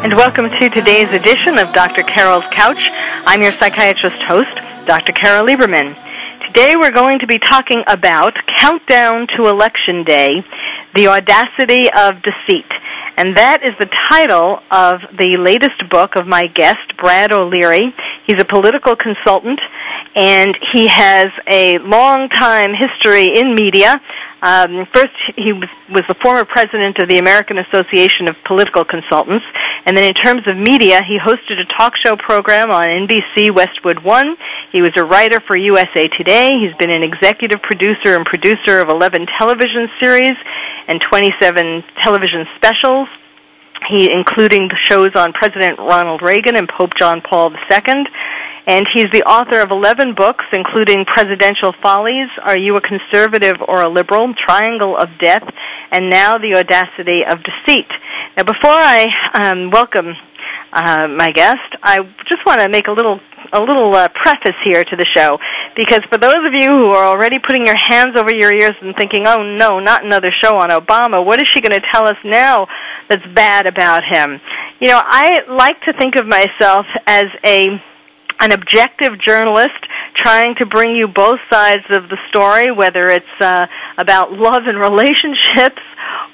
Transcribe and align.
And 0.00 0.12
welcome 0.12 0.48
to 0.48 0.68
today's 0.70 1.10
edition 1.10 1.58
of 1.58 1.74
Dr. 1.74 2.04
Carol's 2.04 2.44
Couch. 2.52 2.78
I'm 3.26 3.42
your 3.42 3.50
psychiatrist 3.50 4.22
host, 4.22 4.54
Dr. 4.86 5.10
Carol 5.10 5.44
Lieberman. 5.44 5.96
Today 6.46 6.74
we're 6.76 6.92
going 6.92 7.18
to 7.18 7.26
be 7.26 7.40
talking 7.40 7.82
about 7.88 8.32
Countdown 8.60 9.26
to 9.36 9.48
Election 9.48 10.04
Day, 10.04 10.28
the 10.94 11.08
audacity 11.08 11.90
of 11.90 12.22
deceit. 12.22 12.70
And 13.16 13.36
that 13.36 13.64
is 13.64 13.74
the 13.80 13.90
title 14.08 14.60
of 14.70 15.00
the 15.18 15.36
latest 15.36 15.90
book 15.90 16.14
of 16.14 16.28
my 16.28 16.46
guest, 16.46 16.78
Brad 16.96 17.32
O'Leary. 17.32 17.92
He's 18.24 18.38
a 18.38 18.44
political 18.44 18.94
consultant 18.94 19.58
and 20.14 20.56
he 20.72 20.86
has 20.86 21.26
a 21.50 21.78
long 21.78 22.28
time 22.28 22.70
history 22.78 23.26
in 23.34 23.54
media. 23.54 24.00
Um, 24.40 24.86
first, 24.94 25.14
he 25.34 25.52
was, 25.52 25.68
was 25.90 26.04
the 26.06 26.14
former 26.22 26.44
president 26.44 26.98
of 27.02 27.08
the 27.08 27.18
American 27.18 27.58
Association 27.58 28.28
of 28.28 28.36
Political 28.44 28.84
Consultants, 28.84 29.44
and 29.84 29.96
then 29.96 30.04
in 30.04 30.14
terms 30.14 30.46
of 30.46 30.56
media, 30.56 31.02
he 31.02 31.18
hosted 31.18 31.58
a 31.58 31.66
talk 31.76 31.94
show 31.98 32.14
program 32.14 32.70
on 32.70 32.86
NBC 32.86 33.50
Westwood 33.50 34.04
One. 34.04 34.36
He 34.70 34.80
was 34.80 34.92
a 34.96 35.04
writer 35.04 35.40
for 35.40 35.56
USA 35.56 36.06
Today. 36.16 36.50
He's 36.62 36.76
been 36.78 36.90
an 36.90 37.02
executive 37.02 37.62
producer 37.62 38.14
and 38.14 38.24
producer 38.24 38.78
of 38.78 38.88
11 38.90 39.26
television 39.38 39.88
series 39.98 40.36
and 40.86 41.00
27 41.00 41.82
television 42.02 42.46
specials. 42.56 43.08
He, 43.90 44.10
including 44.10 44.68
the 44.68 44.76
shows 44.82 45.14
on 45.14 45.32
President 45.32 45.78
Ronald 45.78 46.20
Reagan 46.20 46.56
and 46.56 46.68
Pope 46.68 46.94
John 46.98 47.22
Paul 47.22 47.52
II. 47.70 48.04
And 48.68 48.84
he's 48.92 49.08
the 49.16 49.24
author 49.24 49.64
of 49.64 49.70
11 49.70 50.12
books, 50.14 50.44
including 50.52 51.08
Presidential 51.08 51.72
Follies, 51.82 52.28
Are 52.44 52.58
You 52.58 52.76
a 52.76 52.82
Conservative 52.84 53.56
or 53.66 53.80
a 53.80 53.88
Liberal? 53.88 54.34
Triangle 54.44 54.94
of 54.94 55.08
Death, 55.24 55.42
and 55.90 56.10
now 56.10 56.36
The 56.36 56.52
Audacity 56.52 57.24
of 57.24 57.40
Deceit. 57.40 57.88
Now, 58.36 58.44
before 58.44 58.76
I 58.76 59.06
um, 59.32 59.70
welcome 59.72 60.12
uh, 60.74 61.08
my 61.16 61.32
guest, 61.32 61.64
I 61.82 62.00
just 62.28 62.44
want 62.44 62.60
to 62.60 62.68
make 62.68 62.88
a 62.88 62.92
little 62.92 63.20
a 63.50 63.60
little 63.60 63.94
uh, 63.94 64.08
preface 64.12 64.60
here 64.62 64.84
to 64.84 64.96
the 64.96 65.06
show 65.16 65.38
because 65.74 66.02
for 66.12 66.18
those 66.18 66.36
of 66.44 66.52
you 66.52 66.68
who 66.68 66.90
are 66.90 67.06
already 67.06 67.38
putting 67.38 67.64
your 67.64 67.78
hands 67.88 68.12
over 68.18 68.28
your 68.28 68.52
ears 68.52 68.76
and 68.82 68.94
thinking, 68.98 69.24
"Oh 69.26 69.42
no, 69.42 69.80
not 69.80 70.04
another 70.04 70.28
show 70.42 70.58
on 70.58 70.68
Obama. 70.68 71.24
What 71.24 71.40
is 71.40 71.48
she 71.54 71.62
going 71.62 71.72
to 71.72 71.86
tell 71.90 72.06
us 72.06 72.16
now 72.22 72.66
that's 73.08 73.24
bad 73.34 73.66
about 73.66 74.02
him?" 74.04 74.38
You 74.80 74.88
know, 74.88 75.00
I 75.02 75.40
like 75.48 75.80
to 75.86 75.94
think 75.98 76.16
of 76.16 76.26
myself 76.26 76.84
as 77.06 77.24
a 77.46 77.80
an 78.40 78.52
objective 78.52 79.18
journalist 79.26 79.78
trying 80.16 80.54
to 80.58 80.66
bring 80.66 80.94
you 80.94 81.08
both 81.08 81.38
sides 81.50 81.84
of 81.90 82.08
the 82.08 82.18
story, 82.28 82.70
whether 82.70 83.08
it's 83.08 83.26
uh, 83.40 83.66
about 83.98 84.32
love 84.32 84.62
and 84.66 84.78
relationships 84.90 85.82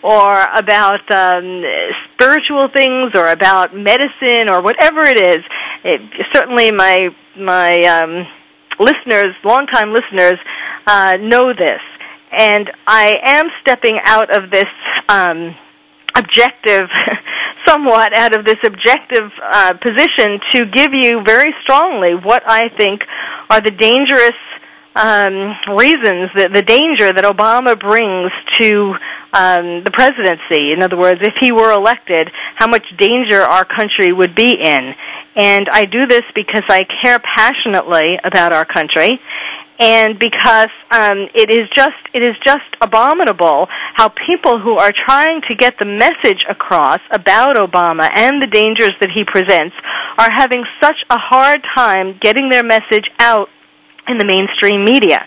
or 0.02 0.34
about 0.56 1.00
um, 1.10 1.62
spiritual 2.14 2.68
things 2.74 3.12
or 3.14 3.28
about 3.28 3.74
medicine 3.74 4.48
or 4.50 4.62
whatever 4.62 5.02
it 5.02 5.18
is. 5.18 5.38
It, 5.84 6.00
certainly, 6.32 6.72
my 6.72 7.08
my 7.36 7.76
um, 7.88 8.26
listeners, 8.78 9.34
longtime 9.44 9.92
listeners, 9.92 10.38
uh, 10.86 11.14
know 11.20 11.52
this, 11.52 11.80
and 12.32 12.70
I 12.86 13.14
am 13.24 13.46
stepping 13.62 13.98
out 14.04 14.34
of 14.34 14.50
this 14.50 14.70
um, 15.08 15.54
objective. 16.16 16.88
somewhat 17.74 18.16
out 18.16 18.36
of 18.36 18.44
this 18.44 18.58
objective 18.64 19.30
uh, 19.42 19.72
position 19.82 20.38
to 20.54 20.66
give 20.66 20.90
you 20.92 21.22
very 21.24 21.52
strongly 21.62 22.14
what 22.14 22.42
I 22.46 22.68
think 22.76 23.02
are 23.50 23.60
the 23.60 23.70
dangerous 23.70 24.38
um, 24.94 25.74
reasons, 25.74 26.30
the, 26.38 26.50
the 26.54 26.62
danger 26.62 27.10
that 27.10 27.24
Obama 27.26 27.74
brings 27.78 28.30
to 28.60 28.94
um, 29.34 29.82
the 29.82 29.90
presidency. 29.90 30.70
In 30.70 30.82
other 30.82 30.96
words, 30.96 31.18
if 31.22 31.34
he 31.40 31.50
were 31.50 31.72
elected, 31.72 32.30
how 32.54 32.68
much 32.68 32.86
danger 32.96 33.42
our 33.42 33.64
country 33.64 34.12
would 34.12 34.36
be 34.36 34.54
in. 34.54 34.94
And 35.34 35.66
I 35.70 35.84
do 35.86 36.06
this 36.06 36.22
because 36.34 36.62
I 36.68 36.86
care 37.02 37.18
passionately 37.18 38.18
about 38.22 38.52
our 38.52 38.64
country 38.64 39.18
and 39.78 40.18
because 40.18 40.70
um, 40.92 41.26
it 41.34 41.50
is 41.50 41.68
just 41.74 41.98
it 42.14 42.22
is 42.22 42.36
just 42.44 42.68
abominable 42.80 43.66
how 43.94 44.08
people 44.26 44.60
who 44.60 44.76
are 44.76 44.92
trying 45.06 45.40
to 45.48 45.54
get 45.54 45.74
the 45.78 45.86
message 45.86 46.44
across 46.48 47.00
about 47.10 47.56
Obama 47.56 48.08
and 48.14 48.40
the 48.40 48.46
dangers 48.46 48.92
that 49.00 49.10
he 49.10 49.24
presents 49.24 49.74
are 50.18 50.30
having 50.30 50.64
such 50.80 50.96
a 51.10 51.18
hard 51.18 51.60
time 51.74 52.18
getting 52.22 52.48
their 52.48 52.62
message 52.62 53.10
out 53.18 53.48
in 54.06 54.18
the 54.18 54.24
mainstream 54.24 54.84
media. 54.84 55.26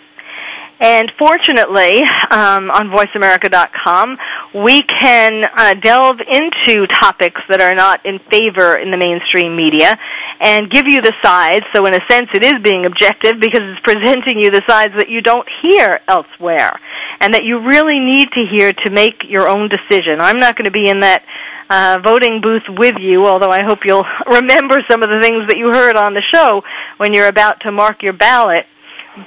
And 0.79 1.11
fortunately, 1.17 2.03
um, 2.29 2.69
on 2.69 2.89
VoiceAmerica.com, 2.89 4.17
we 4.53 4.81
can 4.83 5.43
uh, 5.43 5.73
delve 5.75 6.19
into 6.19 6.87
topics 6.99 7.41
that 7.49 7.61
are 7.61 7.75
not 7.75 8.05
in 8.05 8.19
favor 8.31 8.77
in 8.77 8.91
the 8.91 8.97
mainstream 8.97 9.55
media 9.55 9.95
and 10.39 10.69
give 10.69 10.87
you 10.87 11.01
the 11.01 11.13
sides. 11.23 11.65
So, 11.75 11.85
in 11.85 11.93
a 11.93 12.01
sense, 12.09 12.29
it 12.33 12.43
is 12.43 12.55
being 12.63 12.85
objective 12.85 13.39
because 13.39 13.61
it's 13.63 13.81
presenting 13.83 14.39
you 14.39 14.51
the 14.51 14.63
sides 14.67 14.93
that 14.97 15.09
you 15.09 15.21
don't 15.21 15.47
hear 15.61 15.99
elsewhere 16.07 16.79
and 17.19 17.33
that 17.33 17.43
you 17.43 17.59
really 17.59 17.99
need 17.99 18.29
to 18.31 18.45
hear 18.49 18.71
to 18.71 18.89
make 18.91 19.25
your 19.27 19.47
own 19.47 19.69
decision. 19.69 20.19
I'm 20.19 20.39
not 20.39 20.55
going 20.55 20.65
to 20.65 20.71
be 20.71 20.89
in 20.89 21.01
that 21.01 21.23
uh, 21.69 21.99
voting 22.03 22.39
booth 22.41 22.63
with 22.69 22.95
you, 22.99 23.25
although 23.25 23.51
I 23.51 23.63
hope 23.63 23.79
you'll 23.85 24.07
remember 24.27 24.79
some 24.89 25.03
of 25.03 25.09
the 25.09 25.19
things 25.21 25.47
that 25.49 25.57
you 25.57 25.71
heard 25.73 25.95
on 25.95 26.13
the 26.13 26.23
show 26.33 26.61
when 26.97 27.13
you're 27.13 27.27
about 27.27 27.61
to 27.61 27.71
mark 27.71 28.03
your 28.03 28.13
ballot. 28.13 28.65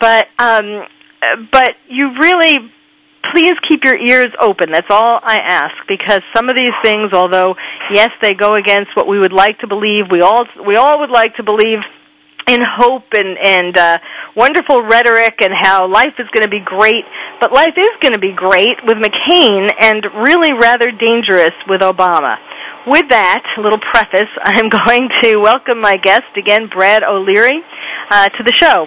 But 0.01 0.29
um, 0.39 0.87
but 1.51 1.71
you 1.89 2.15
really 2.21 2.71
please 3.33 3.53
keep 3.69 3.85
your 3.85 3.97
ears 3.97 4.33
open. 4.41 4.73
That's 4.73 4.91
all 4.91 5.21
I 5.23 5.39
ask 5.43 5.75
because 5.89 6.23
some 6.35 6.49
of 6.49 6.57
these 6.57 6.75
things, 6.83 7.13
although 7.13 7.55
yes, 7.91 8.11
they 8.23 8.33
go 8.33 8.55
against 8.55 8.97
what 8.97 9.07
we 9.09 9.19
would 9.19 9.33
like 9.33 9.59
to 9.61 9.67
believe, 9.67 10.07
we 10.11 10.21
all 10.21 10.45
we 10.67 10.77
all 10.77 11.01
would 11.01 11.11
like 11.11 11.37
to 11.37 11.43
believe 11.43 11.81
in 12.49 12.61
hope 12.65 13.05
and 13.15 13.39
and 13.39 13.77
uh, 13.79 13.99
wonderful 14.37 14.83
rhetoric 14.83 15.41
and 15.41 15.53
how 15.55 15.89
life 15.89 16.15
is 16.19 16.27
going 16.33 16.45
to 16.45 16.51
be 16.51 16.61
great. 16.65 17.05
But 17.41 17.53
life 17.53 17.77
is 17.77 17.91
going 18.03 18.15
to 18.15 18.21
be 18.21 18.33
great 18.33 18.83
with 18.85 18.97
McCain 18.99 19.71
and 19.81 20.05
really 20.25 20.53
rather 20.53 20.91
dangerous 20.91 21.55
with 21.69 21.81
Obama. 21.81 22.37
With 22.87 23.11
that 23.11 23.45
little 23.59 23.81
preface, 23.93 24.31
I'm 24.43 24.69
going 24.69 25.09
to 25.23 25.37
welcome 25.37 25.81
my 25.81 25.97
guest 25.97 26.33
again, 26.37 26.69
Brad 26.73 27.03
O'Leary, 27.03 27.61
uh, 28.11 28.29
to 28.31 28.43
the 28.43 28.53
show. 28.57 28.87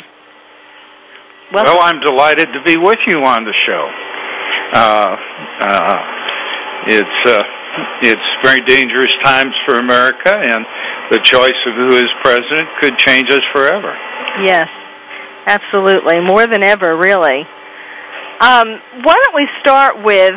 Welcome. 1.53 1.73
Well, 1.73 1.83
I'm 1.83 2.00
delighted 2.01 2.47
to 2.53 2.63
be 2.65 2.77
with 2.77 2.97
you 3.05 3.19
on 3.19 3.45
the 3.45 3.53
show. 3.67 4.12
Uh, 4.73 5.16
uh, 5.61 5.97
it's 6.88 7.19
uh, 7.29 7.41
it's 8.01 8.29
very 8.44 8.59
dangerous 8.66 9.13
times 9.23 9.53
for 9.66 9.75
America, 9.75 10.34
and 10.34 10.66
the 11.11 11.19
choice 11.23 11.59
of 11.67 11.73
who 11.75 11.95
is 11.95 12.09
president 12.23 12.67
could 12.81 12.97
change 12.97 13.29
us 13.29 13.44
forever. 13.53 13.94
Yes, 14.45 14.67
absolutely, 15.45 16.19
more 16.25 16.47
than 16.47 16.63
ever, 16.63 16.97
really. 16.97 17.45
Um, 18.41 18.67
why 19.03 19.16
don't 19.23 19.35
we 19.35 19.47
start 19.62 20.03
with 20.03 20.33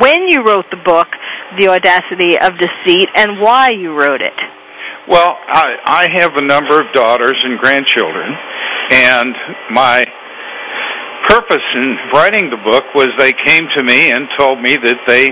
when 0.00 0.28
you 0.28 0.44
wrote 0.46 0.66
the 0.70 0.80
book, 0.84 1.08
The 1.58 1.68
Audacity 1.68 2.38
of 2.38 2.54
Deceit, 2.56 3.08
and 3.14 3.40
why 3.40 3.70
you 3.70 3.98
wrote 3.98 4.22
it? 4.22 4.38
Well, 5.08 5.36
I, 5.48 5.74
I 5.84 6.08
have 6.20 6.36
a 6.36 6.42
number 6.42 6.78
of 6.78 6.86
daughters 6.94 7.36
and 7.42 7.58
grandchildren, 7.58 8.32
and 8.92 9.34
my 9.72 10.06
purpose 11.28 11.66
in 11.76 11.96
writing 12.14 12.50
the 12.50 12.60
book 12.64 12.84
was 12.94 13.08
they 13.18 13.32
came 13.32 13.64
to 13.76 13.82
me 13.82 14.10
and 14.10 14.28
told 14.38 14.60
me 14.60 14.76
that 14.76 14.98
they 15.06 15.30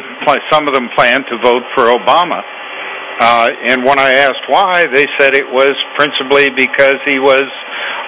some 0.51 0.69
of 0.69 0.75
them 0.75 0.89
planned 0.97 1.25
to 1.31 1.37
vote 1.43 1.65
for 1.75 1.91
Obama. 1.91 2.43
Uh, 3.21 3.49
and 3.69 3.85
when 3.85 3.99
I 3.99 4.13
asked 4.17 4.49
why, 4.49 4.87
they 4.89 5.05
said 5.19 5.35
it 5.35 5.45
was 5.45 5.77
principally 5.97 6.49
because 6.57 6.97
he 7.05 7.21
was 7.21 7.45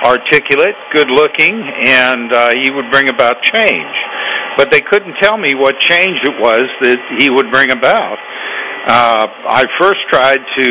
articulate, 0.04 0.74
good 0.92 1.10
looking, 1.10 1.52
and 1.84 2.32
uh, 2.32 2.50
he 2.62 2.70
would 2.72 2.90
bring 2.90 3.08
about 3.08 3.42
change. 3.42 3.96
But 4.56 4.70
they 4.70 4.80
couldn't 4.80 5.14
tell 5.20 5.36
me 5.36 5.54
what 5.54 5.78
change 5.80 6.16
it 6.24 6.40
was 6.40 6.64
that 6.82 6.98
he 7.20 7.28
would 7.28 7.52
bring 7.52 7.70
about. 7.70 8.18
Uh, 8.88 9.26
I 9.52 9.66
first 9.78 10.00
tried 10.10 10.40
to 10.58 10.66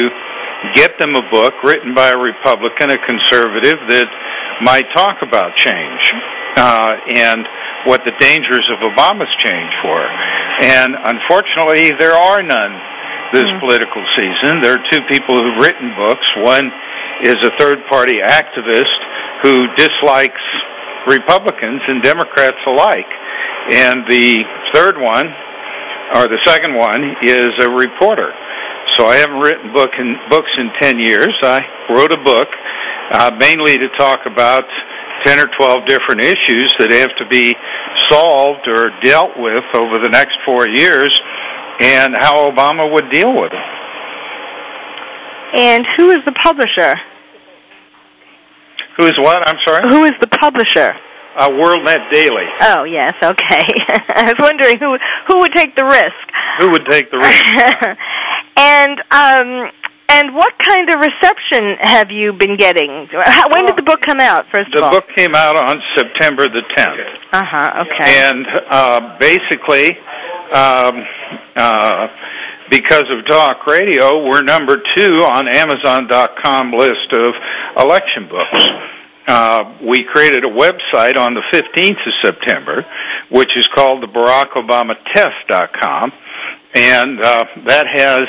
get 0.74 0.98
them 0.98 1.16
a 1.16 1.26
book 1.30 1.54
written 1.64 1.94
by 1.94 2.10
a 2.10 2.18
Republican, 2.18 2.90
a 2.90 2.98
conservative, 2.98 3.78
that 3.90 4.10
might 4.64 4.86
talk 4.94 5.18
about 5.22 5.56
change 5.56 6.02
uh, 6.58 6.92
and 7.16 7.46
what 7.86 8.02
the 8.06 8.14
dangers 8.20 8.68
of 8.70 8.80
Obama's 8.80 9.34
change 9.40 9.74
were. 9.84 10.10
And 10.62 10.94
unfortunately, 10.94 11.92
there 11.98 12.14
are 12.14 12.44
none 12.44 12.74
this 13.34 13.48
mm. 13.48 13.60
political 13.60 14.04
season. 14.18 14.62
There 14.62 14.76
are 14.76 14.84
two 14.92 15.02
people 15.10 15.36
who've 15.40 15.60
written 15.64 15.96
books. 15.96 16.28
One 16.44 16.70
is 17.24 17.36
a 17.44 17.52
third 17.60 17.80
party 17.90 18.20
activist 18.22 19.00
who 19.44 19.68
dislikes 19.76 20.42
Republicans 21.08 21.82
and 21.88 22.04
Democrats 22.04 22.60
alike. 22.68 23.10
And 23.74 24.06
the 24.10 24.44
third 24.74 24.98
one, 24.98 25.28
or 26.14 26.28
the 26.28 26.40
second 26.46 26.76
one, 26.76 27.02
is 27.24 27.52
a 27.62 27.70
reporter. 27.70 28.34
So 28.98 29.06
I 29.06 29.16
haven't 29.16 29.40
written 29.40 29.74
book 29.74 29.92
in, 29.98 30.16
books 30.30 30.52
in 30.58 30.70
10 30.82 31.00
years. 31.00 31.32
I 31.42 31.60
wrote 31.90 32.12
a 32.12 32.22
book 32.24 32.50
uh, 33.14 33.32
mainly 33.40 33.78
to 33.78 33.88
talk 33.98 34.22
about 34.26 34.66
10 35.26 35.40
or 35.40 35.50
12 35.58 35.88
different 35.88 36.22
issues 36.22 36.74
that 36.80 36.90
have 36.90 37.12
to 37.18 37.26
be 37.30 37.56
solved 38.10 38.68
or 38.68 38.90
dealt 39.04 39.38
with 39.38 39.64
over 39.76 40.02
the 40.02 40.10
next 40.12 40.38
four 40.46 40.68
years 40.68 41.12
and 41.82 42.14
how 42.18 42.50
Obama 42.50 42.92
would 42.92 43.10
deal 43.10 43.32
with 43.32 43.52
them. 43.52 43.70
And 45.54 45.84
who 45.98 46.12
is 46.12 46.20
the 46.26 46.32
publisher? 46.32 46.96
Who 48.98 49.06
is 49.06 49.18
what? 49.18 49.48
I'm 49.48 49.58
sorry? 49.66 49.84
Who 49.90 50.04
is 50.06 50.14
the 50.22 50.28
publisher? 50.28 50.94
Uh, 51.36 51.50
WorldNet 51.50 52.12
Daily. 52.12 52.48
Oh 52.60 52.84
yes, 52.84 53.14
okay. 53.24 53.64
I 54.16 54.24
was 54.24 54.36
wondering 54.40 54.78
who 54.80 54.98
who 55.28 55.40
would 55.40 55.54
take 55.54 55.76
the 55.76 55.86
risk. 55.86 56.22
Who 56.60 56.72
would 56.72 56.86
take 56.90 57.10
the 57.10 57.18
risk? 57.18 57.46
and 58.58 59.00
um, 59.12 59.72
and 60.12 60.36
what 60.36 60.54
kind 60.60 60.90
of 60.90 61.00
reception 61.00 61.78
have 61.80 62.12
you 62.12 62.34
been 62.34 62.58
getting? 62.58 63.08
When 63.54 63.66
did 63.66 63.78
the 63.78 63.84
book 63.84 64.02
come 64.02 64.20
out? 64.20 64.46
First 64.52 64.72
the 64.74 64.80
of 64.80 64.84
all, 64.84 64.92
the 64.92 65.00
book 65.00 65.10
came 65.16 65.36
out 65.36 65.56
on 65.56 65.76
September 65.96 66.48
the 66.48 66.64
10th. 66.76 67.08
Uh 67.32 67.44
huh. 67.46 67.84
Okay. 67.84 68.28
And 68.28 68.46
uh, 68.70 69.18
basically, 69.20 69.98
um, 70.52 70.96
uh, 71.56 72.08
because 72.70 73.06
of 73.08 73.26
talk 73.30 73.66
radio, 73.68 74.28
we're 74.28 74.44
number 74.44 74.78
two 74.96 75.24
on 75.24 75.48
Amazon.com 75.48 76.74
list 76.74 77.12
of 77.16 77.32
election 77.78 78.28
books. 78.30 78.68
Uh, 79.28 79.78
we 79.88 80.04
created 80.12 80.44
a 80.44 80.50
website 80.50 81.18
on 81.18 81.34
the 81.34 81.44
15th 81.54 81.90
of 81.90 82.14
September, 82.24 82.86
which 83.30 83.52
is 83.56 83.68
called 83.74 84.04
the 84.04 84.08
Barack 84.08 84.52
Obama 84.58 84.94
Test.com, 85.16 86.12
and 86.76 87.24
uh, 87.24 87.44
that 87.66 87.86
has 87.88 88.24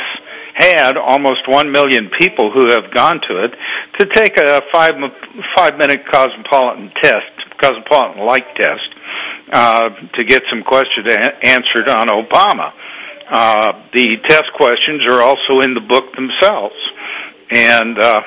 had 0.55 0.97
almost 0.97 1.49
one 1.49 1.73
million 1.73 2.11
people 2.19 2.53
who 2.53 2.69
have 2.71 2.93
gone 2.95 3.21
to 3.29 3.45
it 3.45 3.53
to 3.99 4.07
take 4.15 4.39
a 4.39 4.61
five 4.73 4.93
five 5.57 5.77
minute 5.79 6.03
cosmopolitan 6.11 6.91
test, 7.03 7.33
cosmopolitan 7.61 8.27
like 8.27 8.55
test, 8.55 8.89
uh, 9.53 9.89
to 10.15 10.25
get 10.25 10.43
some 10.51 10.63
questions 10.63 11.07
answered 11.43 11.89
on 11.89 12.09
Obama. 12.09 12.73
Uh, 13.31 13.73
the 13.95 14.17
test 14.29 14.53
questions 14.57 15.03
are 15.09 15.23
also 15.23 15.61
in 15.65 15.75
the 15.75 15.81
book 15.81 16.05
themselves, 16.15 16.77
and 17.51 17.99
uh, 17.99 18.21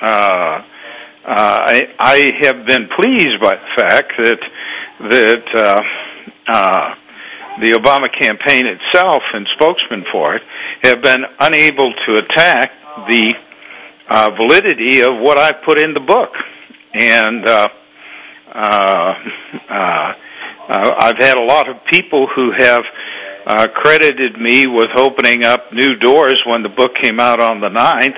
uh, 0.00 0.62
uh, 1.24 1.62
I, 1.66 1.82
I 1.98 2.30
have 2.42 2.66
been 2.66 2.88
pleased 2.96 3.40
by 3.40 3.56
the 3.56 3.82
fact 3.82 4.12
that 4.18 4.40
that 5.10 5.46
uh, 5.54 5.80
uh, 6.46 6.94
the 7.60 7.72
Obama 7.72 8.08
campaign 8.18 8.64
itself 8.66 9.22
and 9.34 9.46
spokesmen 9.54 10.04
for 10.10 10.36
it 10.36 10.42
have 10.82 11.02
been 11.02 11.24
unable 11.40 11.92
to 12.06 12.14
attack 12.14 12.72
the 13.08 13.34
uh, 14.08 14.30
validity 14.36 15.00
of 15.00 15.10
what 15.20 15.38
I 15.38 15.52
put 15.52 15.78
in 15.78 15.94
the 15.94 16.00
book, 16.00 16.30
and 16.94 17.48
uh, 17.48 17.68
uh, 18.54 19.14
uh, 19.68 20.12
uh, 20.68 20.90
I've 20.98 21.18
had 21.18 21.36
a 21.36 21.44
lot 21.44 21.68
of 21.68 21.76
people 21.90 22.28
who 22.34 22.52
have 22.56 22.82
uh, 23.46 23.68
credited 23.74 24.38
me 24.40 24.66
with 24.66 24.88
opening 24.96 25.44
up 25.44 25.72
new 25.72 25.96
doors 25.96 26.40
when 26.46 26.62
the 26.62 26.68
book 26.68 26.94
came 26.94 27.18
out 27.18 27.40
on 27.40 27.60
the 27.60 27.68
ninth. 27.68 28.16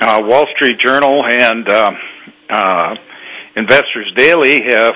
Uh, 0.00 0.20
Wall 0.24 0.46
Street 0.54 0.78
Journal 0.78 1.20
and 1.24 1.68
uh, 1.68 2.94
Investors 3.56 4.12
Daily 4.16 4.60
have 4.68 4.94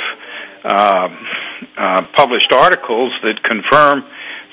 uh, 1.77 2.06
published 2.12 2.53
articles 2.53 3.12
that 3.23 3.43
confirm 3.43 4.05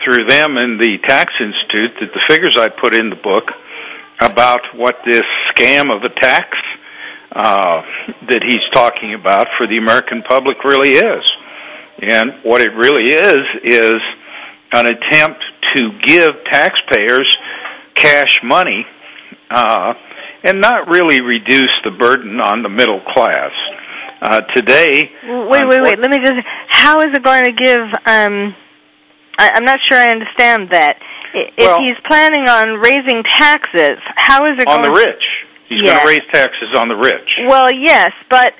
through 0.03 0.25
them 0.25 0.57
and 0.57 0.79
the 0.79 0.97
Tax 1.07 1.33
Institute 1.39 1.91
that 1.99 2.13
the 2.13 2.21
figures 2.27 2.57
I 2.57 2.69
put 2.69 2.95
in 2.95 3.09
the 3.09 3.15
book 3.15 3.51
about 4.19 4.61
what 4.75 4.97
this 5.05 5.23
scam 5.53 5.95
of 5.95 6.03
a 6.03 6.13
tax 6.19 6.57
uh, 7.31 7.81
that 8.29 8.43
he's 8.43 8.61
talking 8.73 9.13
about 9.13 9.47
for 9.57 9.67
the 9.67 9.77
American 9.77 10.21
public 10.23 10.63
really 10.63 10.93
is. 10.93 11.23
And 12.01 12.31
what 12.43 12.61
it 12.61 12.73
really 12.75 13.11
is, 13.11 13.45
is 13.63 14.01
an 14.73 14.85
attempt 14.87 15.41
to 15.75 15.99
give 16.01 16.31
taxpayers 16.51 17.37
cash 17.95 18.39
money 18.43 18.85
uh, 19.49 19.93
and 20.43 20.59
not 20.59 20.87
really 20.87 21.21
reduce 21.21 21.71
the 21.83 21.91
burden 21.91 22.41
on 22.41 22.63
the 22.63 22.69
middle 22.69 23.01
class. 23.13 23.51
Uh, 24.21 24.41
today, 24.55 25.09
wait, 25.49 25.63
wait, 25.67 25.81
wait. 25.81 25.97
Let 25.99 26.11
me 26.11 26.19
just. 26.19 26.33
How 26.67 26.99
is 26.99 27.07
it 27.13 27.23
going 27.23 27.45
to 27.45 27.51
give? 27.53 27.81
Um, 28.05 28.53
I, 29.39 29.49
I'm 29.55 29.65
not 29.65 29.79
sure 29.89 29.97
I 29.97 30.11
understand 30.11 30.69
that. 30.71 30.97
If 31.33 31.53
Well- 31.57 31.79
he's 31.79 31.97
planning 32.07 32.47
on 32.47 32.79
raising 32.79 33.23
taxes, 33.23 33.97
how 34.15 34.43
is 34.43 34.59
it 34.59 34.67
going 34.67 34.83
to. 34.83 34.89
on 34.89 34.93
going 34.93 34.93
the 34.93 35.07
rich, 35.09 35.23
he's 35.69 35.81
Yes. 35.83 35.89
going 35.89 36.01
to 36.01 36.07
raise 36.07 36.31
taxes 36.33 36.69
on 36.77 36.87
the 36.89 36.95
rich. 36.95 37.29
Well, 37.47 37.71
yes, 37.73 38.11
but 38.29 38.53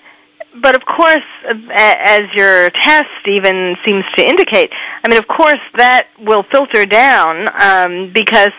but 0.62 0.76
of 0.76 0.82
course, 0.84 1.24
uh, 1.48 1.54
as 1.76 2.22
your 2.36 2.70
test 2.84 3.22
even 3.28 3.76
seems 3.86 4.04
to 4.18 4.26
indicate, 4.28 4.72
I 5.04 5.08
mean, 5.10 5.20
of 5.20 5.28
course, 5.28 5.62
that 5.78 6.08
will 6.20 6.44
filter 6.52 6.86
down 6.88 7.46
um, 7.62 8.12
because 8.14 8.50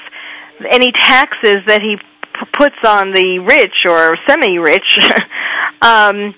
any 0.70 0.93
taxes 0.93 1.56
that 1.66 1.82
he 1.82 1.96
p- 1.96 2.46
puts 2.56 2.76
on 2.87 3.12
the 3.12 3.40
rich 3.40 3.84
or 3.88 4.16
semi-rich 4.28 4.98
um, 5.82 6.34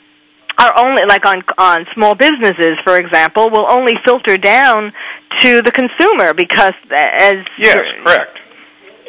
are 0.59 0.73
only 0.79 1.03
like 1.07 1.25
on 1.27 1.43
on 1.59 1.87
small 1.95 2.15
businesses, 2.15 2.79
for 2.85 2.97
example, 2.97 3.51
will 3.51 3.67
only 3.71 3.93
filter 4.05 4.37
down 4.39 4.93
to 5.41 5.63
the 5.63 5.73
consumer 5.73 6.33
because 6.35 6.75
uh, 6.91 6.97
as 6.97 7.35
Yes, 7.59 7.79
correct. 8.05 8.39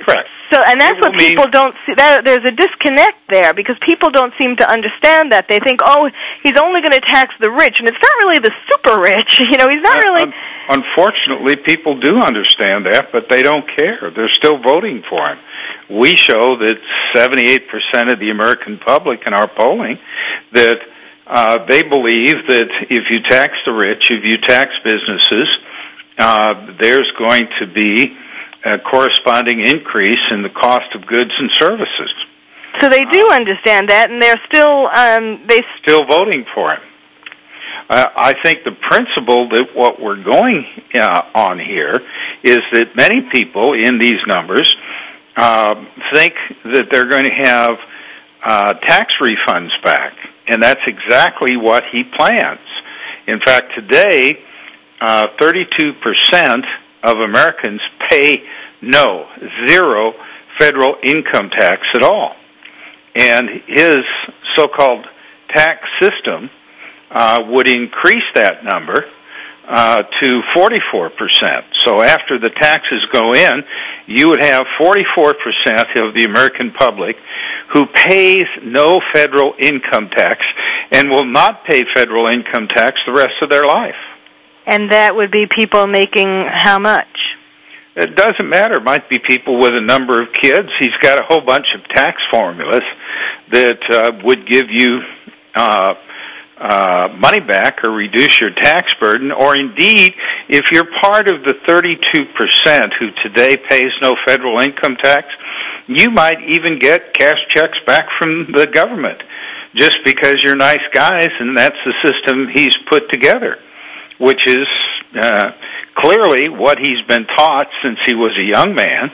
Correct. 0.05 0.27
so, 0.51 0.59
and 0.67 0.79
that's 0.79 0.97
It 0.97 1.03
what 1.03 1.17
people 1.17 1.45
mean- 1.45 1.51
don't 1.55 1.75
see. 1.85 1.93
That, 1.95 2.25
there's 2.25 2.43
a 2.45 2.51
disconnect 2.51 3.17
there 3.29 3.53
because 3.53 3.77
people 3.85 4.09
don't 4.11 4.33
seem 4.37 4.55
to 4.57 4.65
understand 4.69 5.31
that. 5.31 5.47
They 5.49 5.57
think, 5.59 5.79
oh, 5.83 6.09
he's 6.43 6.57
only 6.57 6.81
going 6.81 6.93
to 6.93 7.01
tax 7.09 7.33
the 7.39 7.49
rich, 7.49 7.79
and 7.79 7.87
it's 7.87 7.97
not 7.97 8.13
really 8.21 8.39
the 8.39 8.51
super 8.69 8.99
rich. 9.01 9.39
You 9.51 9.57
know, 9.57 9.67
he's 9.71 9.81
not 9.81 10.03
really. 10.03 10.21
Un- 10.29 10.33
unfortunately, 10.69 11.55
people 11.57 11.97
do 11.99 12.17
understand 12.21 12.85
that, 12.91 13.09
but 13.13 13.29
they 13.29 13.41
don't 13.41 13.65
care. 13.77 14.11
They're 14.13 14.33
still 14.33 14.57
voting 14.61 15.01
for 15.09 15.21
him. 15.29 15.39
We 15.89 16.15
show 16.15 16.57
that 16.59 16.75
78% 17.15 18.11
of 18.11 18.19
the 18.19 18.29
American 18.31 18.77
public 18.85 19.21
in 19.25 19.33
our 19.33 19.47
polling 19.47 19.97
that 20.53 20.77
uh, 21.27 21.65
they 21.67 21.83
believe 21.83 22.35
that 22.47 22.69
if 22.89 23.03
you 23.09 23.21
tax 23.27 23.53
the 23.65 23.71
rich, 23.71 24.11
if 24.11 24.23
you 24.23 24.37
tax 24.47 24.71
businesses, 24.83 25.57
uh, 26.17 26.75
there's 26.79 27.11
going 27.17 27.47
to 27.59 27.67
be 27.73 28.15
a 28.65 28.79
corresponding 28.79 29.61
increase 29.61 30.21
in 30.31 30.41
the 30.41 30.49
cost 30.49 30.93
of 30.95 31.05
goods 31.05 31.31
and 31.37 31.49
services. 31.59 32.13
So 32.79 32.89
they 32.89 33.05
do 33.05 33.29
understand 33.31 33.89
that, 33.89 34.11
and 34.11 34.21
they're 34.21 34.41
still 34.47 34.87
um, 34.87 35.45
they. 35.47 35.61
still 35.81 36.05
voting 36.05 36.45
for 36.53 36.73
it. 36.73 36.79
Uh, 37.89 38.07
I 38.15 38.33
think 38.43 38.63
the 38.65 38.71
principle 38.89 39.47
that 39.49 39.67
what 39.75 40.01
we're 40.01 40.23
going 40.23 40.65
uh, 40.95 41.21
on 41.35 41.59
here 41.59 42.01
is 42.43 42.59
that 42.73 42.95
many 42.95 43.21
people 43.31 43.73
in 43.73 43.99
these 43.99 44.19
numbers 44.27 44.73
uh, 45.37 45.75
think 46.13 46.33
that 46.63 46.87
they're 46.89 47.09
going 47.09 47.25
to 47.25 47.43
have 47.43 47.71
uh, 48.43 48.73
tax 48.73 49.15
refunds 49.21 49.69
back, 49.83 50.13
and 50.47 50.61
that's 50.61 50.81
exactly 50.87 51.57
what 51.57 51.83
he 51.91 52.03
plans. 52.17 52.59
In 53.27 53.39
fact, 53.45 53.73
today, 53.75 54.37
uh, 55.01 55.27
32% 55.39 56.61
of 57.03 57.17
Americans 57.17 57.81
pay 58.09 58.43
no, 58.81 59.25
zero 59.67 60.13
federal 60.59 60.95
income 61.03 61.49
tax 61.49 61.81
at 61.95 62.03
all. 62.03 62.35
And 63.15 63.49
his 63.67 63.95
so 64.55 64.67
called 64.67 65.05
tax 65.53 65.81
system 66.01 66.49
uh, 67.11 67.39
would 67.47 67.67
increase 67.67 68.23
that 68.35 68.63
number 68.63 69.05
uh, 69.67 70.03
to 70.21 70.41
44%. 70.55 71.09
So 71.85 72.01
after 72.01 72.37
the 72.39 72.51
taxes 72.61 73.05
go 73.11 73.33
in, 73.33 73.63
you 74.07 74.29
would 74.29 74.41
have 74.41 74.65
44% 74.79 75.33
of 75.97 76.13
the 76.15 76.25
American 76.25 76.71
public 76.71 77.15
who 77.73 77.85
pays 77.93 78.45
no 78.63 78.99
federal 79.13 79.53
income 79.59 80.09
tax 80.15 80.41
and 80.91 81.09
will 81.09 81.25
not 81.25 81.65
pay 81.65 81.81
federal 81.95 82.27
income 82.27 82.67
tax 82.67 82.97
the 83.05 83.13
rest 83.13 83.33
of 83.41 83.49
their 83.49 83.65
life. 83.65 83.95
And 84.67 84.91
that 84.91 85.15
would 85.15 85.31
be 85.31 85.45
people 85.49 85.87
making 85.87 86.45
how 86.51 86.79
much? 86.79 87.07
It 87.95 88.15
doesn't 88.15 88.49
matter. 88.49 88.75
It 88.75 88.83
might 88.83 89.09
be 89.09 89.17
people 89.25 89.57
with 89.59 89.71
a 89.73 89.81
number 89.81 90.21
of 90.21 90.27
kids. 90.41 90.67
He's 90.79 90.95
got 91.01 91.17
a 91.17 91.23
whole 91.27 91.41
bunch 91.41 91.67
of 91.75 91.81
tax 91.95 92.17
formulas 92.31 92.83
that 93.51 93.79
uh, 93.89 94.11
would 94.23 94.47
give 94.47 94.65
you 94.69 94.99
uh, 95.55 95.93
uh, 96.57 97.09
money 97.19 97.41
back 97.41 97.83
or 97.83 97.91
reduce 97.91 98.39
your 98.39 98.51
tax 98.51 98.87
burden, 98.99 99.31
or 99.31 99.57
indeed, 99.57 100.13
if 100.47 100.71
you're 100.71 100.87
part 101.01 101.27
of 101.27 101.43
the 101.43 101.53
32% 101.67 102.89
who 102.99 103.07
today 103.23 103.57
pays 103.69 103.91
no 104.01 104.11
federal 104.25 104.59
income 104.59 104.95
tax, 105.01 105.27
you 105.87 106.09
might 106.11 106.37
even 106.53 106.79
get 106.79 107.13
cash 107.13 107.37
checks 107.49 107.77
back 107.85 108.05
from 108.17 108.47
the 108.55 108.67
government 108.67 109.21
just 109.75 109.97
because 110.05 110.37
you're 110.43 110.55
nice 110.55 110.83
guys, 110.93 111.29
and 111.39 111.55
that's 111.57 111.75
the 111.85 111.93
system 112.07 112.47
he's 112.53 112.75
put 112.89 113.11
together, 113.11 113.57
which 114.19 114.47
is 114.47 114.67
uh, 115.21 115.51
clearly 115.95 116.49
what 116.49 116.77
he's 116.79 117.05
been 117.07 117.25
taught 117.35 117.67
since 117.83 117.99
he 118.05 118.15
was 118.15 118.31
a 118.39 118.49
young 118.49 118.73
man, 118.73 119.11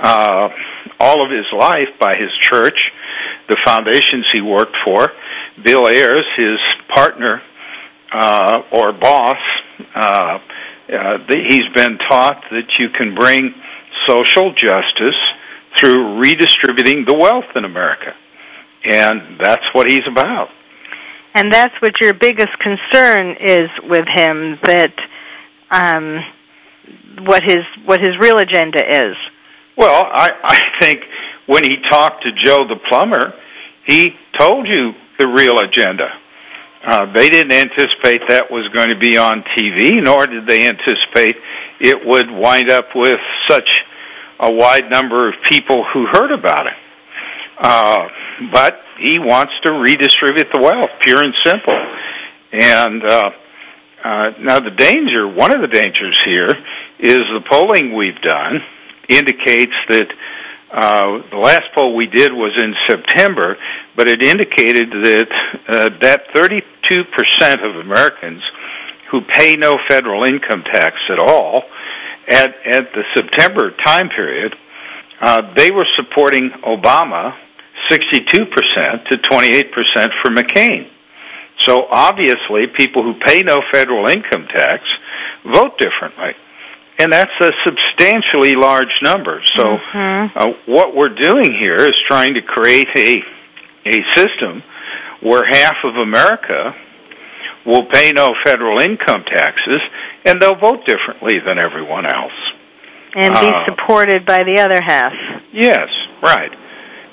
uh, 0.00 0.48
all 1.00 1.24
of 1.24 1.30
his 1.30 1.46
life 1.56 1.88
by 1.98 2.12
his 2.16 2.30
church, 2.40 2.78
the 3.48 3.56
foundations 3.66 4.26
he 4.32 4.40
worked 4.40 4.76
for. 4.84 5.12
Bill 5.64 5.88
Ayers, 5.88 6.26
his 6.36 6.58
partner 6.94 7.42
uh, 8.12 8.62
or 8.72 8.92
boss, 8.92 9.38
uh, 9.94 10.38
uh, 10.92 11.18
he's 11.28 11.68
been 11.74 11.98
taught 12.08 12.42
that 12.50 12.68
you 12.78 12.88
can 12.90 13.14
bring 13.14 13.54
social 14.06 14.52
justice 14.52 15.18
through 15.78 16.18
redistributing 16.18 17.04
the 17.06 17.14
wealth 17.14 17.44
in 17.54 17.64
America. 17.64 18.14
And 18.84 19.38
that's 19.40 19.64
what 19.72 19.88
he's 19.88 20.06
about. 20.10 20.48
And 21.34 21.52
that's 21.52 21.74
what 21.80 22.00
your 22.00 22.14
biggest 22.14 22.58
concern 22.58 23.36
is 23.40 23.70
with 23.84 24.06
him 24.14 24.58
that 24.64 24.92
um, 25.70 26.18
what 27.24 27.42
his 27.44 27.64
what 27.84 28.00
his 28.00 28.18
real 28.18 28.38
agenda 28.38 28.80
is. 28.80 29.16
Well, 29.76 30.06
I, 30.12 30.32
I 30.42 30.58
think 30.80 31.02
when 31.46 31.62
he 31.62 31.76
talked 31.88 32.24
to 32.24 32.30
Joe 32.44 32.66
the 32.68 32.80
plumber, 32.88 33.34
he 33.86 34.12
told 34.38 34.66
you 34.66 34.92
the 35.20 35.28
real 35.28 35.60
agenda. 35.60 36.08
Uh, 36.82 37.12
they 37.12 37.28
didn't 37.28 37.52
anticipate 37.52 38.24
that 38.28 38.50
was 38.50 38.66
going 38.74 38.88
to 38.88 38.98
be 38.98 39.18
on 39.18 39.44
TV, 39.56 40.02
nor 40.02 40.26
did 40.26 40.46
they 40.46 40.66
anticipate 40.66 41.36
it 41.78 42.00
would 42.04 42.30
wind 42.30 42.70
up 42.70 42.86
with 42.94 43.20
such 43.48 43.68
a 44.40 44.50
wide 44.50 44.90
number 44.90 45.28
of 45.28 45.34
people 45.44 45.84
who 45.92 46.06
heard 46.06 46.32
about 46.32 46.66
it. 46.66 46.78
Uh, 47.58 47.98
but 48.52 48.80
he 48.98 49.18
wants 49.18 49.52
to 49.62 49.70
redistribute 49.70 50.48
the 50.52 50.60
wealth, 50.60 50.90
pure 51.00 51.22
and 51.22 51.34
simple. 51.44 51.76
And 52.52 53.04
uh, 53.04 53.30
uh, 54.02 54.24
now 54.40 54.60
the 54.60 54.72
danger, 54.76 55.28
one 55.28 55.54
of 55.54 55.60
the 55.60 55.68
dangers 55.68 56.18
here, 56.24 56.48
is 56.98 57.18
the 57.18 57.44
polling 57.50 57.94
we've 57.94 58.20
done 58.22 58.60
indicates 59.08 59.76
that 59.90 60.08
uh, 60.72 61.28
the 61.30 61.36
last 61.36 61.66
poll 61.74 61.96
we 61.96 62.06
did 62.06 62.32
was 62.32 62.54
in 62.56 62.72
September, 62.88 63.56
but 64.00 64.08
it 64.08 64.22
indicated 64.22 64.88
that 64.88 65.28
uh, 65.68 65.90
that 66.00 66.22
32% 66.34 66.64
of 67.52 67.84
Americans 67.84 68.40
who 69.10 69.20
pay 69.20 69.56
no 69.56 69.72
federal 69.90 70.24
income 70.24 70.64
tax 70.72 70.96
at 71.12 71.18
all 71.22 71.64
at 72.26 72.48
at 72.64 72.84
the 72.94 73.02
September 73.14 73.72
time 73.84 74.08
period, 74.08 74.56
uh, 75.20 75.52
they 75.54 75.70
were 75.70 75.84
supporting 75.96 76.48
Obama 76.64 77.36
62% 77.90 79.04
to 79.10 79.18
28% 79.18 79.68
for 80.22 80.30
McCain. 80.30 80.88
So 81.66 81.84
obviously, 81.90 82.68
people 82.74 83.02
who 83.02 83.20
pay 83.26 83.42
no 83.42 83.58
federal 83.70 84.08
income 84.08 84.46
tax 84.48 84.82
vote 85.44 85.78
differently 85.78 86.32
and 86.98 87.10
that's 87.10 87.32
a 87.40 87.50
substantially 87.64 88.54
large 88.54 88.92
number. 89.02 89.40
So, 89.56 89.64
mm-hmm. 89.64 90.38
uh, 90.38 90.52
what 90.66 90.94
we're 90.94 91.14
doing 91.14 91.56
here 91.58 91.76
is 91.76 91.98
trying 92.06 92.34
to 92.34 92.42
create 92.42 92.88
a 92.94 93.16
a 93.86 93.98
system 94.14 94.62
where 95.22 95.44
half 95.52 95.76
of 95.84 95.96
America 95.96 96.74
will 97.66 97.86
pay 97.86 98.12
no 98.12 98.28
federal 98.44 98.78
income 98.80 99.22
taxes, 99.24 99.80
and 100.24 100.40
they'll 100.40 100.58
vote 100.58 100.86
differently 100.86 101.34
than 101.44 101.58
everyone 101.58 102.06
else, 102.06 102.32
and 103.14 103.34
be 103.34 103.46
uh, 103.46 103.66
supported 103.66 104.24
by 104.24 104.44
the 104.44 104.60
other 104.60 104.80
half. 104.80 105.12
Yes, 105.52 105.88
right. 106.22 106.50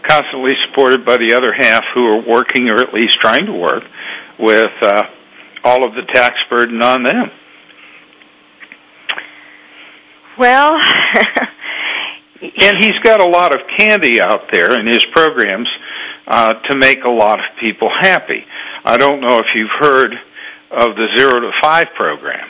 Constantly 0.08 0.54
supported 0.70 1.06
by 1.06 1.18
the 1.18 1.36
other 1.36 1.54
half 1.54 1.84
who 1.94 2.06
are 2.06 2.22
working, 2.26 2.70
or 2.70 2.78
at 2.78 2.94
least 2.94 3.20
trying 3.20 3.46
to 3.46 3.54
work, 3.54 3.84
with 4.40 4.72
uh, 4.82 5.04
all 5.64 5.86
of 5.86 5.94
the 5.96 6.04
tax 6.14 6.36
burden 6.50 6.82
on 6.82 7.04
them. 7.04 7.30
Well, 10.38 10.74
and 12.42 12.78
he's 12.80 12.98
got 13.04 13.20
a 13.20 13.28
lot 13.28 13.54
of 13.54 13.62
candy 13.78 14.22
out 14.22 14.52
there 14.54 14.80
in 14.80 14.86
his 14.86 15.04
programs 15.14 15.68
uh, 16.28 16.54
to 16.54 16.76
make 16.78 17.04
a 17.04 17.10
lot 17.10 17.40
of 17.40 17.46
people 17.60 17.90
happy. 17.90 18.46
I 18.84 18.98
don't 18.98 19.22
know 19.22 19.40
if 19.40 19.46
you've 19.56 19.72
heard 19.80 20.14
of 20.72 20.96
the 20.96 21.08
Zero 21.16 21.40
to 21.40 21.52
Five 21.62 21.88
program. 21.96 22.50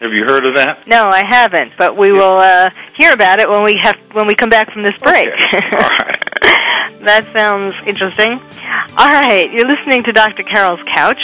Have 0.00 0.12
you 0.12 0.24
heard 0.26 0.44
of 0.44 0.56
that? 0.56 0.86
No, 0.86 1.04
I 1.06 1.24
haven't. 1.24 1.72
But 1.78 1.96
we 1.96 2.10
will 2.10 2.38
uh, 2.38 2.70
hear 2.96 3.12
about 3.12 3.38
it 3.38 3.48
when 3.48 3.62
we 3.62 3.78
have 3.80 3.96
when 4.12 4.26
we 4.26 4.34
come 4.34 4.50
back 4.50 4.70
from 4.72 4.82
this 4.82 4.96
break. 5.00 5.26
Okay. 5.26 5.66
All 5.76 5.88
right. 5.88 7.00
that 7.00 7.28
sounds 7.32 7.74
interesting. 7.86 8.32
All 8.96 9.06
right, 9.06 9.50
you're 9.50 9.66
listening 9.66 10.02
to 10.04 10.12
Dr. 10.12 10.42
Carol's 10.42 10.80
Couch. 10.94 11.20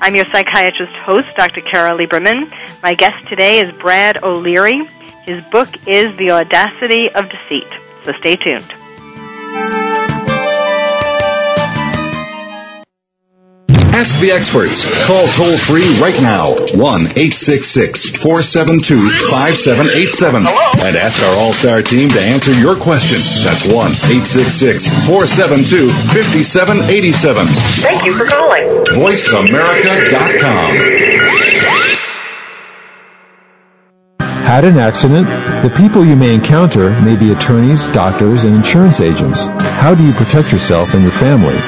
I'm 0.00 0.14
your 0.14 0.26
psychiatrist 0.26 0.92
host, 0.92 1.28
Dr. 1.36 1.60
Carol 1.60 1.98
Lieberman. 1.98 2.50
My 2.82 2.94
guest 2.94 3.26
today 3.28 3.60
is 3.60 3.72
Brad 3.80 4.22
O'Leary. 4.22 4.84
His 5.24 5.42
book 5.50 5.68
is 5.86 6.16
The 6.18 6.30
Audacity 6.30 7.10
of 7.14 7.28
Deceit. 7.28 7.68
So 8.04 8.12
stay 8.20 8.36
tuned. 8.36 8.72
Ask 13.98 14.14
the 14.20 14.30
experts. 14.30 14.86
Call 15.08 15.26
toll 15.34 15.58
free 15.58 15.82
right 15.98 16.14
now 16.22 16.54
1 16.78 17.18
866 17.18 18.22
472 18.22 18.94
5787 19.26 20.46
and 20.46 20.94
ask 20.94 21.18
our 21.26 21.34
All 21.42 21.52
Star 21.52 21.82
team 21.82 22.08
to 22.10 22.20
answer 22.20 22.52
your 22.62 22.76
question. 22.76 23.18
That's 23.42 23.66
1 23.66 23.74
866 24.22 24.86
472 25.02 25.90
5787. 26.14 27.46
Thank 27.82 28.06
you 28.06 28.14
for 28.14 28.24
calling. 28.24 28.62
VoiceAmerica.com 28.94 30.70
had 34.46 34.62
an 34.64 34.78
accident, 34.78 35.26
the 35.62 35.70
people 35.76 36.06
you 36.06 36.16
may 36.16 36.32
encounter 36.32 36.90
may 37.02 37.16
be 37.16 37.32
attorneys, 37.32 37.88
doctors, 37.88 38.44
and 38.44 38.54
insurance 38.54 39.00
agents. 39.00 39.46
How 39.82 39.92
do 39.94 40.06
you 40.06 40.12
protect 40.12 40.52
yourself 40.52 40.94
and 40.94 41.02
your 41.02 41.12
family? 41.12 41.58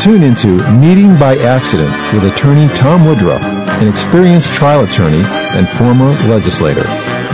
Tune 0.00 0.22
into 0.22 0.56
Meeting 0.78 1.16
by 1.18 1.36
Accident 1.38 1.90
with 2.12 2.30
attorney 2.30 2.68
Tom 2.76 3.04
Woodruff, 3.06 3.42
an 3.80 3.88
experienced 3.88 4.52
trial 4.52 4.84
attorney 4.84 5.22
and 5.56 5.68
former 5.68 6.12
legislator. 6.28 6.84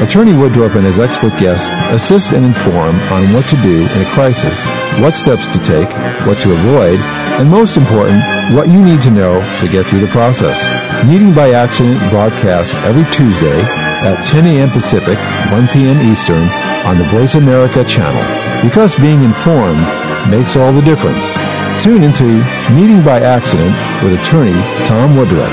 Attorney 0.01 0.33
Woodruff 0.33 0.75
and 0.77 0.87
his 0.87 0.99
expert 0.99 1.37
guests 1.39 1.71
assist 1.93 2.33
and 2.33 2.47
inform 2.47 2.97
on 3.13 3.33
what 3.35 3.45
to 3.47 3.57
do 3.63 3.83
in 3.83 4.03
a 4.03 4.11
crisis, 4.15 4.65
what 5.03 5.15
steps 5.15 5.53
to 5.53 5.59
take, 5.59 5.91
what 6.27 6.39
to 6.39 6.53
avoid, 6.53 6.99
and 7.39 7.51
most 7.51 7.77
important, 7.77 8.23
what 8.55 8.69
you 8.69 8.81
need 8.81 9.03
to 9.03 9.11
know 9.11 9.43
to 9.61 9.69
get 9.69 9.85
through 9.85 10.01
the 10.01 10.07
process. 10.15 10.65
Meeting 11.05 11.35
by 11.35 11.51
Accident 11.51 11.99
broadcasts 12.11 12.77
every 12.79 13.05
Tuesday 13.13 13.61
at 14.03 14.25
10 14.27 14.47
a.m. 14.47 14.71
Pacific, 14.71 15.19
1 15.51 15.69
p.m. 15.69 16.01
Eastern 16.11 16.49
on 16.87 16.97
the 16.97 17.05
Voice 17.11 17.35
America 17.35 17.85
channel. 17.85 18.23
Because 18.63 18.99
being 18.99 19.23
informed 19.23 19.83
makes 20.31 20.57
all 20.57 20.73
the 20.73 20.83
difference. 20.83 21.37
Tune 21.83 22.05
into 22.05 22.25
Meeting 22.73 23.03
by 23.05 23.21
Accident 23.21 23.75
with 24.05 24.21
attorney 24.21 24.53
Tom 24.87 25.17
Woodruff. 25.17 25.51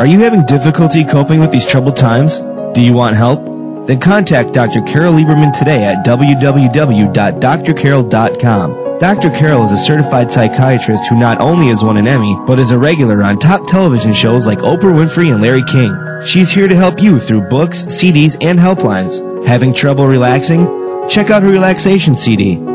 Are 0.00 0.06
you 0.06 0.18
having 0.18 0.44
difficulty 0.44 1.04
coping 1.04 1.38
with 1.38 1.52
these 1.52 1.68
troubled 1.68 1.96
times? 1.96 2.40
Do 2.74 2.82
you 2.82 2.92
want 2.92 3.14
help? 3.14 3.44
Then 3.86 4.00
contact 4.00 4.52
Dr. 4.52 4.82
Carol 4.82 5.12
Lieberman 5.12 5.56
today 5.56 5.84
at 5.84 6.04
www.drcarol.com. 6.04 8.98
Dr. 8.98 9.30
Carol 9.30 9.62
is 9.62 9.70
a 9.70 9.78
certified 9.78 10.32
psychiatrist 10.32 11.06
who 11.06 11.16
not 11.16 11.40
only 11.40 11.68
has 11.68 11.84
won 11.84 11.96
an 11.96 12.08
Emmy, 12.08 12.36
but 12.44 12.58
is 12.58 12.72
a 12.72 12.78
regular 12.80 13.22
on 13.22 13.38
top 13.38 13.68
television 13.68 14.12
shows 14.12 14.48
like 14.48 14.58
Oprah 14.58 14.96
Winfrey 14.96 15.32
and 15.32 15.40
Larry 15.40 15.62
King. 15.62 15.96
She's 16.26 16.50
here 16.50 16.66
to 16.66 16.74
help 16.74 17.00
you 17.00 17.20
through 17.20 17.42
books, 17.42 17.84
CDs, 17.84 18.36
and 18.40 18.58
helplines. 18.58 19.46
Having 19.46 19.74
trouble 19.74 20.08
relaxing? 20.08 20.66
Check 21.08 21.30
out 21.30 21.44
her 21.44 21.50
relaxation 21.50 22.16
CD. 22.16 22.74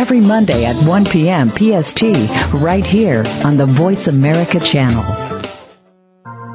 every 0.00 0.20
Monday 0.20 0.64
at 0.64 0.74
1 0.86 1.04
p.m. 1.04 1.50
PST, 1.50 2.02
right 2.54 2.86
here 2.86 3.22
on 3.44 3.58
the 3.58 3.66
Voice 3.66 4.06
America 4.06 4.58
channel. 4.58 5.02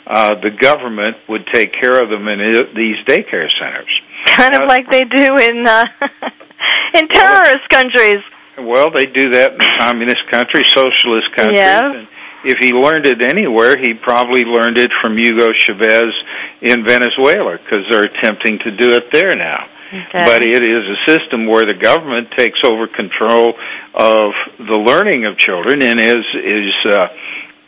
uh, 0.06 0.40
the 0.40 0.50
government 0.50 1.16
would 1.28 1.46
take 1.52 1.72
care 1.72 2.02
of 2.02 2.08
them 2.08 2.26
in 2.28 2.40
it, 2.40 2.74
these 2.74 2.96
daycare 3.06 3.48
centers. 3.60 3.92
Kind 4.26 4.54
of 4.54 4.62
Uh, 4.62 4.66
like 4.66 4.90
they 4.90 5.04
do 5.04 5.36
in 5.36 5.66
uh, 5.66 5.84
in 6.94 7.08
terrorist 7.08 7.68
countries. 7.68 8.24
Well, 8.58 8.90
they 8.90 9.04
do 9.04 9.30
that 9.30 9.52
in 9.52 9.60
communist 9.78 10.24
countries, 10.30 10.64
socialist 10.74 11.28
countries. 11.36 11.58
Yeah. 11.58 11.92
And 11.92 12.08
if 12.44 12.58
he 12.60 12.72
learned 12.72 13.06
it 13.06 13.22
anywhere, 13.22 13.76
he 13.76 13.94
probably 13.94 14.44
learned 14.44 14.78
it 14.78 14.90
from 15.02 15.16
Hugo 15.16 15.50
Chavez 15.52 16.12
in 16.60 16.84
Venezuela 16.84 17.58
because 17.58 17.84
they're 17.90 18.04
attempting 18.04 18.58
to 18.64 18.70
do 18.76 18.92
it 18.92 19.04
there 19.12 19.34
now. 19.36 19.66
Okay. 19.88 20.24
But 20.24 20.42
it 20.44 20.62
is 20.62 20.84
a 20.90 20.98
system 21.12 21.46
where 21.46 21.64
the 21.66 21.74
government 21.74 22.28
takes 22.36 22.58
over 22.64 22.88
control 22.88 23.54
of 23.94 24.32
the 24.58 24.74
learning 24.84 25.24
of 25.24 25.38
children, 25.38 25.82
and 25.82 26.00
is 26.00 26.24
is 26.42 26.72
uh, 26.90 27.06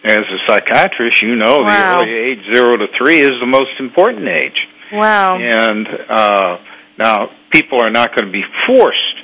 as 0.04 0.18
a 0.18 0.38
psychiatrist, 0.46 1.22
you 1.22 1.36
know 1.36 1.58
Wow. 1.58 1.98
the 2.00 2.06
early 2.06 2.12
age 2.14 2.42
zero 2.52 2.76
to 2.76 2.86
three 2.98 3.20
is 3.20 3.30
the 3.40 3.46
most 3.46 3.78
important 3.78 4.28
age. 4.28 4.58
Wow. 4.92 5.36
And 5.38 5.86
uh, 6.08 6.58
now 6.98 7.30
people 7.50 7.80
are 7.80 7.90
not 7.90 8.14
going 8.14 8.26
to 8.26 8.32
be 8.32 8.44
forced 8.66 9.16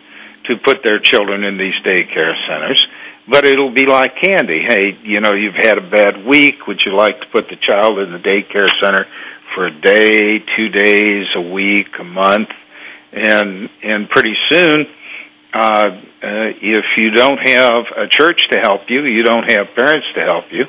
to 0.47 0.57
put 0.65 0.83
their 0.83 0.99
children 0.99 1.45
in 1.45 1.57
these 1.57 1.75
daycare 1.87 2.35
centers, 2.49 2.87
but 3.29 3.47
it'll 3.47 3.75
be 3.75 3.87
like 3.87 4.13
candy. 4.21 4.61
Hey, 4.67 4.99
you 5.05 5.21
know, 5.21 5.33
you've 5.35 5.55
had 5.55 5.79
a 5.79 5.91
bad 5.91 6.27
week. 6.27 6.67
Would 6.67 6.83
you 6.85 6.97
like 6.97 7.21
to 7.21 7.27
put 7.33 7.49
the 7.49 7.57
child 7.57 7.99
in 7.99 8.13
the 8.13 8.19
daycare 8.19 8.69
center 8.83 9.07
for 9.55 9.67
a 9.67 9.81
day, 9.81 10.39
two 10.57 10.69
days, 10.69 11.27
a 11.37 11.41
week, 11.41 11.89
a 12.01 12.05
month? 12.05 12.49
And 13.13 13.69
and 13.83 14.09
pretty 14.09 14.35
soon, 14.51 14.87
uh, 15.53 15.85
uh, 16.23 16.49
if 16.63 16.85
you 16.97 17.11
don't 17.11 17.39
have 17.47 17.85
a 17.97 18.09
church 18.09 18.41
to 18.51 18.59
help 18.61 18.83
you, 18.89 19.05
you 19.05 19.23
don't 19.23 19.51
have 19.51 19.75
parents 19.77 20.07
to 20.15 20.21
help 20.23 20.45
you, 20.51 20.65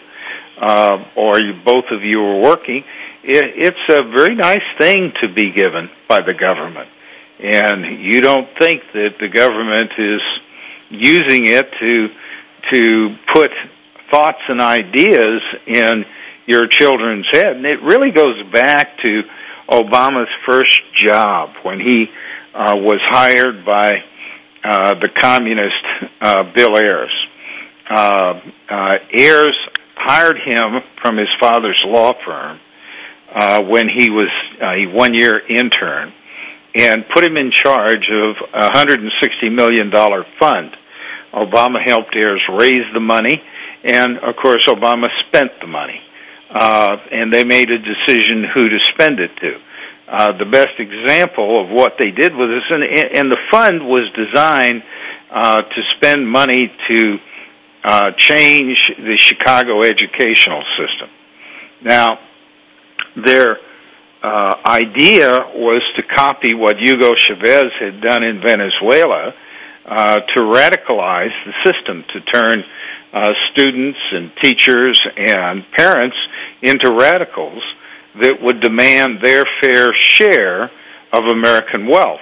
uh, 0.61 0.97
or 1.15 1.39
you, 1.39 1.53
both 1.63 1.85
of 1.91 2.03
you 2.03 2.19
are 2.19 2.41
working, 2.41 2.83
it, 3.23 3.45
it's 3.55 3.85
a 3.89 4.03
very 4.13 4.35
nice 4.35 4.65
thing 4.77 5.13
to 5.21 5.33
be 5.33 5.51
given 5.51 5.89
by 6.09 6.19
the 6.19 6.33
government. 6.33 6.89
And 7.39 8.03
you 8.03 8.21
don't 8.21 8.47
think 8.59 8.83
that 8.93 9.15
the 9.19 9.29
government 9.29 9.91
is 9.97 10.21
using 10.89 11.47
it 11.47 11.67
to 11.79 12.07
to 12.73 13.15
put 13.33 13.49
thoughts 14.11 14.41
and 14.47 14.61
ideas 14.61 15.41
in 15.67 16.05
your 16.45 16.67
children's 16.67 17.25
head. 17.31 17.55
And 17.55 17.65
it 17.65 17.81
really 17.81 18.11
goes 18.11 18.41
back 18.51 18.97
to 19.03 19.21
Obama's 19.69 20.29
first 20.45 20.81
job 20.95 21.51
when 21.63 21.79
he 21.79 22.05
uh, 22.53 22.73
was 22.75 22.99
hired 23.01 23.65
by 23.65 23.91
uh, 24.63 24.95
the 25.01 25.09
communist 25.09 26.11
uh, 26.21 26.43
Bill 26.55 26.75
Ayers. 26.77 27.27
Uh, 27.89 28.39
uh, 28.69 28.95
Ayers 29.13 29.57
hired 29.95 30.37
him 30.37 30.81
from 31.01 31.17
his 31.17 31.29
father's 31.39 31.81
law 31.85 32.13
firm 32.25 32.59
uh, 33.33 33.61
when 33.63 33.87
he 33.89 34.09
was 34.09 34.29
a 34.61 34.85
one 34.93 35.13
year 35.13 35.39
intern 35.47 36.13
and 36.75 37.05
put 37.13 37.23
him 37.23 37.37
in 37.37 37.51
charge 37.51 38.09
of 38.11 38.35
a 38.53 38.69
$160 38.71 39.53
million 39.53 39.91
fund. 40.39 40.75
Obama 41.33 41.77
helped 41.85 42.15
Ayers 42.15 42.41
raise 42.59 42.85
the 42.93 42.99
money, 42.99 43.41
and 43.83 44.17
of 44.19 44.35
course, 44.41 44.65
Obama 44.67 45.07
spent 45.27 45.51
the 45.59 45.67
money. 45.67 45.99
Uh, 46.49 46.97
and 47.11 47.33
they 47.33 47.43
made 47.43 47.69
a 47.71 47.79
decision 47.79 48.45
who 48.53 48.69
to 48.69 48.77
spend 48.93 49.19
it 49.19 49.31
to. 49.41 49.57
Uh, 50.07 50.37
the 50.37 50.45
best 50.45 50.77
example 50.77 51.59
of 51.59 51.69
what 51.69 51.93
they 51.97 52.11
did 52.11 52.35
was 52.35 52.49
this, 52.49 52.69
and, 52.69 52.83
and 52.83 53.31
the 53.31 53.39
fund 53.49 53.81
was 53.81 54.07
designed 54.13 54.83
uh, 55.31 55.61
to 55.61 55.81
spend 55.97 56.29
money 56.29 56.71
to 56.91 57.17
uh, 57.83 58.11
change 58.17 58.77
the 58.97 59.17
Chicago 59.17 59.81
educational 59.81 60.63
system. 60.77 61.09
Now, 61.81 62.19
their 63.15 63.57
uh, 64.21 64.55
idea 64.65 65.31
was 65.55 65.81
to 65.95 66.03
copy 66.15 66.53
what 66.53 66.77
Hugo 66.77 67.09
Chavez 67.15 67.71
had 67.79 67.99
done 68.01 68.23
in 68.23 68.41
Venezuela 68.41 69.33
uh, 69.85 70.19
to 70.19 70.43
radicalize 70.43 71.33
the 71.45 71.53
system, 71.65 72.03
to 72.13 72.21
turn 72.21 72.63
uh, 73.13 73.31
students 73.51 73.99
and 74.11 74.31
teachers 74.41 74.99
and 75.17 75.63
parents 75.75 76.17
into 76.61 76.93
radicals 76.93 77.61
that 78.21 78.41
would 78.41 78.61
demand 78.61 79.19
their 79.21 79.43
fair 79.61 79.87
share 79.99 80.63
of 81.11 81.23
American 81.29 81.87
wealth. 81.87 82.21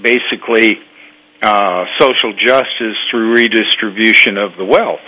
Basically, 0.00 0.78
uh, 1.42 1.84
social 1.98 2.32
justice 2.32 2.96
through 3.10 3.34
redistribution 3.34 4.38
of 4.38 4.56
the 4.56 4.64
wealth. 4.64 5.04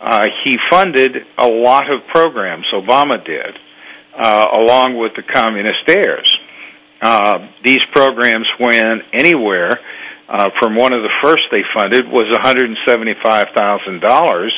Uh, 0.00 0.26
he 0.44 0.56
funded 0.70 1.26
a 1.38 1.46
lot 1.46 1.90
of 1.90 2.06
programs, 2.08 2.66
Obama 2.74 3.24
did, 3.24 3.56
uh, 4.16 4.46
along 4.58 4.98
with 4.98 5.12
the 5.16 5.22
communist 5.22 5.88
Ayers. 5.88 6.38
Uh, 7.00 7.48
these 7.64 7.80
programs 7.92 8.46
went 8.60 9.02
anywhere. 9.12 9.70
Uh, 10.32 10.48
from 10.58 10.74
one 10.74 10.94
of 10.94 11.02
the 11.02 11.12
first 11.20 11.42
they 11.50 11.60
funded 11.74 12.08
was 12.08 12.24
$175,000 12.40 14.50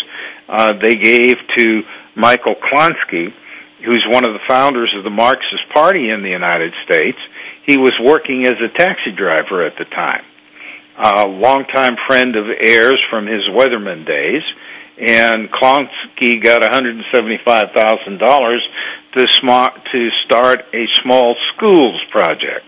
uh, 0.49 0.73
they 0.81 0.95
gave 0.95 1.35
to 1.57 1.83
Michael 2.15 2.55
Klonsky, 2.55 3.35
who's 3.85 4.07
one 4.09 4.25
of 4.27 4.33
the 4.35 4.41
founders 4.49 4.95
of 4.97 5.03
the 5.05 5.11
Marxist 5.11 5.69
Party 5.73 6.11
in 6.11 6.23
the 6.23 6.29
United 6.29 6.73
States. 6.85 7.19
He 7.67 7.77
was 7.77 7.93
working 8.03 8.47
as 8.47 8.55
a 8.63 8.69
taxi 8.77 9.11
driver 9.11 9.65
at 9.65 9.77
the 9.77 9.87
time. 9.87 10.25
A 10.97 11.27
longtime 11.27 11.97
friend 12.07 12.37
of 12.37 12.47
Ayers 12.49 13.03
from 13.11 13.27
his 13.27 13.43
Weatherman 13.51 14.07
days, 14.07 14.45
and 14.97 15.51
Klonsky 15.51 16.41
got 16.41 16.63
$175,000 16.63 18.59
to 19.15 19.27
to 19.93 20.11
start 20.25 20.65
a 20.73 20.87
small 21.03 21.35
schools 21.55 22.01
project. 22.13 22.65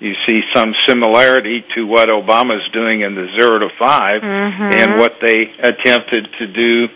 You 0.00 0.14
see 0.26 0.40
some 0.52 0.74
similarity 0.88 1.64
to 1.74 1.86
what 1.86 2.08
Obama's 2.08 2.66
doing 2.72 3.02
in 3.02 3.14
the 3.14 3.28
zero 3.36 3.58
to 3.58 3.68
5 3.78 4.22
Mhm. 4.22 4.74
and 4.74 4.96
what 4.98 5.20
they 5.20 5.50
attempted 5.58 6.28
to 6.38 6.46
do 6.46 6.88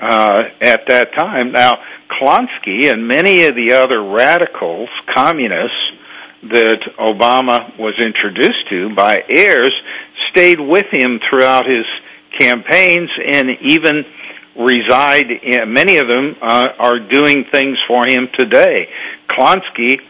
uh, 0.00 0.44
at 0.60 0.86
that 0.86 1.12
time. 1.14 1.50
Now, 1.52 1.80
Klonsky 2.08 2.90
and 2.90 3.06
many 3.08 3.44
of 3.44 3.54
the 3.56 3.72
other 3.72 4.00
radicals, 4.02 4.88
communists 5.12 5.92
that 6.44 6.80
Obama 6.98 7.76
was 7.78 7.94
introduced 7.98 8.68
to 8.70 8.90
by 8.94 9.24
Ayers, 9.28 9.74
stayed 10.30 10.60
with 10.60 10.86
him 10.92 11.18
throughout 11.28 11.66
his 11.66 11.84
campaigns 12.38 13.10
and 13.26 13.50
even 13.60 14.04
reside 14.56 15.30
in 15.30 15.72
many 15.72 15.96
of 15.98 16.06
them 16.08 16.36
uh, 16.40 16.68
are 16.78 16.98
doing 17.00 17.44
things 17.52 17.76
for 17.88 18.06
him 18.08 18.28
today. 18.38 18.88
Klonsky 19.28 20.00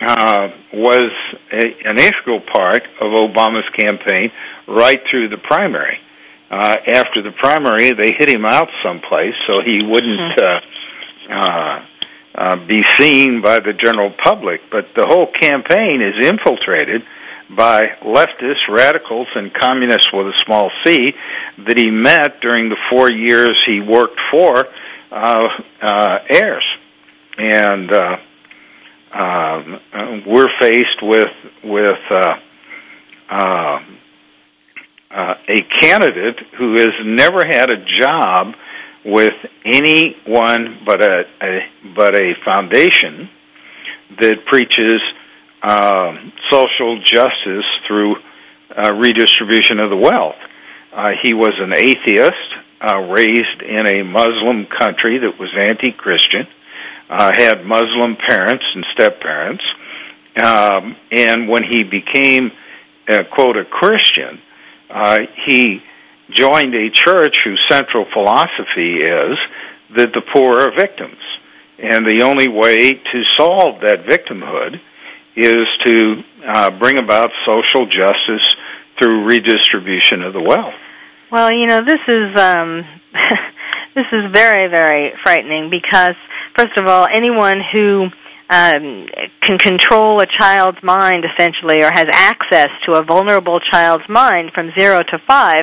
uh, 0.00 0.48
was 0.72 1.10
a, 1.52 1.88
an 1.88 1.98
integral 1.98 2.40
part 2.40 2.82
of 3.00 3.12
Obama's 3.12 3.68
campaign 3.76 4.30
right 4.66 5.00
through 5.10 5.28
the 5.28 5.38
primary. 5.38 5.98
Uh, 6.50 6.76
after 6.88 7.22
the 7.22 7.32
primary, 7.32 7.92
they 7.92 8.12
hit 8.16 8.28
him 8.28 8.46
out 8.46 8.68
someplace 8.82 9.34
so 9.46 9.60
he 9.64 9.80
wouldn't 9.84 10.40
uh, 10.40 10.60
uh, 11.30 11.84
uh, 12.34 12.66
be 12.66 12.82
seen 12.96 13.42
by 13.42 13.58
the 13.58 13.72
general 13.72 14.12
public. 14.22 14.60
But 14.70 14.86
the 14.96 15.06
whole 15.06 15.26
campaign 15.26 16.00
is 16.00 16.26
infiltrated 16.26 17.02
by 17.50 17.96
leftists, 18.02 18.68
radicals, 18.68 19.28
and 19.34 19.52
communists 19.52 20.12
with 20.12 20.26
a 20.26 20.38
small 20.44 20.70
c 20.84 21.14
that 21.66 21.76
he 21.76 21.90
met 21.90 22.40
during 22.40 22.68
the 22.68 22.76
four 22.90 23.10
years 23.10 23.60
he 23.66 23.80
worked 23.80 24.20
for 24.30 24.66
uh, 25.10 25.48
uh, 25.82 26.18
Ayers. 26.30 26.64
And 27.38 27.92
uh, 27.92 28.16
um, 29.12 29.80
we're 30.26 30.48
faced 30.60 31.02
with 31.02 31.32
with 31.64 32.00
uh, 32.10 32.34
uh, 33.30 33.78
uh, 35.10 35.34
a 35.48 35.80
candidate 35.80 36.38
who 36.58 36.72
has 36.72 36.92
never 37.04 37.44
had 37.44 37.70
a 37.70 37.84
job 37.96 38.54
with 39.04 39.32
anyone 39.64 40.80
but 40.84 41.02
a, 41.02 41.24
a 41.40 41.60
but 41.94 42.14
a 42.14 42.34
foundation 42.44 43.28
that 44.20 44.44
preaches 44.46 45.00
um, 45.62 46.32
social 46.50 47.00
justice 47.02 47.66
through 47.86 48.16
uh, 48.76 48.92
redistribution 48.94 49.78
of 49.80 49.90
the 49.90 49.96
wealth. 49.96 50.36
Uh, 50.92 51.10
he 51.22 51.34
was 51.34 51.54
an 51.58 51.72
atheist, 51.76 52.48
uh, 52.80 52.98
raised 52.98 53.62
in 53.62 53.86
a 53.86 54.04
Muslim 54.04 54.66
country 54.78 55.18
that 55.18 55.38
was 55.38 55.50
anti-Christian, 55.56 56.46
uh, 57.08 57.32
had 57.36 57.64
Muslim 57.64 58.16
parents 58.28 58.64
and 58.74 58.84
step 58.92 59.20
parents, 59.20 59.62
um, 60.42 60.96
and 61.10 61.48
when 61.48 61.62
he 61.64 61.84
became, 61.84 62.52
uh, 63.08 63.24
quote, 63.32 63.56
a 63.56 63.64
Christian, 63.64 64.40
uh, 64.90 65.18
he 65.46 65.82
joined 66.30 66.74
a 66.74 66.90
church 66.90 67.36
whose 67.44 67.60
central 67.68 68.06
philosophy 68.12 68.98
is 68.98 69.38
that 69.96 70.12
the 70.12 70.22
poor 70.32 70.60
are 70.60 70.76
victims, 70.76 71.20
and 71.78 72.06
the 72.06 72.24
only 72.24 72.48
way 72.48 72.92
to 72.92 73.22
solve 73.36 73.80
that 73.80 74.04
victimhood 74.04 74.80
is 75.34 75.66
to 75.84 76.22
uh, 76.46 76.70
bring 76.78 76.98
about 76.98 77.30
social 77.46 77.86
justice 77.86 78.44
through 78.98 79.24
redistribution 79.24 80.22
of 80.22 80.32
the 80.32 80.42
wealth. 80.42 80.74
Well, 81.30 81.52
you 81.52 81.66
know, 81.66 81.84
this 81.84 82.00
is 82.08 82.36
um 82.36 82.84
this 83.94 84.06
is 84.12 84.30
very 84.32 84.68
very 84.68 85.12
frightening 85.22 85.70
because 85.70 86.14
first 86.56 86.76
of 86.78 86.86
all, 86.86 87.06
anyone 87.12 87.60
who 87.72 88.08
um, 88.50 89.06
can 89.42 89.58
control 89.58 90.20
a 90.20 90.26
child's 90.26 90.78
mind 90.82 91.24
essentially 91.24 91.82
or 91.82 91.90
has 91.92 92.06
access 92.12 92.68
to 92.86 92.94
a 92.94 93.02
vulnerable 93.04 93.60
child's 93.60 94.08
mind 94.08 94.52
from 94.54 94.70
0 94.78 95.00
to 95.10 95.18
5 95.26 95.56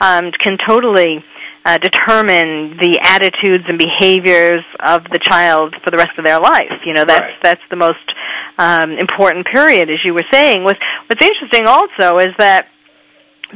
um, 0.00 0.32
can 0.32 0.58
totally 0.66 1.24
uh, 1.64 1.78
determine 1.78 2.76
the 2.76 2.98
attitudes 3.02 3.64
and 3.68 3.78
behaviors 3.78 4.64
of 4.80 5.04
the 5.04 5.18
child 5.22 5.74
for 5.82 5.90
the 5.90 5.96
rest 5.96 6.12
of 6.18 6.24
their 6.24 6.40
life. 6.40 6.72
You 6.84 6.92
know, 6.92 7.04
that's 7.06 7.20
Right. 7.20 7.42
that's 7.42 7.62
the 7.70 7.76
most 7.76 8.04
um, 8.58 8.92
important 8.98 9.46
period, 9.46 9.88
as 9.88 9.98
you 10.04 10.12
were 10.12 10.26
saying. 10.32 10.64
What's 10.64 10.80
what's 11.06 11.24
interesting 11.24 11.66
also 11.66 12.18
is 12.18 12.34
that 12.38 12.66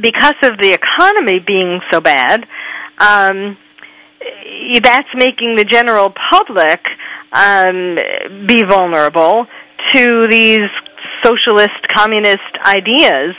because 0.01 0.35
of 0.43 0.57
the 0.57 0.71
economy 0.73 1.39
being 1.45 1.81
so 1.91 1.99
bad, 1.99 2.47
um, 2.97 3.57
that's 4.81 5.09
making 5.15 5.55
the 5.55 5.65
general 5.65 6.13
public 6.31 6.81
um, 7.31 7.97
be 8.47 8.63
vulnerable 8.63 9.47
to 9.93 10.27
these 10.29 10.69
socialist, 11.23 11.87
communist 11.91 12.51
ideas 12.65 13.35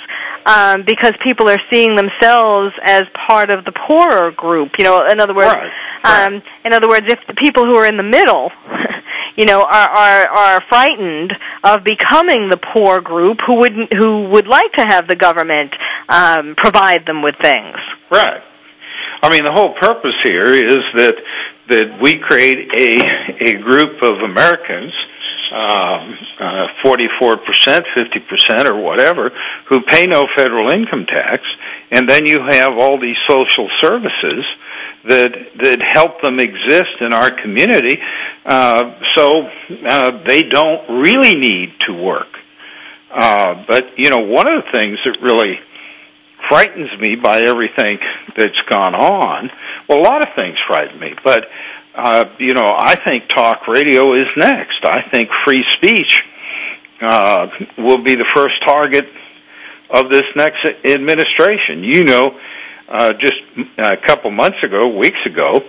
um, 0.47 0.83
because 0.87 1.13
people 1.23 1.49
are 1.49 1.61
seeing 1.71 1.95
themselves 1.97 2.73
as 2.83 3.03
part 3.29 3.51
of 3.51 3.65
the 3.65 3.73
poorer 3.73 4.31
group. 4.33 4.73
You 4.79 4.85
know, 4.85 5.07
in 5.07 5.21
other 5.21 5.35
words, 5.35 5.53
Right, 5.53 5.71
right. 6.05 6.27
um, 6.27 6.43
in 6.65 6.73
other 6.73 6.89
words, 6.89 7.07
if 7.09 7.19
the 7.27 7.35
people 7.35 7.65
who 7.65 7.75
are 7.77 7.87
in 7.87 7.97
the 7.97 8.03
middle, 8.03 8.51
you 9.37 9.45
know, 9.45 9.63
are 9.63 9.89
are 9.91 10.29
are 10.29 10.61
frightened 10.69 11.33
of 11.65 11.85
becoming 11.85 12.49
the 12.51 12.59
poor 12.75 13.01
group 13.01 13.39
who 13.47 13.59
would 13.59 13.75
who 13.99 14.29
would 14.31 14.47
like 14.47 14.73
to 14.73 14.83
have 14.83 15.07
the 15.09 15.17
government 15.17 15.73
um, 16.09 16.55
provide 16.57 17.07
them 17.07 17.23
with 17.23 17.35
things. 17.43 17.77
Right. 18.11 18.43
I 19.23 19.29
mean, 19.31 19.45
the 19.45 19.53
whole 19.53 19.75
purpose 19.75 20.17
here 20.23 20.55
is 20.55 20.83
that 20.97 21.17
that 21.69 22.01
we 22.01 22.19
create 22.19 22.71
a 22.75 23.53
a 23.53 23.63
group 23.63 24.03
of 24.03 24.23
Americans, 24.23 24.93
um, 25.53 26.19
forty 26.83 27.09
four 27.19 27.37
percent, 27.37 27.85
fifty 27.95 28.21
percent, 28.21 28.69
or 28.69 28.81
whatever, 28.81 29.31
who 29.69 29.83
pay 29.83 30.07
no 30.07 30.25
federal 30.37 30.71
income 30.71 31.07
tax, 31.07 31.43
and 31.91 32.09
then 32.09 32.27
you 32.27 32.41
have 32.51 32.73
all 32.79 32.99
these 32.99 33.19
social 33.29 33.69
services 33.83 34.45
that 35.05 35.33
that 35.63 35.81
help 35.83 36.21
them 36.23 36.41
exist 36.41 37.01
in 37.01 37.13
our 37.13 37.31
community, 37.31 37.99
uh, 38.45 38.95
so 39.15 39.29
uh, 39.87 40.23
they 40.27 40.43
don't 40.43 41.03
really 41.03 41.35
need 41.35 41.75
to 41.81 41.93
work. 41.93 42.39
Uh, 43.11 43.65
but 43.67 43.99
you 43.99 44.09
know, 44.09 44.19
one 44.19 44.51
of 44.51 44.65
the 44.65 44.79
things 44.79 44.99
that 45.05 45.21
really 45.21 45.59
frightens 46.51 46.91
me 47.01 47.15
by 47.15 47.43
everything 47.43 47.99
that's 48.37 48.61
gone 48.69 48.95
on. 48.95 49.51
Well, 49.89 50.01
a 50.01 50.03
lot 50.03 50.27
of 50.27 50.35
things 50.37 50.57
frighten 50.67 50.99
me, 50.99 51.15
but 51.25 51.45
uh, 51.95 52.25
you 52.39 52.53
know, 52.55 52.67
I 52.67 52.97
think 52.97 53.29
talk 53.29 53.67
radio 53.69 54.21
is 54.21 54.29
next. 54.37 54.85
I 54.85 55.09
think 55.11 55.31
free 55.45 55.65
speech 55.75 56.23
uh, 57.01 57.49
will 57.79 58.03
be 58.03 58.15
the 58.15 58.27
first 58.35 58.55
target 58.65 59.07
of 59.91 60.11
this 60.11 60.25
next 60.37 60.67
administration. 60.85 61.85
You 61.85 62.05
know, 62.05 62.39
uh, 62.89 63.13
just 63.19 63.39
a 63.79 63.97
couple 63.97 64.31
months 64.31 64.59
ago, 64.63 64.97
weeks 64.97 65.19
ago, 65.27 65.61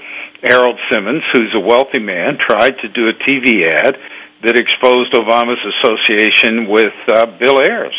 Harold 0.44 0.80
Simmons, 0.91 1.24
who's 1.34 1.54
a 1.56 1.60
wealthy 1.60 2.00
man, 2.00 2.38
tried 2.38 2.78
to 2.82 2.88
do 2.88 3.06
a 3.06 3.13
TV 3.13 3.65
ad 3.67 3.98
that 4.44 4.58
exposed 4.58 5.13
Obama's 5.13 5.62
association 5.78 6.67
with 6.67 6.94
uh, 7.08 7.26
Bill 7.39 7.60
Ayers, 7.60 7.96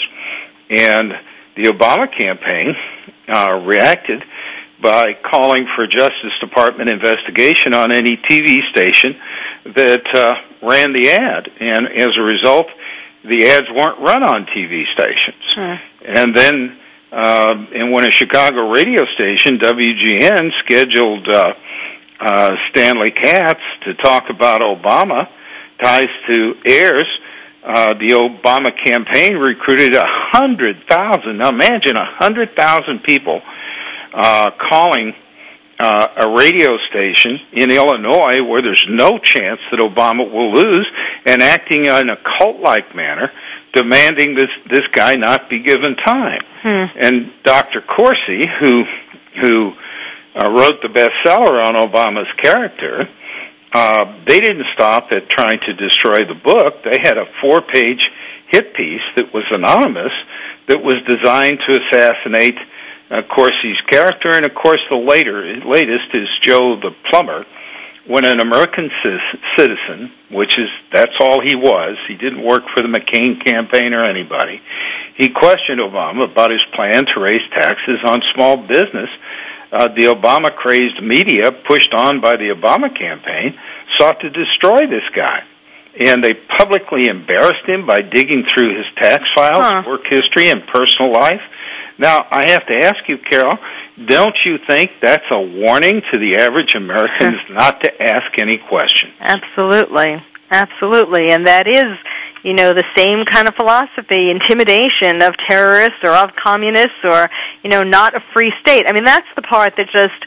and 0.70 1.12
the 1.56 1.64
Obama 1.64 2.06
campaign 2.16 2.74
uh, 3.28 3.52
reacted 3.64 4.24
by 4.82 5.14
calling 5.30 5.66
for 5.76 5.86
Justice 5.86 6.32
Department 6.40 6.90
investigation 6.90 7.72
on 7.72 7.92
any 7.92 8.16
TV 8.16 8.60
station 8.70 9.16
that 9.64 10.02
uh, 10.14 10.34
ran 10.66 10.92
the 10.92 11.10
ad, 11.10 11.48
and 11.60 11.86
as 11.96 12.16
a 12.18 12.22
result, 12.22 12.66
the 13.24 13.46
ads 13.46 13.66
weren't 13.70 14.00
run 14.00 14.24
on 14.24 14.46
TV 14.46 14.82
stations. 14.92 15.42
And 16.04 16.36
then, 16.36 16.78
uh, 17.12 17.54
and 17.72 17.92
when 17.92 18.04
a 18.04 18.10
Chicago 18.10 18.70
radio 18.70 19.04
station, 19.14 19.58
WGN, 19.58 20.50
scheduled 20.64 21.28
uh, 21.28 21.52
uh, 22.20 22.50
Stanley 22.70 23.12
Kurtz 23.12 23.60
to 23.84 23.94
talk 23.94 24.24
about 24.30 24.60
Obama 24.60 25.28
ties 25.80 26.10
to 26.30 26.54
Ayers, 26.66 27.08
uh, 27.64 27.94
the 27.94 28.10
Obama 28.14 28.70
campaign 28.84 29.34
recruited 29.34 29.94
a 29.94 30.04
hundred 30.04 30.76
thousand. 30.88 31.38
Now 31.38 31.50
imagine 31.50 31.96
a 31.96 32.04
hundred 32.18 32.56
thousand 32.56 33.02
people 33.04 33.40
uh, 34.12 34.50
calling 34.70 35.14
uh, 35.78 36.06
a 36.16 36.30
radio 36.36 36.76
station 36.90 37.38
in 37.52 37.70
Illinois 37.70 38.42
where 38.46 38.62
there's 38.62 38.84
no 38.88 39.18
chance 39.18 39.60
that 39.70 39.80
Obama 39.80 40.30
will 40.30 40.52
lose, 40.52 40.86
and 41.26 41.42
acting 41.42 41.86
in 41.86 42.08
a 42.10 42.16
cult-like 42.38 42.94
manner, 42.94 43.30
demanding 43.74 44.34
this 44.34 44.50
this 44.70 44.86
guy 44.92 45.14
not 45.16 45.48
be 45.48 45.62
given 45.62 45.96
time. 46.04 46.42
And 47.00 47.32
Dr. 47.44 47.80
Corsi, 47.80 48.42
who 48.60 48.84
who 49.40 49.72
uh, 50.34 50.50
wrote 50.50 50.80
the 50.82 50.88
bestseller 50.88 51.60
on 51.62 51.74
Obama's 51.74 52.30
character, 52.40 53.08
uh, 53.72 54.04
they 54.26 54.38
didn't 54.38 54.66
stop 54.74 55.08
at 55.12 55.28
trying 55.28 55.58
to 55.60 55.72
destroy 55.74 56.18
the 56.28 56.34
book. 56.34 56.84
They 56.84 56.98
had 57.00 57.16
a 57.16 57.24
four-page 57.40 58.00
hit 58.48 58.74
piece 58.74 59.00
that 59.16 59.32
was 59.32 59.44
anonymous 59.50 60.14
that 60.68 60.82
was 60.82 60.96
designed 61.08 61.60
to 61.60 61.80
assassinate 61.80 62.58
uh, 63.10 63.22
Corsi's 63.22 63.80
character, 63.88 64.30
and 64.32 64.44
of 64.44 64.54
course, 64.54 64.80
the 64.88 64.96
later 64.96 65.56
latest 65.64 66.14
is 66.14 66.28
Joe 66.42 66.76
the 66.80 66.90
plumber. 67.10 67.44
When 68.06 68.24
an 68.24 68.40
American 68.40 68.90
citizen, 69.56 70.10
which 70.30 70.58
is 70.58 70.68
that's 70.92 71.14
all 71.20 71.40
he 71.40 71.54
was, 71.54 71.96
he 72.08 72.16
didn't 72.16 72.42
work 72.42 72.64
for 72.74 72.82
the 72.82 72.88
McCain 72.88 73.44
campaign 73.44 73.94
or 73.94 74.02
anybody. 74.02 74.60
he 75.16 75.28
questioned 75.28 75.78
Obama 75.78 76.24
about 76.30 76.50
his 76.50 76.64
plan 76.74 77.06
to 77.14 77.20
raise 77.20 77.46
taxes 77.54 78.00
on 78.04 78.20
small 78.34 78.56
business. 78.56 79.10
Uh, 79.72 79.88
the 79.88 80.02
Obama 80.12 80.54
crazed 80.54 81.02
media, 81.02 81.50
pushed 81.50 81.94
on 81.94 82.20
by 82.20 82.32
the 82.32 82.54
Obama 82.54 82.94
campaign, 82.96 83.58
sought 83.98 84.20
to 84.20 84.28
destroy 84.28 84.86
this 84.86 85.08
guy. 85.16 85.44
And 85.98 86.22
they 86.22 86.34
publicly 86.34 87.08
embarrassed 87.08 87.66
him 87.66 87.86
by 87.86 88.00
digging 88.02 88.44
through 88.52 88.76
his 88.76 88.86
tax 88.96 89.24
files, 89.34 89.56
Huh. 89.60 89.82
work 89.86 90.06
history, 90.08 90.48
and 90.50 90.66
personal 90.66 91.12
life. 91.12 91.40
Now, 91.98 92.26
I 92.30 92.50
have 92.50 92.66
to 92.66 92.74
ask 92.74 92.96
you, 93.08 93.18
Carol, 93.18 93.52
don't 94.06 94.36
you 94.44 94.58
think 94.66 94.92
that's 95.00 95.24
a 95.30 95.40
warning 95.40 96.02
to 96.10 96.18
the 96.18 96.36
average 96.36 96.74
Americans 96.74 97.40
not 97.50 97.82
to 97.82 98.02
ask 98.02 98.38
any 98.40 98.58
questions? 98.58 99.12
Absolutely. 99.20 100.22
Absolutely. 100.50 101.30
And 101.30 101.46
that 101.46 101.66
is, 101.66 101.96
you 102.42 102.54
know, 102.54 102.72
the 102.74 102.84
same 102.96 103.24
kind 103.24 103.46
of 103.46 103.54
philosophy, 103.54 104.30
intimidation 104.30 105.22
of 105.22 105.34
terrorists 105.48 106.02
or 106.02 106.10
of 106.10 106.30
communists 106.34 107.02
or, 107.04 107.28
you 107.62 107.70
know, 107.70 107.82
not 107.82 108.14
a 108.14 108.20
free 108.34 108.52
state. 108.60 108.84
I 108.86 108.92
mean, 108.92 109.04
that's 109.04 109.28
the 109.36 109.42
part 109.42 109.74
that 109.76 109.86
just 109.92 110.26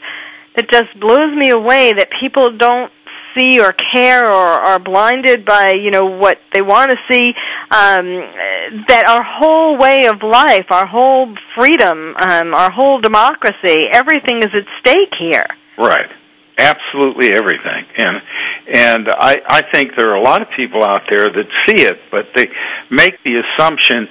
that 0.56 0.70
just 0.70 0.98
blows 0.98 1.36
me 1.36 1.50
away 1.50 1.92
that 1.92 2.08
people 2.18 2.56
don't 2.56 2.90
see 3.36 3.60
or 3.60 3.74
care 3.92 4.24
or 4.24 4.46
are 4.46 4.78
blinded 4.78 5.44
by, 5.44 5.74
you 5.78 5.90
know, 5.90 6.06
what 6.06 6.38
they 6.54 6.62
want 6.62 6.90
to 6.90 6.96
see 7.10 7.34
um 7.70 8.06
that 8.88 9.04
our 9.06 9.22
whole 9.22 9.76
way 9.76 10.06
of 10.06 10.22
life, 10.22 10.66
our 10.70 10.86
whole 10.86 11.34
freedom, 11.54 12.14
um 12.16 12.54
our 12.54 12.70
whole 12.70 13.00
democracy, 13.00 13.84
everything 13.92 14.38
is 14.38 14.48
at 14.54 14.64
stake 14.80 15.12
here. 15.18 15.46
Right. 15.78 16.08
Absolutely 16.58 17.32
everything. 17.34 17.84
And 17.96 18.22
and 18.72 19.08
I 19.10 19.36
I 19.46 19.62
think 19.72 19.94
there 19.94 20.08
are 20.08 20.16
a 20.16 20.22
lot 20.22 20.40
of 20.40 20.48
people 20.56 20.82
out 20.82 21.02
there 21.10 21.28
that 21.28 21.46
see 21.66 21.84
it, 21.84 22.00
but 22.10 22.28
they 22.34 22.48
make 22.90 23.22
the 23.24 23.42
assumption, 23.42 24.08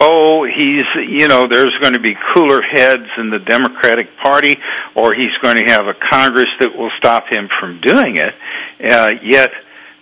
oh, 0.00 0.44
he's 0.44 0.86
you 1.08 1.26
know, 1.26 1.46
there's 1.50 1.76
going 1.80 1.94
to 1.94 2.00
be 2.00 2.14
cooler 2.34 2.62
heads 2.62 3.08
in 3.18 3.26
the 3.30 3.40
Democratic 3.40 4.16
Party 4.22 4.58
or 4.94 5.12
he's 5.12 5.36
going 5.42 5.56
to 5.56 5.64
have 5.64 5.86
a 5.86 5.94
Congress 5.94 6.48
that 6.60 6.76
will 6.76 6.90
stop 6.98 7.24
him 7.28 7.48
from 7.58 7.80
doing 7.80 8.16
it. 8.16 8.34
Uh, 8.80 9.10
yet 9.22 9.50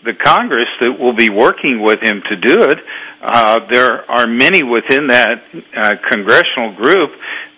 the 0.04 0.14
Congress 0.14 0.68
that 0.80 0.98
will 0.98 1.14
be 1.14 1.30
working 1.30 1.82
with 1.82 2.00
him 2.00 2.22
to 2.28 2.36
do 2.36 2.62
it, 2.62 2.78
uh, 3.22 3.58
there 3.70 4.08
are 4.10 4.26
many 4.26 4.62
within 4.62 5.08
that 5.08 5.42
uh, 5.76 5.94
congressional 6.08 6.74
group 6.74 7.10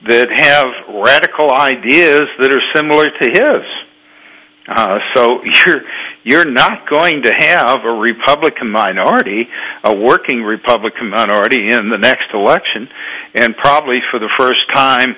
that 0.09 0.31
have 0.31 0.95
radical 0.95 1.53
ideas 1.53 2.23
that 2.41 2.53
are 2.53 2.63
similar 2.75 3.11
to 3.11 3.27
his. 3.27 3.65
Uh, 4.69 4.99
so 5.15 5.43
you're 5.45 5.83
you're 6.25 6.51
not 6.51 6.87
going 6.89 7.23
to 7.23 7.33
have 7.33 7.79
a 7.85 7.91
Republican 7.91 8.71
minority, 8.71 9.49
a 9.83 9.97
working 9.97 10.43
Republican 10.43 11.09
minority 11.09 11.73
in 11.73 11.89
the 11.89 11.97
next 11.97 12.35
election, 12.35 12.89
and 13.35 13.57
probably 13.57 13.97
for 14.11 14.21
the 14.21 14.29
first 14.39 14.69
time 14.71 15.17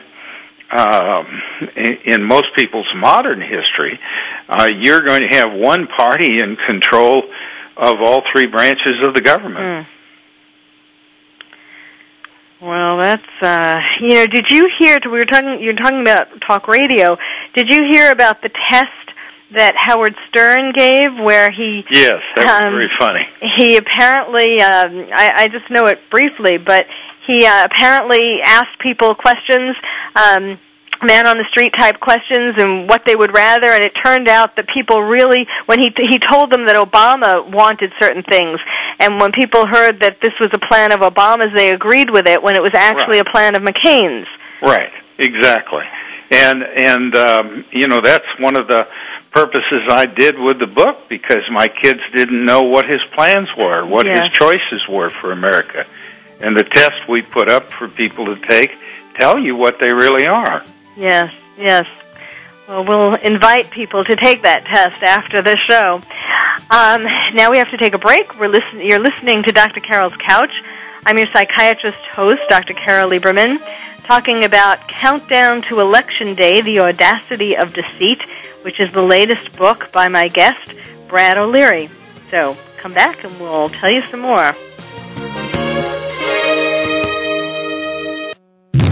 um, 0.70 1.42
in, 1.76 1.96
in 2.04 2.22
most 2.22 2.46
people's 2.54 2.88
modern 2.94 3.40
history, 3.40 3.98
uh, 4.48 4.68
you're 4.78 5.02
going 5.02 5.22
to 5.22 5.36
have 5.36 5.52
one 5.52 5.88
party 5.88 6.38
in 6.38 6.56
control 6.66 7.24
of 7.76 7.94
all 8.02 8.22
three 8.32 8.46
branches 8.46 9.00
of 9.04 9.14
the 9.14 9.20
government. 9.20 9.64
Mm. 9.64 9.86
Well, 12.62 12.98
that's 13.00 13.22
uh 13.42 13.76
you 14.00 14.16
know, 14.16 14.26
did 14.26 14.46
you 14.50 14.68
hear 14.78 14.98
we 15.06 15.12
were 15.12 15.24
talking 15.24 15.58
you're 15.62 15.72
talking 15.72 16.02
about 16.02 16.28
talk 16.46 16.68
radio. 16.68 17.16
Did 17.54 17.70
you 17.70 17.88
hear 17.90 18.12
about 18.12 18.42
the 18.42 18.50
test 18.68 18.90
that 19.56 19.74
Howard 19.76 20.14
Stern 20.28 20.72
gave 20.76 21.08
where 21.18 21.50
he 21.50 21.82
Yes, 21.90 22.16
that 22.36 22.44
was 22.44 22.66
Um, 22.66 22.72
very 22.74 22.90
funny. 22.98 23.26
he 23.56 23.76
apparently 23.76 24.60
um 24.62 25.06
I, 25.14 25.44
I 25.44 25.48
just 25.48 25.70
know 25.70 25.86
it 25.86 25.98
briefly, 26.10 26.58
but 26.58 26.86
he 27.26 27.44
uh, 27.46 27.64
apparently 27.64 28.40
asked 28.44 28.78
people 28.80 29.14
questions, 29.14 29.76
um 30.14 30.58
man 31.02 31.26
on 31.26 31.38
the 31.38 31.46
street 31.50 31.72
type 31.78 31.98
questions 31.98 32.56
and 32.58 32.86
what 32.86 33.00
they 33.06 33.16
would 33.16 33.32
rather 33.34 33.68
and 33.72 33.82
it 33.82 33.90
turned 34.04 34.28
out 34.28 34.54
that 34.56 34.66
people 34.68 35.00
really 35.00 35.46
when 35.64 35.78
he 35.78 35.88
he 36.10 36.18
told 36.18 36.52
them 36.52 36.66
that 36.66 36.76
Obama 36.76 37.50
wanted 37.50 37.90
certain 37.98 38.22
things 38.22 38.60
and 38.98 39.18
when 39.18 39.32
people 39.32 39.66
heard 39.66 39.98
that 40.02 40.18
this 40.22 40.34
was 40.38 40.50
a 40.52 40.58
plan 40.68 40.92
of 40.92 41.00
Obama's 41.00 41.54
they 41.56 41.70
agreed 41.70 42.10
with 42.10 42.28
it 42.28 42.42
when 42.42 42.54
it 42.54 42.60
was 42.60 42.72
actually 42.74 43.16
Right. 43.16 43.26
a 43.26 43.30
plan 43.32 43.56
of 43.56 43.62
McCain's. 43.62 44.28
Right, 44.60 44.92
exactly. 45.16 45.84
And 46.32 46.62
and 46.62 47.16
um, 47.16 47.64
you 47.72 47.88
know 47.88 48.00
that's 48.04 48.28
one 48.38 48.60
of 48.60 48.68
the 48.68 48.86
purposes 49.32 49.82
I 49.88 50.06
did 50.06 50.38
with 50.38 50.58
the 50.58 50.66
book 50.66 51.08
because 51.08 51.42
my 51.52 51.68
kids 51.68 52.00
didn't 52.14 52.44
know 52.44 52.62
what 52.62 52.86
his 52.88 53.00
plans 53.14 53.48
were, 53.56 53.84
what 53.86 54.06
Yeah. 54.06 54.22
his 54.24 54.32
choices 54.32 54.86
were 54.88 55.10
for 55.10 55.32
America. 55.32 55.84
And 56.40 56.56
the 56.56 56.64
test 56.64 57.06
we 57.08 57.22
put 57.22 57.48
up 57.50 57.70
for 57.70 57.88
people 57.88 58.26
to 58.26 58.36
take 58.48 58.72
tell 59.18 59.38
you 59.38 59.54
what 59.56 59.78
they 59.78 59.92
really 59.92 60.26
are. 60.26 60.62
Yes, 60.96 61.32
yes. 61.58 61.84
Well, 62.68 62.84
we'll 62.84 63.14
invite 63.16 63.70
people 63.70 64.04
to 64.04 64.16
take 64.16 64.42
that 64.42 64.64
test 64.64 65.02
after 65.02 65.42
the 65.42 65.56
show. 65.68 66.00
Um, 66.70 67.04
now 67.34 67.50
we 67.50 67.58
have 67.58 67.68
to 67.70 67.76
take 67.76 67.94
a 67.94 67.98
break. 67.98 68.38
We're 68.38 68.48
listen- 68.48 68.80
you're 68.80 69.00
listening 69.00 69.42
to 69.42 69.52
Dr. 69.52 69.80
Carol's 69.80 70.14
Couch. 70.26 70.52
I'm 71.04 71.18
your 71.18 71.26
psychiatrist 71.32 71.98
host, 72.12 72.40
Dr. 72.48 72.74
Carol 72.74 73.10
Lieberman, 73.10 73.58
talking 74.10 74.42
about 74.44 74.88
Countdown 74.88 75.62
to 75.62 75.78
Election 75.78 76.34
Day, 76.34 76.60
The 76.60 76.80
Audacity 76.80 77.56
of 77.56 77.72
Deceit, 77.72 78.20
which 78.62 78.80
is 78.80 78.90
the 78.90 79.00
latest 79.00 79.54
book 79.54 79.92
by 79.92 80.08
my 80.08 80.26
guest, 80.26 80.74
Brad 81.06 81.38
O'Leary. 81.38 81.88
So 82.28 82.56
come 82.76 82.92
back 82.92 83.22
and 83.22 83.38
we'll 83.38 83.68
tell 83.68 83.88
you 83.88 84.02
some 84.10 84.18
more. 84.18 84.52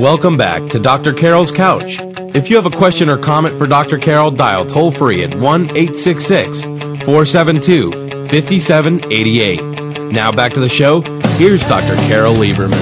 Welcome 0.00 0.38
back 0.38 0.70
to 0.70 0.78
Dr. 0.78 1.12
Carol's 1.12 1.52
Couch. 1.52 2.00
If 2.34 2.48
you 2.48 2.56
have 2.56 2.64
a 2.64 2.74
question 2.74 3.10
or 3.10 3.18
comment 3.18 3.58
for 3.58 3.66
Dr. 3.66 3.98
Carol, 3.98 4.30
dial 4.30 4.64
toll 4.64 4.90
free 4.90 5.22
at 5.22 5.34
1 5.34 5.76
866 5.76 6.62
472 6.62 7.90
5788. 8.30 9.60
Now 10.10 10.32
back 10.32 10.54
to 10.54 10.60
the 10.60 10.70
show. 10.70 11.02
Here's 11.36 11.60
Dr. 11.68 11.96
Carol 12.08 12.32
Lieberman. 12.32 12.80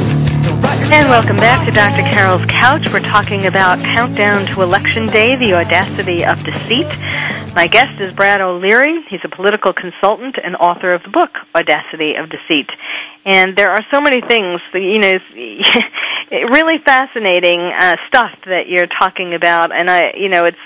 And 0.93 1.09
welcome 1.09 1.37
back 1.39 1.67
to 1.67 1.73
Dr. 1.73 2.03
Carol's 2.09 2.45
Couch. 2.47 2.93
We're 2.93 3.01
talking 3.01 3.47
about 3.47 3.81
Countdown 3.81 4.47
to 4.55 4.63
Election 4.63 5.09
Day, 5.09 5.35
the 5.35 5.55
audacity 5.55 6.25
of 6.25 6.41
deceit. 6.45 6.87
My 7.55 7.67
guest 7.67 8.01
is 8.01 8.13
Brad 8.15 8.41
O'Leary. 8.41 9.05
He's 9.11 9.21
a 9.25 9.29
political 9.29 9.73
consultant 9.73 10.37
and 10.43 10.55
author 10.57 10.91
of 10.91 11.03
the 11.03 11.09
book, 11.09 11.31
Audacity 11.55 12.15
of 12.15 12.31
Deceit. 12.31 12.69
And 13.25 13.57
there 13.57 13.71
are 13.71 13.81
so 13.93 14.01
many 14.01 14.21
things, 14.21 14.61
that, 14.73 14.81
you 14.81 14.99
know, 14.99 15.19
really 16.51 16.79
fascinating 16.85 17.61
uh, 17.75 17.97
stuff 18.07 18.31
that 18.47 18.69
you're 18.69 18.87
talking 18.87 19.35
about. 19.35 19.75
And 19.75 19.91
I, 19.91 20.13
you 20.17 20.29
know, 20.29 20.45
it's, 20.45 20.57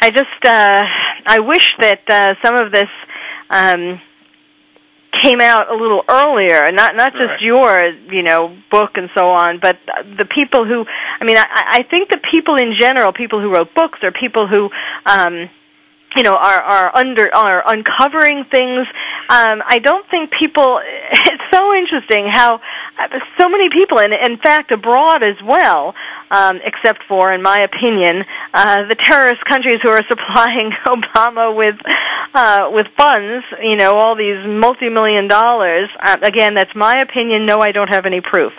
I 0.00 0.10
just, 0.10 0.44
uh, 0.44 0.84
I 1.26 1.38
wish 1.40 1.70
that 1.80 2.00
uh, 2.08 2.34
some 2.44 2.56
of 2.56 2.72
this, 2.72 2.88
um, 3.50 4.00
came 5.22 5.40
out 5.40 5.68
a 5.70 5.74
little 5.74 6.02
earlier 6.08 6.70
not 6.70 6.94
not 6.94 7.12
just 7.12 7.20
Right. 7.20 7.42
your 7.42 7.88
you 8.14 8.22
know 8.22 8.56
book 8.70 8.92
and 8.94 9.10
so 9.14 9.28
on 9.30 9.58
but 9.58 9.76
the 10.16 10.24
people 10.24 10.64
who 10.64 10.86
i 11.20 11.24
mean 11.24 11.36
i 11.36 11.44
i 11.50 11.82
think 11.82 12.08
the 12.10 12.20
people 12.30 12.54
in 12.54 12.74
general 12.80 13.12
people 13.12 13.40
who 13.40 13.52
wrote 13.52 13.74
books 13.74 13.98
or 14.04 14.12
people 14.12 14.46
who 14.46 14.70
um 15.04 15.50
you 16.16 16.22
know 16.22 16.34
are 16.34 16.60
are 16.60 16.96
under 16.96 17.32
are 17.34 17.62
uncovering 17.66 18.44
things. 18.50 18.86
Um 19.28 19.62
i 19.66 19.78
don't 19.78 20.06
think 20.10 20.32
people 20.32 20.80
it's 21.12 21.42
so 21.52 21.74
interesting 21.74 22.28
how 22.30 22.56
uh, 22.98 23.18
so 23.38 23.48
many 23.48 23.68
people 23.70 23.98
and 24.00 24.12
in 24.12 24.38
fact 24.38 24.72
abroad 24.72 25.22
as 25.22 25.36
well 25.44 25.94
um 26.30 26.58
except 26.64 27.00
for 27.08 27.32
in 27.32 27.42
my 27.42 27.60
opinion 27.60 28.24
uh 28.54 28.86
the 28.88 28.96
terrorist 28.96 29.44
countries 29.44 29.78
who 29.82 29.88
are 29.90 30.02
supplying 30.08 30.72
obama 30.86 31.54
with 31.54 31.76
uh 32.34 32.70
with 32.72 32.86
funds 32.96 33.44
you 33.62 33.76
know 33.76 33.92
all 33.92 34.16
these 34.16 34.40
multi-million 34.46 35.28
dollars. 35.28 35.88
Uh, 36.00 36.16
again 36.22 36.54
that's 36.54 36.74
my 36.74 37.00
opinion. 37.00 37.46
No 37.46 37.58
i 37.60 37.70
don't 37.72 37.90
have 37.90 38.06
any 38.06 38.20
proof. 38.20 38.52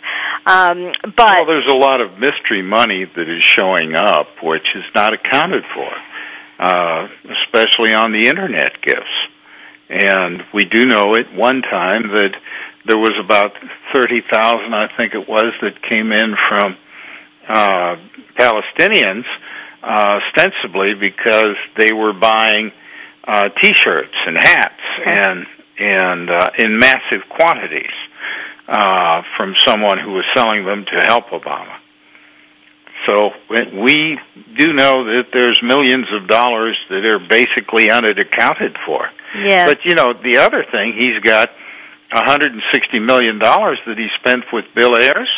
Um 0.45 0.91
but 1.03 1.37
Well, 1.43 1.45
there's 1.47 1.71
a 1.73 1.77
lot 1.77 1.99
of 2.01 2.17
mystery 2.19 2.61
money 2.63 3.05
that 3.05 3.27
is 3.29 3.43
showing 3.43 3.95
up, 3.95 4.27
which 4.41 4.67
is 4.75 4.83
not 4.95 5.13
accounted 5.13 5.63
for, 5.73 5.89
uh, 6.61 7.07
especially 7.43 7.93
on 7.93 8.13
the 8.13 8.27
internet 8.27 8.81
gifts. 8.81 9.17
And 9.89 10.43
we 10.53 10.63
do 10.63 10.85
know 10.85 11.15
at 11.19 11.35
one 11.35 11.61
time 11.63 12.03
that 12.03 12.33
there 12.85 12.97
was 12.97 13.13
about 13.21 13.51
thirty 13.93 14.21
thousand, 14.21 14.73
I 14.73 14.87
think 14.95 15.13
it 15.13 15.27
was, 15.27 15.51
that 15.61 15.81
came 15.81 16.13
in 16.13 16.35
from 16.47 16.77
uh, 17.47 17.95
Palestinians, 18.37 19.25
uh, 19.83 20.19
ostensibly 20.21 20.93
because 20.93 21.57
they 21.75 21.91
were 21.91 22.13
buying 22.13 22.71
uh, 23.27 23.49
T-shirts 23.61 24.15
and 24.27 24.37
hats 24.37 24.81
and 25.05 25.45
and 25.77 26.29
uh, 26.29 26.49
in 26.57 26.79
massive 26.79 27.27
quantities 27.27 27.97
uh, 28.67 29.23
from 29.35 29.55
someone 29.65 29.99
who 29.99 30.13
was 30.13 30.25
selling 30.33 30.63
them 30.63 30.85
to 30.85 31.01
help 31.01 31.25
Obama. 31.31 31.80
So 33.05 33.31
we 33.49 34.19
do 34.57 34.73
know 34.73 35.05
that 35.05 35.23
there's 35.33 35.59
millions 35.63 36.05
of 36.13 36.27
dollars 36.27 36.77
that 36.89 37.03
are 37.05 37.19
basically 37.19 37.89
unaccounted 37.89 38.77
for. 38.85 39.09
yeah 39.35 39.65
But 39.65 39.79
you 39.85 39.95
know, 39.95 40.13
the 40.13 40.37
other 40.37 40.63
thing, 40.71 40.93
he's 40.95 41.19
got 41.23 41.49
160 42.13 42.99
million 42.99 43.39
dollars 43.39 43.79
that 43.87 43.97
he 43.97 44.07
spent 44.19 44.45
with 44.51 44.65
Bill 44.75 44.95
Ayers. 44.95 45.29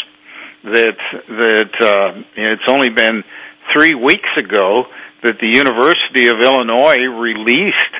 That 0.64 0.98
that 1.28 1.72
uh, 1.82 2.24
it's 2.36 2.68
only 2.68 2.90
been 2.90 3.24
three 3.72 3.96
weeks 3.96 4.30
ago 4.38 4.86
that 5.24 5.40
the 5.40 5.48
University 5.48 6.28
of 6.28 6.40
Illinois 6.42 7.04
released 7.06 7.96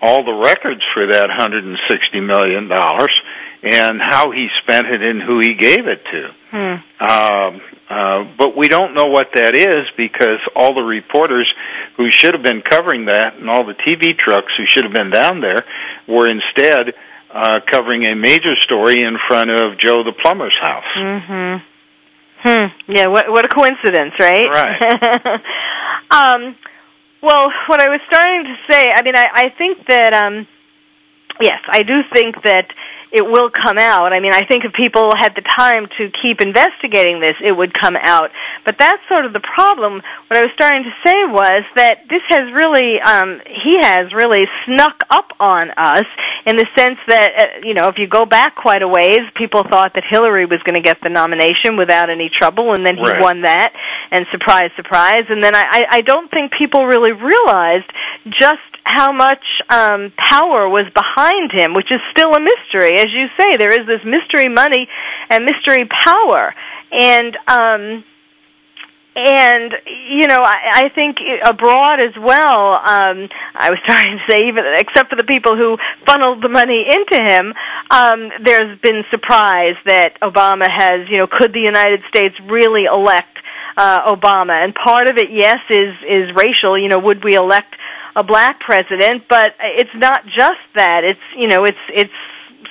all 0.00 0.24
the 0.24 0.32
records 0.32 0.82
for 0.92 1.06
that 1.06 1.28
160 1.28 2.20
million 2.20 2.68
dollars 2.68 3.14
and 3.64 4.00
how 4.00 4.30
he 4.30 4.48
spent 4.62 4.86
it 4.86 5.00
and 5.02 5.22
who 5.22 5.40
he 5.40 5.54
gave 5.54 5.86
it 5.86 6.04
to. 6.12 6.28
hmm. 6.50 7.04
Um, 7.04 7.60
uh, 7.88 8.24
but 8.38 8.56
we 8.56 8.68
don't 8.68 8.94
know 8.94 9.06
what 9.06 9.28
that 9.34 9.54
is 9.54 9.86
because 9.96 10.40
all 10.56 10.74
the 10.74 10.82
reporters 10.82 11.50
who 11.96 12.10
should 12.10 12.34
have 12.34 12.42
been 12.42 12.62
covering 12.62 13.06
that 13.06 13.36
and 13.38 13.48
all 13.48 13.64
the 13.64 13.74
TV 13.74 14.16
trucks 14.16 14.52
who 14.56 14.64
should 14.66 14.84
have 14.84 14.92
been 14.92 15.10
down 15.10 15.40
there 15.40 15.64
were 16.08 16.28
instead 16.28 16.94
uh, 17.32 17.60
covering 17.70 18.06
a 18.06 18.14
major 18.14 18.54
story 18.60 19.02
in 19.02 19.16
front 19.28 19.50
of 19.50 19.78
Joe 19.78 20.02
the 20.04 20.12
plumber's 20.22 20.56
house. 20.60 20.84
Mhm. 20.96 21.62
Hmm. 22.44 22.66
Yeah. 22.88 23.06
What 23.08 23.30
what 23.30 23.44
a 23.44 23.48
coincidence, 23.48 24.12
right? 24.20 24.48
Right. 24.48 25.40
um. 26.10 26.56
Well, 27.22 27.48
what 27.68 27.80
I 27.80 27.88
was 27.88 28.00
starting 28.06 28.44
to 28.44 28.56
say, 28.70 28.90
I 28.94 29.00
mean, 29.02 29.16
I, 29.16 29.26
I 29.32 29.48
think 29.56 29.86
that, 29.88 30.12
um, 30.12 30.46
yes, 31.40 31.58
I 31.70 31.78
do 31.78 32.02
think 32.12 32.42
that 32.44 32.66
it 33.14 33.24
will 33.24 33.48
come 33.48 33.78
out. 33.78 34.12
I 34.12 34.18
mean, 34.18 34.32
I 34.34 34.42
think 34.42 34.64
if 34.64 34.72
people 34.74 35.12
had 35.16 35.32
the 35.36 35.42
time 35.56 35.86
to 35.98 36.10
keep 36.20 36.40
investigating 36.40 37.20
this, 37.20 37.36
it 37.40 37.56
would 37.56 37.72
come 37.72 37.94
out. 37.96 38.30
But 38.66 38.76
that's 38.78 39.00
sort 39.08 39.24
of 39.24 39.32
the 39.32 39.40
problem. 39.54 40.02
What 40.26 40.36
I 40.36 40.40
was 40.42 40.50
starting 40.54 40.82
to 40.82 40.94
say 41.06 41.14
was 41.30 41.62
that 41.76 42.08
this 42.10 42.22
has 42.28 42.50
really, 42.52 43.00
um, 43.00 43.40
he 43.46 43.78
has 43.80 44.12
really 44.12 44.44
snuck 44.66 45.04
up 45.10 45.30
on 45.38 45.70
us 45.76 46.06
in 46.44 46.56
the 46.56 46.66
sense 46.76 46.98
that, 47.06 47.30
uh, 47.38 47.42
you 47.62 47.74
know, 47.74 47.86
if 47.88 47.96
you 47.98 48.08
go 48.08 48.24
back 48.26 48.56
quite 48.56 48.82
a 48.82 48.88
ways, 48.88 49.20
people 49.36 49.62
thought 49.62 49.92
that 49.94 50.02
Hillary 50.10 50.44
was 50.46 50.58
going 50.64 50.74
to 50.74 50.82
get 50.82 50.98
the 51.02 51.08
nomination 51.08 51.76
without 51.78 52.10
any 52.10 52.28
trouble, 52.36 52.72
and 52.74 52.84
then 52.84 52.96
he 52.96 53.04
Right. 53.04 53.20
won 53.20 53.42
that, 53.42 53.72
and 54.10 54.26
surprise, 54.32 54.70
surprise. 54.76 55.24
And 55.28 55.44
then 55.44 55.54
I, 55.54 55.62
I 55.62 55.80
I 55.98 56.00
don't 56.00 56.30
think 56.30 56.52
people 56.58 56.86
really 56.86 57.12
realized 57.12 57.86
just 58.26 58.64
how 58.84 59.12
much 59.12 59.44
um, 59.70 60.12
power 60.16 60.68
was 60.68 60.84
behind 60.94 61.52
him, 61.52 61.74
which 61.74 61.90
is 61.90 62.00
still 62.12 62.34
a 62.34 62.40
mystery. 62.40 62.98
As 63.04 63.12
you 63.12 63.26
say, 63.38 63.56
there 63.58 63.70
is 63.70 63.86
this 63.86 64.00
mystery 64.04 64.48
money 64.48 64.88
and 65.28 65.44
mystery 65.44 65.86
power, 65.86 66.54
and 66.90 67.36
um, 67.46 68.04
and 69.16 69.74
you 70.10 70.26
know 70.26 70.42
I, 70.42 70.86
I 70.86 70.88
think 70.94 71.18
abroad 71.44 72.00
as 72.00 72.16
well. 72.16 72.74
Um, 72.74 73.28
I 73.54 73.70
was 73.70 73.78
trying 73.86 74.18
to 74.18 74.32
say, 74.32 74.48
even 74.48 74.64
except 74.76 75.10
for 75.10 75.16
the 75.16 75.24
people 75.24 75.56
who 75.56 75.76
funneled 76.06 76.42
the 76.42 76.48
money 76.48 76.86
into 76.88 77.22
him, 77.22 77.52
um, 77.90 78.30
there's 78.42 78.78
been 78.80 79.04
surprise 79.10 79.76
that 79.86 80.20
Obama 80.20 80.68
has. 80.68 81.08
You 81.08 81.18
know, 81.18 81.26
could 81.26 81.52
the 81.52 81.60
United 81.60 82.00
States 82.08 82.34
really 82.48 82.84
elect 82.84 83.38
uh, 83.76 84.14
Obama? 84.14 84.64
And 84.64 84.74
part 84.74 85.08
of 85.10 85.16
it, 85.16 85.30
yes, 85.30 85.58
is 85.70 85.94
is 86.08 86.34
racial. 86.34 86.78
You 86.78 86.88
know, 86.88 86.98
would 86.98 87.22
we 87.22 87.34
elect 87.34 87.74
a 88.16 88.24
black 88.24 88.60
president? 88.60 89.28
But 89.28 89.54
it's 89.60 89.94
not 89.94 90.24
just 90.24 90.64
that. 90.74 91.04
It's 91.04 91.26
you 91.36 91.48
know, 91.48 91.64
it's 91.64 91.84
it's 91.88 92.12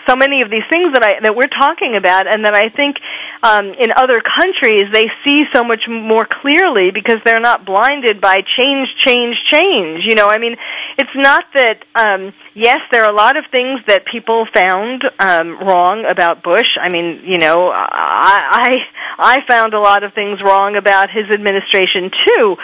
so 0.07 0.15
many 0.15 0.41
of 0.41 0.49
these 0.49 0.65
things 0.71 0.93
that 0.93 1.03
I 1.03 1.19
that 1.23 1.35
we're 1.35 1.51
talking 1.51 1.95
about, 1.97 2.27
and 2.27 2.45
that 2.45 2.55
I 2.55 2.69
think 2.69 2.97
um, 3.41 3.73
in 3.79 3.91
other 3.95 4.21
countries 4.21 4.83
they 4.91 5.07
see 5.25 5.43
so 5.53 5.63
much 5.63 5.81
more 5.87 6.25
clearly 6.25 6.91
because 6.93 7.17
they're 7.25 7.39
not 7.39 7.65
blinded 7.65 8.21
by 8.21 8.43
change, 8.57 8.87
change, 9.03 9.35
change. 9.51 10.03
You 10.05 10.15
know, 10.15 10.27
I 10.27 10.37
mean, 10.37 10.55
it's 10.97 11.15
not 11.15 11.45
that. 11.55 11.83
Um, 11.95 12.33
yes, 12.53 12.79
there 12.91 13.03
are 13.03 13.11
a 13.11 13.15
lot 13.15 13.37
of 13.37 13.45
things 13.51 13.81
that 13.87 14.05
people 14.05 14.45
found 14.53 15.03
um, 15.19 15.59
wrong 15.59 16.05
about 16.09 16.43
Bush. 16.43 16.77
I 16.79 16.89
mean, 16.89 17.21
you 17.25 17.37
know, 17.37 17.69
I 17.69 18.71
I, 19.19 19.37
I 19.37 19.47
found 19.47 19.73
a 19.73 19.79
lot 19.79 20.03
of 20.03 20.13
things 20.13 20.41
wrong 20.43 20.75
about 20.75 21.09
his 21.09 21.29
administration 21.33 22.11
too, 22.27 22.55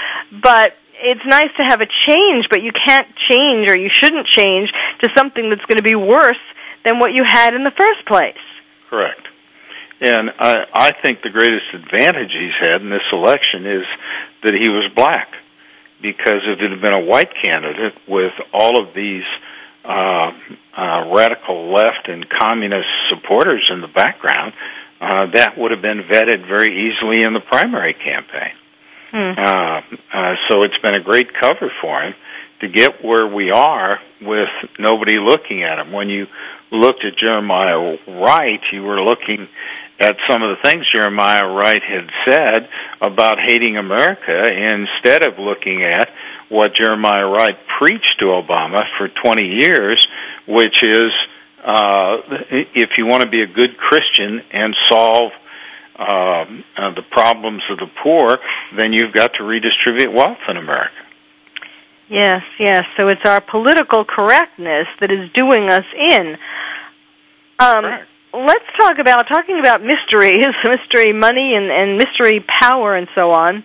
but 0.42 0.74
it's 1.02 1.24
nice 1.26 1.50
to 1.58 1.64
have 1.64 1.80
a 1.82 1.88
change, 2.08 2.48
but 2.50 2.62
you 2.62 2.72
can't 2.72 3.08
change 3.30 3.70
or 3.70 3.78
you 3.78 3.90
shouldn't 3.90 4.28
change 4.28 4.70
to 5.02 5.10
something 5.16 5.50
that's 5.50 5.64
going 5.66 5.78
to 5.78 5.84
be 5.84 5.96
worse 5.96 6.36
than 6.86 7.00
what 7.00 7.14
you 7.14 7.24
had 7.26 7.54
in 7.54 7.64
the 7.64 7.74
first 7.76 8.06
place. 8.08 8.38
Correct. 8.90 9.28
And 10.02 10.30
I, 10.40 10.56
I 10.74 10.92
think 11.02 11.22
the 11.22 11.30
greatest 11.30 11.66
advantage 11.74 12.32
he's 12.32 12.56
had 12.60 12.82
in 12.82 12.90
this 12.90 13.08
election 13.12 13.66
is 13.66 13.86
that 14.44 14.54
he 14.54 14.70
was 14.70 14.92
black. 14.96 15.30
Because 16.02 16.42
if 16.48 16.62
it 16.62 16.72
had 16.72 16.82
been 16.82 16.94
a 16.94 17.04
white 17.04 17.32
candidate 17.44 17.94
with 18.08 18.32
all 18.54 18.82
of 18.82 18.94
these 18.96 19.26
uh, 19.84 20.32
uh, 20.78 21.12
radical 21.14 21.74
left 21.74 22.08
and 22.08 22.26
communist 22.30 22.88
supporters 23.10 23.70
in 23.70 23.82
the 23.82 23.88
background, 23.88 24.54
uh, 25.02 25.26
that 25.34 25.58
would 25.58 25.72
have 25.72 25.82
been 25.82 26.04
vetted 26.04 26.48
very 26.48 26.88
easily 26.88 27.22
in 27.24 27.34
the 27.34 27.42
primary 27.42 27.94
campaign. 27.94 28.56
Hmm. 29.12 29.34
Uh, 29.38 29.82
uh, 30.14 30.36
so 30.48 30.62
it's 30.64 30.78
been 30.82 30.96
a 30.96 31.04
great 31.04 31.34
cover 31.34 31.72
for 31.82 32.02
him 32.02 32.14
to 32.62 32.68
get 32.68 33.04
where 33.04 33.28
we 33.28 33.52
are 33.52 34.00
with 34.22 34.50
nobody 34.78 35.18
looking 35.18 35.64
at 35.64 35.80
him. 35.80 35.92
When 35.92 36.10
you 36.10 36.28
looked 36.72 37.04
at 37.06 37.18
Jeremiah 37.18 37.98
Wright, 38.08 38.62
you 38.72 38.84
were 38.84 39.02
looking 39.02 39.48
at 40.00 40.18
some 40.28 40.44
of 40.44 40.58
the 40.58 40.70
things 40.70 40.90
Jeremiah 40.92 41.48
Wright 41.48 41.82
had 41.82 42.10
said 42.26 42.70
about 43.02 43.40
hating 43.46 43.78
America 43.78 44.48
instead 44.48 45.26
of 45.26 45.40
looking 45.40 45.84
at 45.84 46.10
what 46.50 46.76
Jeremiah 46.76 47.28
Wright 47.28 47.58
preached 47.78 48.16
to 48.20 48.26
Obama 48.26 48.84
for 48.98 49.08
20 49.08 49.44
years, 49.60 50.06
which 50.48 50.84
is 50.84 51.12
uh, 51.64 52.18
if 52.50 52.92
you 52.98 53.06
want 53.06 53.24
to 53.24 53.30
be 53.30 53.42
a 53.42 53.48
good 53.48 53.78
Christian 53.78 54.42
and 54.52 54.76
solve 54.88 55.32
uh, 55.98 56.46
uh, 56.78 56.94
the 56.96 57.04
problems 57.12 57.62
of 57.70 57.78
the 57.78 57.90
poor, 58.02 58.38
then 58.76 58.94
you've 58.94 59.14
got 59.14 59.34
to 59.36 59.44
redistribute 59.44 60.14
wealth 60.14 60.40
in 60.48 60.58
America. 60.58 60.96
Yes, 62.10 62.42
yes. 62.60 62.86
So 62.98 63.08
it's 63.08 63.22
our 63.26 63.40
political 63.40 64.04
correctness 64.04 64.88
that 65.00 65.12
is 65.12 65.30
doing 65.34 65.70
us 65.70 65.86
in. 66.12 66.38
Um, 67.60 67.86
let's 68.34 68.66
talk 68.78 68.98
about 69.00 69.28
talking 69.28 69.60
about 69.60 69.82
mysteries, 69.84 70.46
mystery 70.64 71.14
money, 71.14 71.54
and, 71.56 71.72
and 71.72 71.98
mystery 71.98 72.44
power, 72.62 72.96
and 72.96 73.08
so 73.18 73.32
on. 73.32 73.64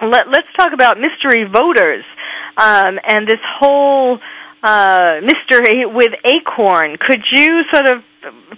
Let, 0.00 0.28
let's 0.28 0.48
talk 0.56 0.72
about 0.72 0.98
mystery 0.98 1.44
voters 1.44 2.04
um, 2.56 2.98
and 3.04 3.26
this 3.26 3.40
whole 3.58 4.18
uh, 4.62 5.20
mystery 5.22 5.84
with 5.86 6.12
Acorn. 6.24 6.96
Could 6.98 7.22
you 7.32 7.64
sort 7.72 7.86
of 7.86 8.02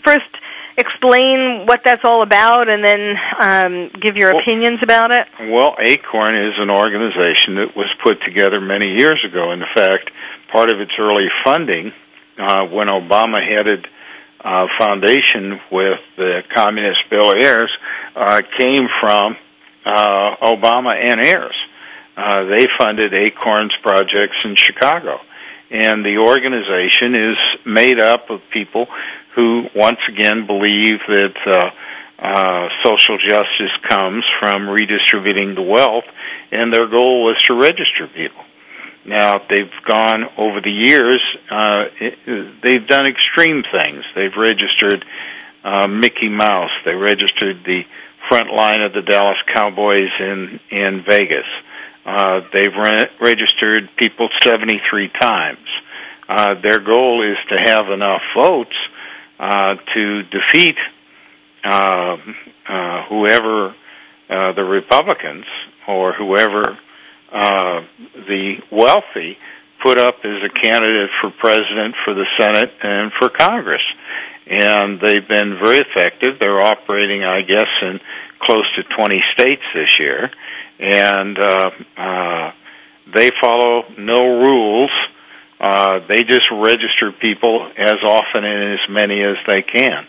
first 0.05 0.29
explain 0.77 1.67
what 1.67 1.83
that's 1.85 2.05
all 2.05 2.23
about, 2.23 2.69
and 2.69 2.85
then 2.85 3.17
um, 3.39 3.91
give 4.01 4.17
your 4.17 4.33
Well- 4.33 4.43
opinions 4.43 4.81
about 4.83 5.11
it? 5.11 5.27
Well, 5.41 5.77
Acorn 5.79 6.35
is 6.37 6.55
an 6.59 6.71
organization 6.71 7.57
that 7.57 7.77
was 7.77 7.93
put 8.03 8.23
together 8.23 8.61
many 8.61 8.97
years 8.99 9.25
ago. 9.25 9.53
In 9.53 9.65
fact, 9.75 10.11
part 10.53 10.73
of 10.73 10.81
its 10.81 10.93
early 10.99 11.29
funding, 11.45 11.93
uh, 12.39 12.67
when 12.67 12.89
Obama 12.89 13.41
headed 13.41 13.87
uh, 14.45 14.67
foundation 14.79 15.61
with 15.71 16.01
the 16.17 16.43
communist 16.55 17.01
Bill 17.09 17.33
Ayers, 17.35 17.71
uh, 18.15 18.43
came 18.61 18.89
from 19.01 19.37
uh, 19.87 20.37
Obama 20.43 20.95
and 20.95 21.21
Ayers. 21.21 21.57
Uh, 22.17 22.45
they 22.45 22.67
funded 22.79 23.13
Acorn's 23.15 23.75
projects 23.83 24.37
in 24.45 24.55
Chicago. 24.55 25.19
And 25.71 26.05
the 26.05 26.19
organization 26.19 27.15
is 27.15 27.37
made 27.65 28.01
up 28.01 28.31
of 28.31 28.41
people 28.53 28.87
who, 29.35 29.65
once 29.75 29.99
again, 30.09 30.47
believe 30.47 31.01
that 31.09 31.35
uh, 31.47 31.71
uh, 32.25 32.69
social 32.85 33.19
justice 33.19 33.75
comes 33.89 34.25
from 34.41 34.69
redistributing 34.69 35.55
the 35.55 35.63
wealth, 35.63 36.05
and 36.53 36.73
their 36.73 36.87
goal 36.87 37.25
was 37.25 37.37
to 37.47 37.55
register 37.55 38.07
people. 38.15 38.45
Now 39.05 39.39
they've 39.51 39.71
gone 39.87 40.25
over 40.39 40.61
the 40.63 40.71
years. 40.71 41.21
Uh, 41.51 41.85
it, 42.01 42.63
they've 42.63 42.87
done 42.87 43.07
extreme 43.07 43.63
things. 43.63 44.05
They've 44.15 44.35
registered 44.37 45.05
uh, 45.63 45.89
Mickey 45.89 46.29
Mouse. 46.29 46.71
They 46.87 46.95
registered 46.95 47.65
the 47.65 47.83
front 48.29 48.51
line 48.55 48.81
of 48.81 48.95
the 48.95 49.03
Dallas 49.03 49.37
Cowboys 49.53 50.11
in 50.21 50.61
in 50.71 51.05
Vegas. 51.07 51.49
Uh, 52.07 52.41
they've 52.53 52.75
re- 52.75 53.11
registered 53.21 53.89
people 53.97 54.29
73 54.43 55.11
times. 55.21 55.67
Uh, 56.29 56.55
their 56.63 56.79
goal 56.79 57.23
is 57.23 57.37
to 57.51 57.63
have 57.71 57.91
enough 57.91 58.23
votes 58.35 58.77
uh, 59.39 59.75
to 59.95 60.23
defeat 60.25 60.77
uh, 61.65 62.17
uh, 62.69 63.03
whoever 63.09 63.75
uh, 64.31 64.53
the 64.53 64.65
Republicans 64.65 65.47
or 65.87 66.13
whoever 66.13 66.79
uh, 67.33 67.81
the 68.29 68.57
wealthy 68.71 69.37
put 69.83 69.99
up 69.99 70.17
as 70.25 70.43
a 70.43 70.49
candidate 70.49 71.11
for 71.21 71.31
president, 71.39 71.95
for 72.05 72.15
the 72.15 72.25
Senate, 72.39 72.73
and 72.83 73.13
for 73.19 73.29
Congress. 73.29 73.83
And 74.47 75.01
they've 75.01 75.27
been 75.27 75.59
very 75.63 75.79
effective. 75.79 76.39
They're 76.41 76.61
operating, 76.65 77.25
I 77.25 77.43
guess, 77.43 77.69
in 77.83 78.01
close 78.41 78.65
to 78.77 78.83
20 78.97 79.23
states 79.33 79.63
this 79.75 79.99
year. 79.99 80.31
And 80.79 81.39
uh, 81.39 81.71
uh, 81.97 82.53
they 83.15 83.31
follow 83.41 83.85
no 83.99 84.41
rules. 84.41 84.91
Uh, 85.61 86.01
they 86.09 86.25
just 86.25 86.49
register 86.51 87.13
people 87.21 87.71
as 87.79 88.03
often 88.05 88.45
and 88.45 88.75
as 88.75 88.81
many 88.89 89.23
as 89.23 89.37
they 89.47 89.63
can. 89.63 90.07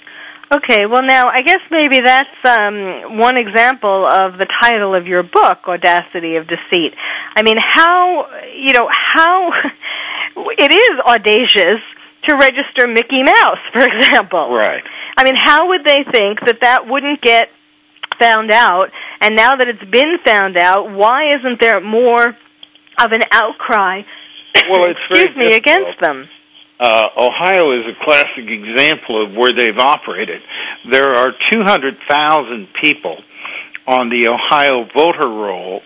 Okay, 0.51 0.85
well 0.85 1.01
now 1.01 1.27
I 1.27 1.41
guess 1.41 1.59
maybe 1.71 1.99
that's 2.01 2.29
um, 2.43 3.17
one 3.17 3.37
example 3.37 4.05
of 4.05 4.37
the 4.37 4.45
title 4.61 4.93
of 4.93 5.07
your 5.07 5.23
book, 5.23 5.67
Audacity 5.67 6.35
of 6.35 6.47
Deceit. 6.47 6.93
I 7.35 7.41
mean, 7.41 7.57
how 7.59 8.27
you 8.55 8.73
know 8.73 8.87
how 8.91 9.51
it 10.35 10.71
is 10.71 10.99
audacious 11.05 11.81
to 12.27 12.35
register 12.35 12.87
Mickey 12.87 13.23
Mouse, 13.23 13.57
for 13.73 13.85
example. 13.85 14.53
Right. 14.53 14.83
I 15.17 15.23
mean, 15.23 15.35
how 15.35 15.69
would 15.69 15.83
they 15.83 16.03
think 16.11 16.41
that 16.45 16.57
that 16.61 16.87
wouldn't 16.87 17.21
get 17.21 17.47
found 18.19 18.51
out? 18.51 18.91
And 19.21 19.35
now 19.35 19.55
that 19.55 19.67
it's 19.67 19.89
been 19.89 20.17
found 20.25 20.57
out, 20.57 20.91
why 20.91 21.29
isn't 21.29 21.59
there 21.59 21.81
more 21.81 22.27
of 22.99 23.11
an 23.11 23.23
outcry? 23.31 24.01
Well, 24.69 24.85
it's 24.91 24.99
very 25.11 25.25
excuse 25.25 25.37
me 25.37 25.47
difficult. 25.47 25.79
against 25.81 26.01
them. 26.01 26.29
Uh, 26.79 27.01
Ohio 27.17 27.71
is 27.79 27.85
a 27.87 28.03
classic 28.03 28.45
example 28.47 29.25
of 29.25 29.35
where 29.35 29.53
they've 29.53 29.77
operated. 29.77 30.41
There 30.91 31.15
are 31.15 31.29
200,000 31.51 32.67
people 32.81 33.17
on 33.87 34.09
the 34.09 34.27
Ohio 34.27 34.85
voter 34.93 35.29
rolls 35.29 35.83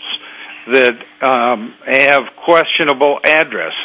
that 0.72 0.94
um, 1.22 1.74
have 1.86 2.22
questionable 2.44 3.20
addresses. 3.24 3.76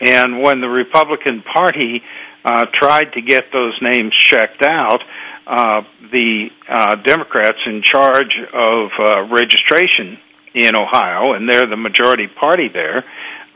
And 0.00 0.42
when 0.42 0.60
the 0.60 0.68
Republican 0.68 1.42
Party 1.42 2.02
uh, 2.44 2.66
tried 2.72 3.12
to 3.14 3.20
get 3.20 3.44
those 3.52 3.78
names 3.82 4.12
checked 4.16 4.64
out, 4.64 5.00
uh, 5.46 5.82
the 6.12 6.48
uh, 6.68 6.96
Democrats 6.96 7.58
in 7.66 7.82
charge 7.82 8.34
of 8.52 8.90
uh, 8.98 9.22
registration 9.30 10.18
in 10.54 10.74
Ohio, 10.76 11.32
and 11.34 11.48
they're 11.48 11.68
the 11.68 11.76
majority 11.76 12.26
party 12.26 12.68
there, 12.72 13.04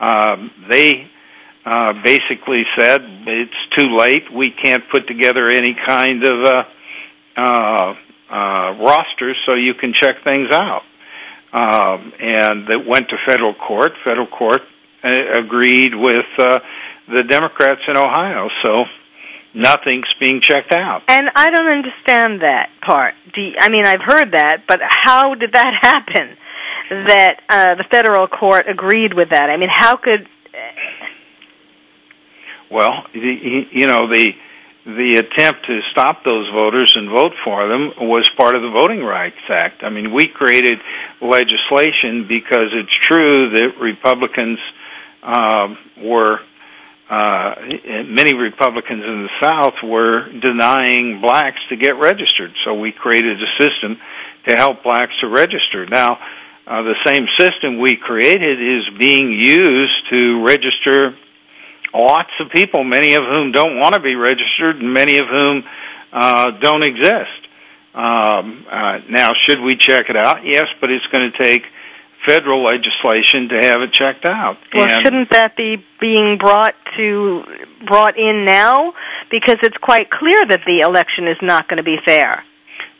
um, 0.03 0.51
they 0.69 1.09
uh, 1.65 1.93
basically 2.03 2.63
said 2.77 3.01
it's 3.25 3.77
too 3.77 3.95
late. 3.95 4.23
We 4.33 4.51
can't 4.51 4.83
put 4.91 5.07
together 5.07 5.47
any 5.47 5.75
kind 5.87 6.23
of 6.23 6.43
uh, 6.43 6.63
uh, 7.37 7.93
uh, 8.29 8.83
roster 8.83 9.33
so 9.45 9.53
you 9.53 9.73
can 9.73 9.93
check 9.99 10.23
things 10.23 10.49
out. 10.51 10.81
Um, 11.53 12.11
and 12.19 12.67
that 12.67 12.83
went 12.85 13.09
to 13.09 13.15
federal 13.27 13.53
court. 13.53 13.93
Federal 14.03 14.27
court 14.27 14.61
uh, 15.03 15.09
agreed 15.39 15.93
with 15.95 16.25
uh, 16.39 16.59
the 17.07 17.23
Democrats 17.23 17.81
in 17.87 17.95
Ohio, 17.95 18.49
so 18.65 18.83
nothing's 19.53 20.11
being 20.19 20.41
checked 20.41 20.73
out. 20.73 21.03
And 21.07 21.29
I 21.35 21.49
don't 21.51 21.71
understand 21.71 22.41
that 22.41 22.71
part. 22.81 23.13
You, 23.35 23.53
I 23.59 23.69
mean, 23.69 23.85
I've 23.85 24.01
heard 24.01 24.31
that, 24.31 24.63
but 24.67 24.79
how 24.81 25.35
did 25.35 25.53
that 25.53 25.73
happen? 25.81 26.37
That 26.93 27.41
uh, 27.49 27.75
the 27.75 27.85
federal 27.89 28.27
court 28.27 28.69
agreed 28.69 29.13
with 29.13 29.29
that. 29.31 29.49
I 29.49 29.57
mean, 29.57 29.69
how 29.71 29.97
could? 29.97 30.27
Well, 32.69 33.05
the, 33.13 33.63
you 33.71 33.87
know 33.87 34.07
the 34.13 34.31
the 34.85 35.15
attempt 35.15 35.65
to 35.65 35.79
stop 35.91 36.23
those 36.25 36.49
voters 36.53 36.93
and 36.95 37.09
vote 37.09 37.31
for 37.43 37.67
them 37.67 37.91
was 37.99 38.29
part 38.37 38.55
of 38.55 38.61
the 38.61 38.69
Voting 38.69 39.01
Rights 39.01 39.39
Act. 39.49 39.81
I 39.81 39.89
mean, 39.89 40.13
we 40.13 40.27
created 40.27 40.79
legislation 41.21 42.27
because 42.27 42.69
it's 42.73 42.93
true 43.01 43.51
that 43.51 43.79
Republicans 43.79 44.59
um, 45.23 45.77
were 46.03 46.39
uh, 47.09 47.55
many 48.07 48.35
Republicans 48.35 49.03
in 49.03 49.27
the 49.27 49.47
South 49.47 49.75
were 49.83 50.31
denying 50.31 51.21
blacks 51.21 51.59
to 51.69 51.75
get 51.75 51.97
registered. 51.99 52.51
So 52.65 52.73
we 52.73 52.91
created 52.91 53.37
a 53.41 53.63
system 53.63 53.97
to 54.47 54.55
help 54.55 54.83
blacks 54.83 55.13
to 55.21 55.27
register. 55.27 55.85
Now, 55.85 56.17
uh, 56.65 56.81
the 56.83 56.95
same 57.05 57.27
system 57.37 57.79
we 57.79 57.97
created 57.97 58.59
is 58.61 58.97
being 58.97 59.31
used 59.31 60.09
to 60.09 60.45
register 60.45 61.15
lots 61.93 62.31
of 62.39 62.49
people, 62.51 62.83
many 62.83 63.13
of 63.15 63.21
whom 63.23 63.51
don't 63.51 63.77
want 63.77 63.93
to 63.95 63.99
be 63.99 64.15
registered, 64.15 64.77
and 64.77 64.93
many 64.93 65.17
of 65.17 65.25
whom 65.29 65.63
uh, 66.11 66.51
don't 66.61 66.83
exist. 66.83 67.43
Um, 67.93 68.65
uh, 68.71 68.99
now, 69.09 69.31
should 69.47 69.59
we 69.61 69.75
check 69.75 70.09
it 70.09 70.17
out? 70.17 70.45
Yes, 70.45 70.65
but 70.81 70.89
it's 70.89 71.05
going 71.07 71.31
to 71.31 71.43
take 71.43 71.63
federal 72.25 72.63
legislation 72.63 73.49
to 73.49 73.67
have 73.67 73.81
it 73.81 73.91
checked 73.91 74.25
out. 74.25 74.57
Well, 74.73 74.85
And- 74.85 75.03
shouldn't 75.03 75.29
that 75.31 75.55
be 75.55 75.83
being 75.99 76.37
brought 76.37 76.75
to 76.97 77.43
brought 77.85 78.17
in 78.17 78.45
now? 78.45 78.93
Because 79.29 79.57
it's 79.61 79.77
quite 79.77 80.09
clear 80.09 80.45
that 80.45 80.61
the 80.65 80.79
election 80.79 81.27
is 81.27 81.37
not 81.41 81.67
going 81.67 81.77
to 81.77 81.83
be 81.83 81.97
fair. 82.05 82.43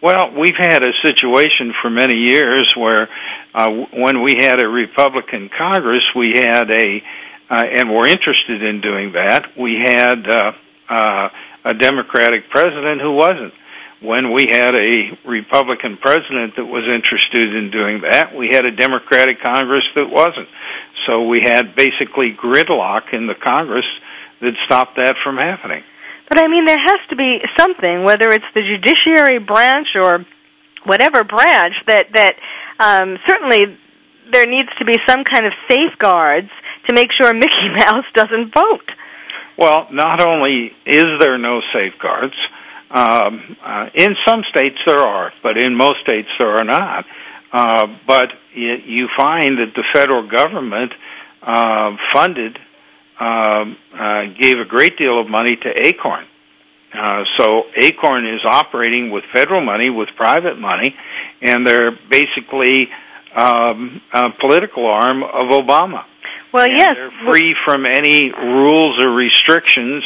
Well, 0.04 0.32
we've 0.38 0.58
had 0.58 0.84
a 0.84 0.92
situation 1.02 1.74
for 1.82 1.90
many 1.90 2.18
years 2.18 2.74
where 2.76 3.08
uh, 3.56 3.70
when 3.94 4.22
we 4.22 4.36
had 4.36 4.60
a 4.60 4.68
Republican 4.68 5.50
Congress, 5.58 6.04
we 6.14 6.34
had 6.36 6.70
a, 6.70 7.02
uh, 7.50 7.64
and 7.72 7.90
we're 7.90 8.08
interested 8.08 8.62
in 8.62 8.82
doing 8.82 9.14
that, 9.14 9.58
we 9.58 9.80
had 9.82 10.28
uh, 10.28 10.52
uh, 10.90 11.30
a 11.64 11.74
Democratic 11.76 12.50
president 12.50 13.00
who 13.00 13.14
wasn't. 13.14 13.54
When 14.02 14.34
we 14.34 14.48
had 14.52 14.76
a 14.76 15.18
Republican 15.26 15.96
president 15.96 16.58
that 16.58 16.66
was 16.66 16.84
interested 16.84 17.56
in 17.56 17.72
doing 17.72 18.02
that, 18.02 18.36
we 18.36 18.50
had 18.52 18.66
a 18.66 18.76
Democratic 18.76 19.40
Congress 19.42 19.86
that 19.96 20.10
wasn't. 20.10 20.50
So 21.08 21.28
we 21.30 21.44
had 21.46 21.78
basically 21.78 22.36
gridlock 22.36 23.14
in 23.14 23.28
the 23.28 23.36
Congress 23.36 23.88
that 24.42 24.52
stopped 24.66 24.98
that 24.98 25.16
from 25.24 25.38
happening. 25.38 25.84
But 26.34 26.42
I 26.42 26.48
mean, 26.48 26.66
there 26.66 26.80
has 26.80 26.98
to 27.12 27.16
be 27.16 27.42
something, 27.60 28.06
whether 28.06 28.30
it's 28.30 28.50
the 28.56 28.62
judiciary 28.62 29.38
branch 29.38 29.90
or 29.94 30.26
whatever 30.84 31.24
branch, 31.24 31.76
that 31.86 32.08
that 32.16 32.34
um, 32.80 33.20
certainly 33.28 33.78
there 34.32 34.48
needs 34.48 34.70
to 34.80 34.86
be 34.86 34.98
some 35.08 35.24
kind 35.26 35.46
of 35.46 35.54
safeguards 35.70 36.50
to 36.88 36.94
make 36.96 37.10
sure 37.16 37.32
Mickey 37.36 37.70
Mouse 37.76 38.06
doesn't 38.16 38.52
vote. 38.52 38.90
Well, 39.60 39.86
not 39.92 40.26
only 40.26 40.72
is 40.88 41.06
there 41.20 41.38
no 41.38 41.62
safeguards, 41.72 42.34
um, 42.90 43.56
uh, 43.64 43.90
in 43.94 44.16
some 44.26 44.42
states 44.50 44.80
there 44.88 45.02
are, 45.02 45.32
but 45.44 45.64
in 45.64 45.76
most 45.76 46.00
states 46.02 46.30
there 46.40 46.56
are 46.56 46.64
not. 46.64 47.06
Uh, 47.52 47.86
but 48.08 48.30
y- 48.58 48.82
you 48.88 49.08
find 49.16 49.60
that 49.60 49.74
the 49.76 49.86
federal 49.94 50.28
government 50.28 50.94
uh, 51.44 51.92
funded 52.12 52.58
um, 53.24 53.78
uh, 53.94 54.24
gave 54.40 54.60
a 54.60 54.66
great 54.66 54.98
deal 54.98 55.20
of 55.22 55.30
money 55.30 55.56
to 55.56 55.70
Acorn. 55.88 56.26
Uh, 56.94 57.24
so 57.38 57.64
Acorn 57.76 58.28
is 58.28 58.42
operating 58.46 59.12
with 59.12 59.24
federal 59.34 59.62
money, 59.62 59.90
with 59.90 60.10
private 60.16 60.60
money, 60.60 60.96
and 61.42 61.66
they're 61.66 61.92
basically 62.10 62.90
um, 63.36 64.02
a 64.14 64.30
political 64.40 64.86
arm 64.86 65.24
of 65.24 65.48
Obama. 65.50 66.06
Well, 66.54 66.66
and 66.66 66.78
yes, 66.78 66.96
they're 66.96 67.32
free 67.32 67.56
from 67.66 67.86
any 67.86 68.32
rules 68.32 69.02
or 69.02 69.10
restrictions 69.10 70.04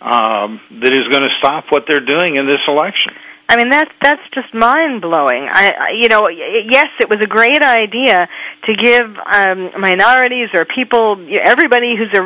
um, 0.00 0.60
that 0.80 0.92
is 0.92 1.06
going 1.10 1.22
to 1.22 1.34
stop 1.38 1.66
what 1.70 1.84
they're 1.86 2.04
doing 2.04 2.36
in 2.36 2.46
this 2.46 2.62
election. 2.66 3.12
I 3.48 3.56
mean 3.56 3.70
that's 3.70 3.90
that's 4.02 4.20
just 4.34 4.52
mind 4.52 5.00
blowing. 5.00 5.48
I, 5.50 5.70
I 5.70 5.90
you 5.96 6.08
know 6.08 6.28
yes, 6.28 6.88
it 7.00 7.08
was 7.08 7.18
a 7.22 7.26
great 7.26 7.62
idea 7.62 8.28
to 8.66 8.72
give 8.76 9.06
um, 9.24 9.70
minorities 9.80 10.50
or 10.52 10.66
people 10.66 11.16
everybody 11.40 11.96
who's 11.96 12.12
a 12.12 12.24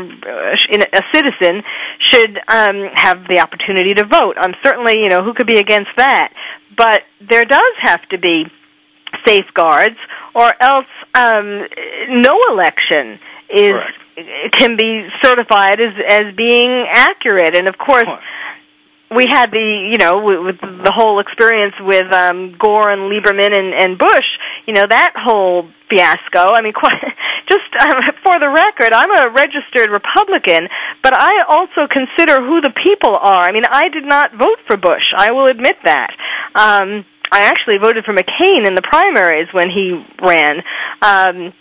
a 0.93 1.03
citizen 1.15 1.63
should 2.01 2.39
um, 2.49 2.91
have 2.95 3.29
the 3.29 3.39
opportunity 3.39 3.95
to 3.95 4.05
vote. 4.05 4.35
I'm 4.37 4.55
certainly 4.65 4.95
you 4.99 5.11
know 5.11 5.23
who 5.23 5.33
could 5.33 5.47
be 5.47 5.59
against 5.59 5.91
that, 5.97 6.33
but 6.77 7.03
there 7.21 7.45
does 7.45 7.75
have 7.83 8.03
to 8.11 8.19
be 8.19 8.47
safeguards, 9.25 9.97
or 10.35 10.53
else 10.61 10.91
um, 11.15 11.67
no 12.09 12.39
election 12.51 13.21
is 13.49 13.71
Correct. 13.71 14.57
can 14.57 14.77
be 14.77 15.07
certified 15.23 15.79
as 15.81 15.95
as 16.09 16.35
being 16.37 16.87
accurate. 16.89 17.55
And 17.57 17.69
of 17.69 17.79
course, 17.79 18.09
we 19.15 19.27
had 19.29 19.51
the 19.51 19.89
you 19.91 19.99
know 19.99 20.21
with 20.23 20.61
the 20.61 20.93
whole 20.95 21.21
experience 21.21 21.75
with 21.81 22.13
um 22.13 22.57
Gore 22.59 22.91
and 22.91 23.11
Lieberman 23.11 23.57
and 23.57 23.75
and 23.75 23.99
Bush 23.99 24.27
you 24.67 24.75
know 24.75 24.87
that 24.87 25.13
whole 25.17 25.69
fiasco. 25.89 26.55
I 26.55 26.61
mean 26.63 26.73
quite 26.83 27.01
just 27.49 27.69
um, 27.81 28.03
for 28.23 28.39
the 28.39 28.49
record 28.49 28.93
i'm 28.93 29.11
a 29.11 29.29
registered 29.31 29.91
republican 29.91 30.69
but 31.03 31.13
i 31.13 31.43
also 31.49 31.87
consider 31.87 32.41
who 32.41 32.61
the 32.61 32.73
people 32.83 33.17
are. 33.17 33.49
I 33.49 33.53
mean 33.53 33.65
i 33.69 33.89
did 33.89 34.05
not 34.05 34.33
vote 34.33 34.59
for 34.67 34.77
bush. 34.77 35.13
I 35.17 35.33
will 35.33 35.47
admit 35.47 35.77
that. 35.85 36.11
Um 36.55 37.05
i 37.31 37.43
actually 37.43 37.79
voted 37.79 38.05
for 38.05 38.15
mccain 38.15 38.67
in 38.67 38.75
the 38.75 38.83
primaries 38.83 39.49
when 39.53 39.71
he 39.71 40.05
ran. 40.23 40.63
Um 41.03 41.53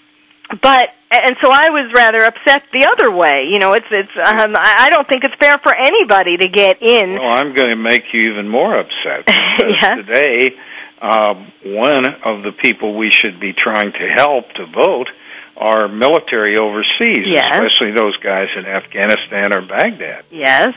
but 0.62 0.90
and 1.12 1.36
so 1.42 1.50
I 1.52 1.70
was 1.70 1.92
rather 1.94 2.20
upset 2.24 2.64
the 2.72 2.88
other 2.92 3.12
way. 3.12 3.48
You 3.52 3.60
know, 3.60 3.74
it's 3.74 3.86
it's 3.92 4.12
um, 4.16 4.56
I 4.58 4.90
don't 4.92 5.08
think 5.08 5.24
it's 5.24 5.36
fair 5.40 5.58
for 5.60 5.74
anybody 5.74 6.38
to 6.38 6.48
get 6.48 6.82
in. 6.82 7.14
Well, 7.14 7.34
I'm 7.36 7.54
going 7.54 7.70
to 7.70 7.76
make 7.76 8.04
you 8.14 8.32
even 8.32 8.48
more 8.50 8.78
upset. 8.80 9.28
Yeah. 9.62 9.96
Today, 9.96 10.56
um, 11.02 11.52
one 11.66 12.06
of 12.24 12.42
the 12.44 12.52
people 12.52 12.96
we 12.98 13.12
should 13.12 13.40
be 13.40 13.54
trying 13.54 13.92
to 13.92 14.08
help 14.08 14.52
to 14.54 14.66
vote 14.66 15.08
are 15.58 15.88
military 15.88 16.58
overseas, 16.58 17.26
Yes. 17.28 17.48
especially 17.52 17.92
those 17.92 18.16
guys 18.18 18.48
in 18.58 18.66
Afghanistan 18.66 19.54
or 19.54 19.62
Baghdad. 19.62 20.26
Yes. 20.32 20.74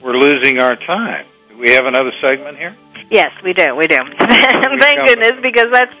We're 0.00 0.16
losing 0.16 0.58
our 0.58 0.76
time. 0.76 1.26
Do 1.54 1.60
we 1.60 1.70
have 1.70 1.86
another 1.86 2.10
segment 2.20 2.58
here? 2.58 2.74
Yes, 3.10 3.30
we 3.44 3.52
do. 3.52 3.76
We 3.76 3.86
do. 3.86 3.96
Thank 4.18 4.18
come- 4.18 5.06
goodness, 5.06 5.34
because 5.40 5.66
that's. 5.70 5.94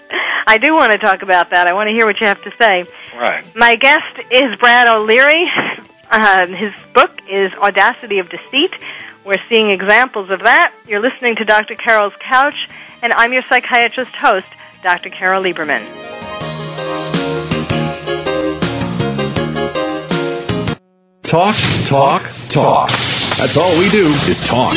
I 0.46 0.58
do 0.58 0.74
want 0.74 0.90
to 0.92 0.98
talk 0.98 1.22
about 1.22 1.50
that. 1.50 1.68
I 1.68 1.72
want 1.72 1.88
to 1.88 1.92
hear 1.92 2.06
what 2.06 2.20
you 2.20 2.26
have 2.26 2.42
to 2.42 2.50
say. 2.58 2.84
Right. 3.16 3.44
My 3.54 3.76
guest 3.76 4.18
is 4.32 4.56
Brad 4.58 4.88
O'Leary. 4.88 5.46
Um, 6.10 6.52
his 6.52 6.72
book 6.92 7.10
is 7.30 7.52
Audacity 7.54 8.18
of 8.18 8.28
Deceit. 8.28 8.72
We're 9.24 9.40
seeing 9.48 9.70
examples 9.70 10.30
of 10.30 10.40
that. 10.40 10.74
You're 10.88 11.00
listening 11.00 11.36
to 11.36 11.44
Dr. 11.44 11.76
Carol's 11.76 12.12
Couch, 12.18 12.56
and 13.00 13.12
I'm 13.12 13.32
your 13.32 13.42
psychiatrist 13.48 14.14
host, 14.16 14.46
Dr. 14.82 15.08
Carol 15.08 15.42
Lieberman. 15.42 15.84
Talk, 21.22 21.56
talk, 21.84 22.22
talk. 22.48 22.90
That's 23.38 23.56
all 23.56 23.78
we 23.78 23.88
do 23.90 24.06
is 24.28 24.40
talk. 24.46 24.76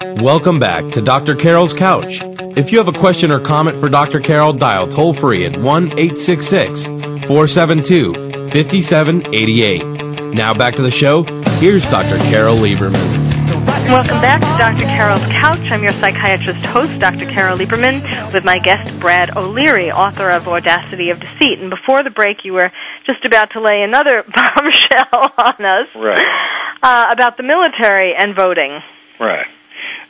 Welcome 0.00 0.58
back 0.58 0.92
to 0.92 1.00
Dr. 1.00 1.34
Carol's 1.36 1.72
Couch. 1.72 2.20
If 2.56 2.72
you 2.72 2.78
have 2.78 2.88
a 2.88 2.92
question 2.98 3.30
or 3.30 3.40
comment 3.40 3.78
for 3.78 3.88
Dr. 3.88 4.20
Carol, 4.20 4.52
dial 4.52 4.88
toll 4.88 5.14
free 5.14 5.44
at 5.46 5.56
1 5.56 5.84
866 5.98 6.84
472 6.86 8.12
5788. 8.50 10.34
Now 10.34 10.52
back 10.54 10.74
to 10.76 10.82
the 10.82 10.90
show. 10.90 11.22
Here's 11.58 11.88
Dr. 11.90 12.16
Carol 12.30 12.56
Lieberman. 12.56 13.22
Welcome 13.88 14.20
back 14.20 14.40
to 14.40 14.58
Dr. 14.58 14.86
Carol's 14.90 15.24
Couch. 15.26 15.58
I'm 15.70 15.82
your 15.82 15.92
psychiatrist 15.92 16.64
host, 16.66 16.98
Dr. 17.00 17.26
Carol 17.30 17.56
Lieberman, 17.58 18.32
with 18.32 18.44
my 18.44 18.58
guest, 18.58 18.98
Brad 19.00 19.36
O'Leary, 19.36 19.90
author 19.92 20.30
of 20.30 20.48
Audacity 20.48 21.10
of 21.10 21.20
Deceit. 21.20 21.60
And 21.60 21.70
before 21.70 22.02
the 22.02 22.10
break, 22.10 22.38
you 22.44 22.52
were 22.54 22.72
just 23.06 23.24
about 23.24 23.50
to 23.52 23.60
lay 23.60 23.82
another 23.82 24.22
bombshell 24.34 25.32
on 25.38 25.64
us 25.64 25.88
Right. 25.94 26.18
uh, 26.82 27.06
about 27.12 27.36
the 27.36 27.42
military 27.42 28.14
and 28.14 28.34
voting. 28.34 28.80
Right. 29.20 29.46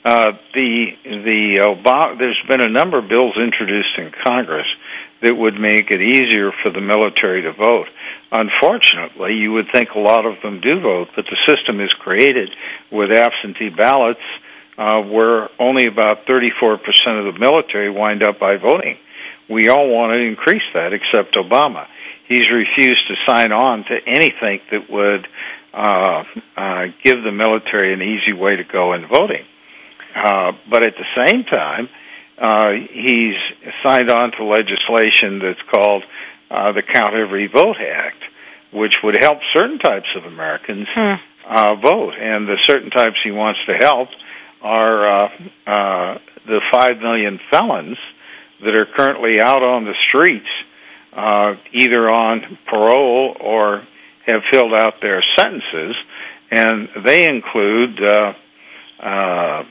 Uh, 0.05 0.33
the 0.53 0.97
the 1.03 1.57
Obama, 1.63 2.19
there's 2.19 2.43
been 2.47 2.61
a 2.61 2.69
number 2.69 2.99
of 2.99 3.09
bills 3.09 3.37
introduced 3.39 3.97
in 3.97 4.13
Congress 4.25 4.67
that 5.23 5.35
would 5.35 5.59
make 5.59 5.91
it 5.91 6.03
easier 6.03 6.53
for 6.63 6.71
the 6.71 6.81
military 6.81 7.43
to 7.43 7.53
vote. 7.53 7.89
Unfortunately, 8.31 9.35
you 9.35 9.53
would 9.53 9.67
think 9.73 9.91
a 9.95 9.99
lot 9.99 10.27
of 10.27 10.43
them 10.43 10.61
do 10.61 10.79
vote, 10.81 11.09
but 11.17 11.25
the 11.25 11.39
system 11.49 11.81
is 11.81 11.91
created 11.95 12.51
with 12.91 13.11
absentee 13.11 13.71
ballots 13.71 14.21
uh, 14.77 15.01
where 15.01 15.49
only 15.59 15.87
about 15.87 16.27
34% 16.27 16.79
of 17.27 17.33
the 17.33 17.41
military 17.41 17.89
wind 17.89 18.23
up 18.23 18.39
by 18.39 18.57
voting. 18.57 18.99
We 19.49 19.69
all 19.69 19.89
want 19.89 20.11
to 20.13 20.19
increase 20.19 20.63
that 20.75 20.93
except 20.93 21.37
Obama. 21.37 21.87
He's 22.29 22.51
refused 22.51 23.09
to 23.09 23.15
sign 23.27 23.53
on 23.53 23.85
to 23.85 23.99
anything 24.07 24.61
that 24.71 24.91
would 24.91 25.29
uh, 25.73 26.25
uh, 26.57 26.87
give 27.03 27.23
the 27.23 27.33
military 27.33 27.95
an 27.95 28.03
easy 28.03 28.33
way 28.33 28.57
to 28.57 28.65
go 28.65 28.93
in 28.95 29.07
voting. 29.07 29.45
Uh, 30.15 30.53
but 30.71 30.85
at 30.85 30.95
the 30.97 31.27
same 31.27 31.45
time, 31.45 31.89
uh, 32.39 32.71
he's 32.93 33.35
signed 33.85 34.11
on 34.11 34.33
to 34.33 34.45
legislation 34.45 35.39
that's 35.39 35.62
called 35.71 36.05
uh, 36.51 36.73
the 36.73 36.83
Count 36.83 37.15
Every 37.15 37.47
Vote 37.47 37.77
Act, 37.81 38.23
which 38.73 38.97
would 39.03 39.17
help 39.17 39.39
certain 39.53 39.79
types 39.79 40.09
of 40.17 40.25
Americans 40.25 40.87
uh, 40.97 41.75
vote. 41.77 42.15
And 42.19 42.49
the 42.49 42.59
certain 42.62 42.91
types 42.91 43.17
he 43.23 43.31
wants 43.31 43.61
to 43.67 43.75
help 43.75 44.09
are 44.62 45.07
uh, 45.07 45.29
uh, 45.67 46.19
the 46.47 46.61
five 46.73 46.99
million 46.99 47.39
felons 47.51 47.99
that 48.61 48.75
are 48.75 48.87
currently 48.87 49.41
out 49.41 49.62
on 49.62 49.85
the 49.85 49.95
streets, 50.09 50.49
uh, 51.12 51.55
either 51.73 52.09
on 52.09 52.59
parole 52.67 53.37
or 53.41 53.87
have 54.27 54.43
filled 54.51 54.73
out 54.73 55.01
their 55.03 55.23
sentences, 55.37 55.97
and 56.51 56.89
they 57.05 57.29
include. 57.29 58.03
Uh, 58.03 58.33
uh, 59.01 59.07
uh, 59.07 59.65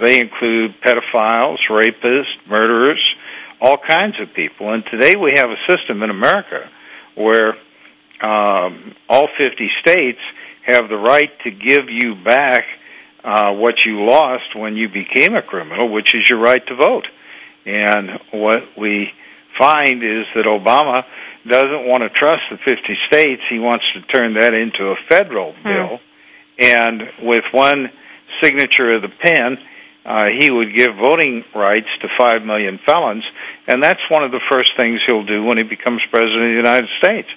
they 0.00 0.20
include 0.20 0.74
pedophiles, 0.82 1.58
rapists, 1.70 2.34
murderers, 2.48 3.14
all 3.60 3.76
kinds 3.78 4.20
of 4.20 4.32
people. 4.34 4.72
And 4.72 4.84
today 4.90 5.16
we 5.16 5.32
have 5.36 5.50
a 5.50 5.56
system 5.66 6.02
in 6.02 6.10
America 6.10 6.68
where 7.14 7.54
um, 8.22 8.94
all 9.08 9.28
50 9.38 9.70
states 9.80 10.20
have 10.64 10.88
the 10.88 10.96
right 10.96 11.30
to 11.44 11.50
give 11.50 11.88
you 11.88 12.14
back 12.14 12.64
uh, 13.24 13.52
what 13.52 13.74
you 13.84 14.04
lost 14.04 14.54
when 14.54 14.76
you 14.76 14.88
became 14.88 15.34
a 15.34 15.42
criminal, 15.42 15.90
which 15.90 16.14
is 16.14 16.28
your 16.28 16.38
right 16.38 16.64
to 16.66 16.76
vote. 16.76 17.06
And 17.64 18.20
what 18.32 18.62
we 18.78 19.10
find 19.58 20.02
is 20.02 20.26
that 20.34 20.44
Obama 20.44 21.04
doesn't 21.48 21.86
want 21.86 22.02
to 22.02 22.10
trust 22.10 22.42
the 22.50 22.58
50 22.58 22.96
states. 23.06 23.42
He 23.48 23.58
wants 23.58 23.84
to 23.94 24.02
turn 24.02 24.34
that 24.34 24.54
into 24.54 24.90
a 24.90 24.96
federal 25.08 25.54
bill. 25.64 26.00
And 26.58 27.02
with 27.22 27.44
one 27.52 27.90
signature 28.42 28.94
of 28.94 29.02
the 29.02 29.08
pen, 29.08 29.58
uh, 30.04 30.26
he 30.38 30.50
would 30.50 30.72
give 30.74 30.94
voting 30.94 31.44
rights 31.54 31.88
to 32.00 32.08
five 32.16 32.42
million 32.42 32.78
felons, 32.86 33.24
and 33.66 33.82
that's 33.82 34.00
one 34.08 34.22
of 34.22 34.30
the 34.30 34.40
first 34.48 34.72
things 34.76 35.00
he'll 35.06 35.26
do 35.26 35.42
when 35.42 35.58
he 35.58 35.64
becomes 35.64 36.00
president 36.10 36.44
of 36.44 36.50
the 36.50 36.56
United 36.56 36.88
States. 36.98 37.28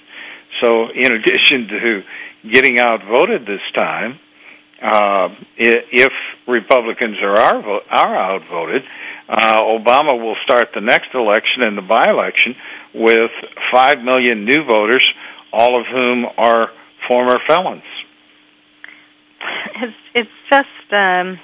So, 0.60 0.88
in 0.90 1.12
addition 1.18 1.68
to 1.68 2.02
getting 2.48 2.78
outvoted 2.78 3.44
this 3.44 3.60
time, 3.74 4.20
uh, 4.80 5.34
if 5.58 6.12
Republicans 6.46 7.16
are 7.22 7.36
outvo- 7.36 7.82
are 7.90 8.16
outvoted, 8.16 8.82
uh, 9.28 9.60
Obama 9.60 10.18
will 10.18 10.36
start 10.44 10.70
the 10.74 10.80
next 10.80 11.14
election 11.14 11.62
and 11.62 11.76
the 11.76 11.82
by-election 11.82 12.56
with 12.94 13.30
five 13.72 13.98
million 14.00 14.44
new 14.44 14.64
voters, 14.64 15.06
all 15.52 15.78
of 15.78 15.86
whom 15.86 16.24
are 16.38 16.70
former 17.06 17.38
felons. 17.46 17.82
It's, 19.82 19.96
it's 20.14 20.30
just, 20.50 20.92
um, 20.92 21.38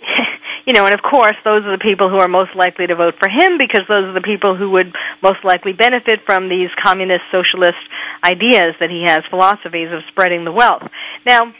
you 0.66 0.72
know, 0.72 0.84
and 0.86 0.94
of 0.94 1.02
course, 1.02 1.36
those 1.44 1.64
are 1.64 1.72
the 1.72 1.82
people 1.82 2.08
who 2.08 2.18
are 2.18 2.28
most 2.28 2.54
likely 2.54 2.86
to 2.86 2.94
vote 2.94 3.14
for 3.18 3.28
him 3.28 3.58
because 3.58 3.82
those 3.88 4.04
are 4.04 4.12
the 4.14 4.20
people 4.20 4.56
who 4.56 4.70
would 4.70 4.94
most 5.22 5.44
likely 5.44 5.72
benefit 5.72 6.20
from 6.26 6.48
these 6.48 6.68
communist 6.82 7.24
socialist 7.32 7.78
ideas 8.24 8.72
that 8.80 8.90
he 8.90 9.04
has, 9.06 9.20
philosophies 9.30 9.88
of 9.92 10.00
spreading 10.08 10.44
the 10.44 10.52
wealth. 10.52 10.82
Now, 11.26 11.52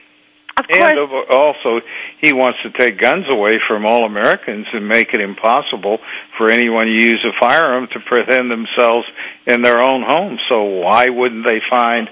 of 0.58 0.66
course, 0.66 0.80
And 0.80 0.98
of- 0.98 1.30
also, 1.30 1.80
he 2.20 2.32
wants 2.32 2.58
to 2.62 2.70
take 2.70 2.98
guns 2.98 3.26
away 3.28 3.54
from 3.68 3.86
all 3.86 4.04
Americans 4.04 4.66
and 4.72 4.88
make 4.88 5.14
it 5.14 5.20
impossible 5.20 5.98
for 6.36 6.50
anyone 6.50 6.86
to 6.86 6.92
use 6.92 7.24
a 7.24 7.32
firearm 7.38 7.86
to 7.92 7.98
defend 8.00 8.50
themselves 8.50 9.06
in 9.46 9.62
their 9.62 9.80
own 9.80 10.02
home. 10.02 10.38
So 10.48 10.64
why 10.64 11.10
wouldn't 11.10 11.44
they 11.44 11.60
find 11.70 12.10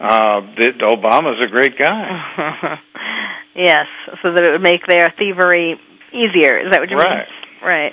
uh, 0.00 0.40
that 0.40 0.78
Obama's 0.80 1.40
a 1.42 1.50
great 1.50 1.78
guy? 1.78 2.78
yes, 3.54 3.86
so 4.22 4.32
that 4.32 4.42
it 4.42 4.52
would 4.52 4.62
make 4.62 4.86
their 4.86 5.12
thievery 5.18 5.80
easier. 6.12 6.58
Is 6.58 6.70
that 6.72 6.80
what 6.80 6.90
you 6.90 6.96
Right. 6.96 7.26
mean? 7.26 7.68
Right. 7.68 7.92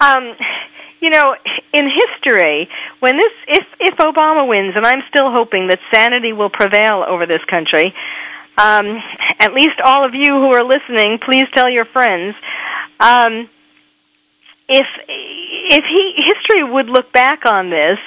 Um, 0.00 0.34
you 1.00 1.10
know, 1.10 1.34
in 1.72 1.88
history, 1.88 2.68
when 3.00 3.16
this, 3.16 3.32
if 3.46 3.64
if 3.80 3.94
Obama 3.98 4.46
wins, 4.48 4.74
and 4.76 4.84
I'm 4.84 5.02
still 5.08 5.30
hoping 5.30 5.68
that 5.68 5.78
sanity 5.92 6.32
will 6.32 6.50
prevail 6.50 7.04
over 7.06 7.26
this 7.26 7.44
country. 7.48 7.94
Um, 8.56 8.86
at 9.38 9.54
least 9.54 9.80
all 9.84 10.04
of 10.04 10.14
you 10.14 10.32
who 10.34 10.52
are 10.52 10.64
listening, 10.64 11.18
please 11.24 11.44
tell 11.54 11.70
your 11.70 11.84
friends. 11.84 12.34
Um, 12.98 13.48
if 14.68 14.86
if 15.06 15.84
he 15.84 16.14
history 16.26 16.64
would 16.64 16.86
look 16.86 17.12
back 17.12 17.46
on 17.46 17.70
this 17.70 17.98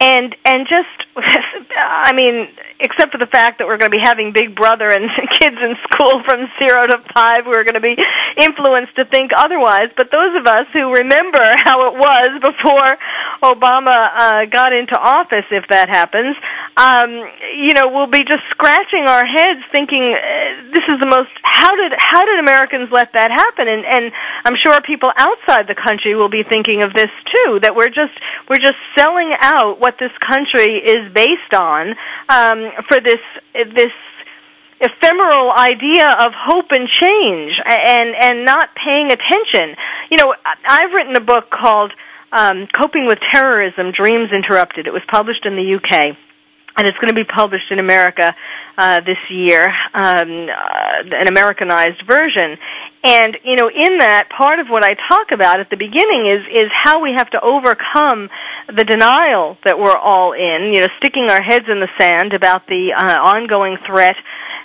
and 0.00 0.34
and 0.46 0.66
just 0.68 0.88
I 1.76 2.12
mean 2.12 2.48
except 2.80 3.12
for 3.12 3.18
the 3.18 3.28
fact 3.28 3.60
that 3.60 3.68
we're 3.68 3.76
going 3.76 3.92
to 3.92 3.96
be 3.96 4.02
having 4.02 4.32
Big 4.32 4.56
Brother 4.56 4.88
and 4.88 5.04
kids 5.38 5.56
in 5.60 5.76
school 5.92 6.24
from 6.24 6.48
zero 6.58 6.88
to 6.88 6.98
five 7.12 7.44
who 7.44 7.52
are 7.52 7.64
going 7.64 7.76
to 7.76 7.84
be 7.84 7.96
influenced 8.40 8.96
to 8.96 9.04
think 9.04 9.32
otherwise. 9.36 9.92
But 9.96 10.10
those 10.10 10.32
of 10.40 10.48
us 10.48 10.66
who 10.72 10.90
remember 10.92 11.44
how 11.60 11.92
it 11.92 11.94
was 12.00 12.30
before 12.40 12.96
Obama 13.44 14.08
uh, 14.16 14.44
got 14.48 14.72
into 14.72 14.98
office, 14.98 15.44
if 15.52 15.68
that 15.68 15.88
happens, 15.88 16.34
um, 16.76 17.12
you 17.60 17.74
know, 17.74 17.92
we'll 17.92 18.10
be 18.10 18.24
just 18.24 18.42
scratching 18.50 19.04
our 19.06 19.24
heads, 19.26 19.60
thinking 19.72 20.16
uh, 20.16 20.72
this 20.72 20.84
is 20.88 20.98
the 21.00 21.08
most. 21.08 21.28
How 21.44 21.76
did 21.76 21.92
how 21.98 22.24
did 22.24 22.40
Americans 22.40 22.88
let 22.90 23.12
that 23.12 23.30
happen? 23.30 23.68
And 23.68 23.84
and 23.84 24.12
I'm 24.44 24.56
sure 24.56 24.80
people 24.80 25.12
outside 25.16 25.68
the 25.68 25.76
country 25.76 26.16
will 26.16 26.30
be 26.32 26.42
thinking 26.48 26.82
of 26.82 26.94
this 26.94 27.12
too. 27.28 27.60
That 27.60 27.76
we're 27.76 27.92
just 27.92 28.16
we're 28.48 28.62
just 28.62 28.80
selling 28.96 29.34
out 29.38 29.80
what 29.80 29.96
this 30.00 30.12
country 30.24 30.80
is 30.80 31.09
based 31.12 31.54
on 31.54 31.94
um, 32.28 32.70
for 32.88 33.00
this 33.00 33.20
this 33.54 33.92
ephemeral 34.80 35.52
idea 35.52 36.08
of 36.08 36.32
hope 36.34 36.70
and 36.70 36.88
change 36.88 37.52
and 37.64 38.14
and 38.16 38.44
not 38.44 38.70
paying 38.74 39.12
attention. 39.12 39.76
You 40.10 40.18
know, 40.18 40.34
I've 40.66 40.92
written 40.92 41.14
a 41.16 41.20
book 41.20 41.50
called 41.50 41.92
um, 42.32 42.66
Coping 42.78 43.06
with 43.06 43.18
Terrorism: 43.30 43.92
Dreams 43.92 44.30
Interrupted. 44.32 44.86
It 44.86 44.92
was 44.92 45.02
published 45.10 45.44
in 45.44 45.56
the 45.56 45.76
UK, 45.76 46.16
and 46.76 46.86
it's 46.88 46.96
going 46.98 47.08
to 47.08 47.14
be 47.14 47.24
published 47.24 47.70
in 47.70 47.78
America 47.78 48.34
uh, 48.78 49.00
this 49.00 49.18
year, 49.28 49.66
um, 49.92 50.48
uh, 50.48 51.02
an 51.12 51.28
Americanized 51.28 52.02
version. 52.06 52.56
And 53.04 53.36
you 53.44 53.56
know, 53.56 53.68
in 53.68 53.98
that 53.98 54.28
part 54.30 54.58
of 54.58 54.68
what 54.68 54.82
I 54.82 54.94
talk 55.08 55.32
about 55.32 55.60
at 55.60 55.68
the 55.70 55.76
beginning 55.76 56.26
is 56.26 56.64
is 56.64 56.70
how 56.72 57.02
we 57.02 57.12
have 57.16 57.28
to 57.30 57.40
overcome 57.40 58.30
the 58.76 58.84
denial 58.84 59.56
that 59.64 59.78
we're 59.78 59.96
all 59.96 60.32
in. 60.32 60.72
You 60.74 60.82
know, 60.82 60.88
sticking 60.98 61.28
our 61.30 61.42
heads 61.42 61.66
in 61.68 61.80
the 61.80 61.88
sand 61.98 62.32
about 62.32 62.66
the 62.66 62.92
uh, 62.96 63.18
ongoing 63.20 63.76
threat 63.86 64.16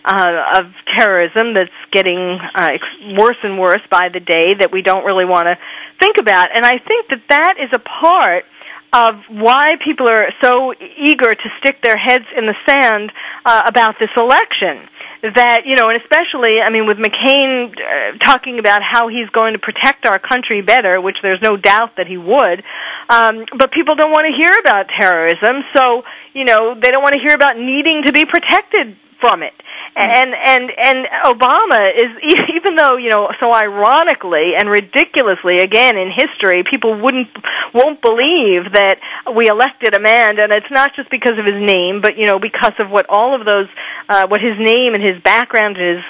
uh, 0.06 0.60
of 0.60 0.66
terrorism 0.98 1.54
that's 1.54 1.70
getting 1.92 2.40
uh, 2.56 2.70
ex- 2.74 3.18
worse 3.18 3.38
and 3.44 3.60
worse 3.60 3.82
by 3.90 4.10
the 4.10 4.20
day 4.20 4.54
that 4.60 4.72
we 4.72 4.82
don't 4.82 5.06
really 5.06 5.26
want 5.26 5.48
to 5.48 5.58
think 6.00 6.18
about. 6.20 6.56
And 6.56 6.66
I 6.66 6.78
think 6.78 7.10
that 7.10 7.22
that 7.30 7.56
is 7.62 7.70
a 7.74 7.80
part 7.80 8.46
of 8.94 9.16
why 9.30 9.76
people 9.84 10.08
are 10.08 10.28
so 10.42 10.74
eager 10.98 11.34
to 11.34 11.50
stick 11.60 11.82
their 11.84 11.98
heads 11.98 12.26
in 12.38 12.46
the 12.46 12.56
sand 12.68 13.12
uh, 13.46 13.64
about 13.66 13.96
this 14.00 14.10
election. 14.16 14.88
That 15.22 15.64
you 15.66 15.76
know, 15.76 15.90
and 15.90 16.00
especially, 16.02 16.62
I 16.62 16.70
mean, 16.70 16.86
with 16.86 16.98
McCain 16.98 17.74
uh, 17.74 18.18
talking 18.20 18.60
about 18.60 18.82
how 18.84 19.08
he's 19.08 19.30
going 19.30 19.54
to 19.54 19.60
protect 19.60 20.06
our 20.06 20.20
country 20.20 20.62
better, 20.62 21.02
which 21.02 21.18
there's 21.24 21.42
no 21.42 21.58
doubt 21.58 21.98
that 21.98 22.08
he 22.08 22.18
would. 22.18 22.64
Um, 23.10 23.46
but 23.58 23.72
people 23.72 23.96
don't 23.96 24.12
want 24.12 24.26
to 24.28 24.34
hear 24.36 24.52
about 24.60 24.88
terrorism, 24.98 25.64
so 25.76 26.04
you 26.34 26.44
know, 26.44 26.76
they 26.76 26.92
don't 26.92 27.02
want 27.02 27.16
to 27.16 27.22
hear 27.22 27.34
about 27.34 27.58
needing 27.58 28.04
to 28.04 28.12
be 28.12 28.26
protected 28.26 28.98
from 29.26 29.42
it. 29.42 29.54
And 29.96 30.34
and 30.36 30.72
and 30.78 31.08
Obama 31.24 31.90
is 31.90 32.12
even 32.56 32.76
though 32.76 32.98
you 32.98 33.10
know 33.10 33.30
so 33.42 33.52
ironically 33.52 34.54
and 34.58 34.70
ridiculously 34.70 35.60
again 35.60 35.98
in 35.98 36.12
history 36.12 36.64
people 36.70 37.00
wouldn't 37.02 37.30
won't 37.74 38.02
believe 38.02 38.74
that 38.74 39.00
we 39.36 39.48
elected 39.48 39.96
a 39.96 40.00
man 40.00 40.40
and 40.40 40.52
it's 40.52 40.70
not 40.70 40.96
just 40.96 41.10
because 41.10 41.40
of 41.40 41.46
his 41.46 41.62
name 41.64 42.02
but 42.02 42.18
you 42.18 42.26
know 42.26 42.40
because 42.40 42.74
of 42.78 42.90
what 42.90 43.06
all 43.10 43.40
of 43.40 43.46
those 43.46 43.68
uh, 44.10 44.28
what 44.28 44.42
his 44.42 44.58
name 44.60 44.94
and 44.94 45.02
his 45.02 45.22
background 45.24 45.78
is 45.80 46.04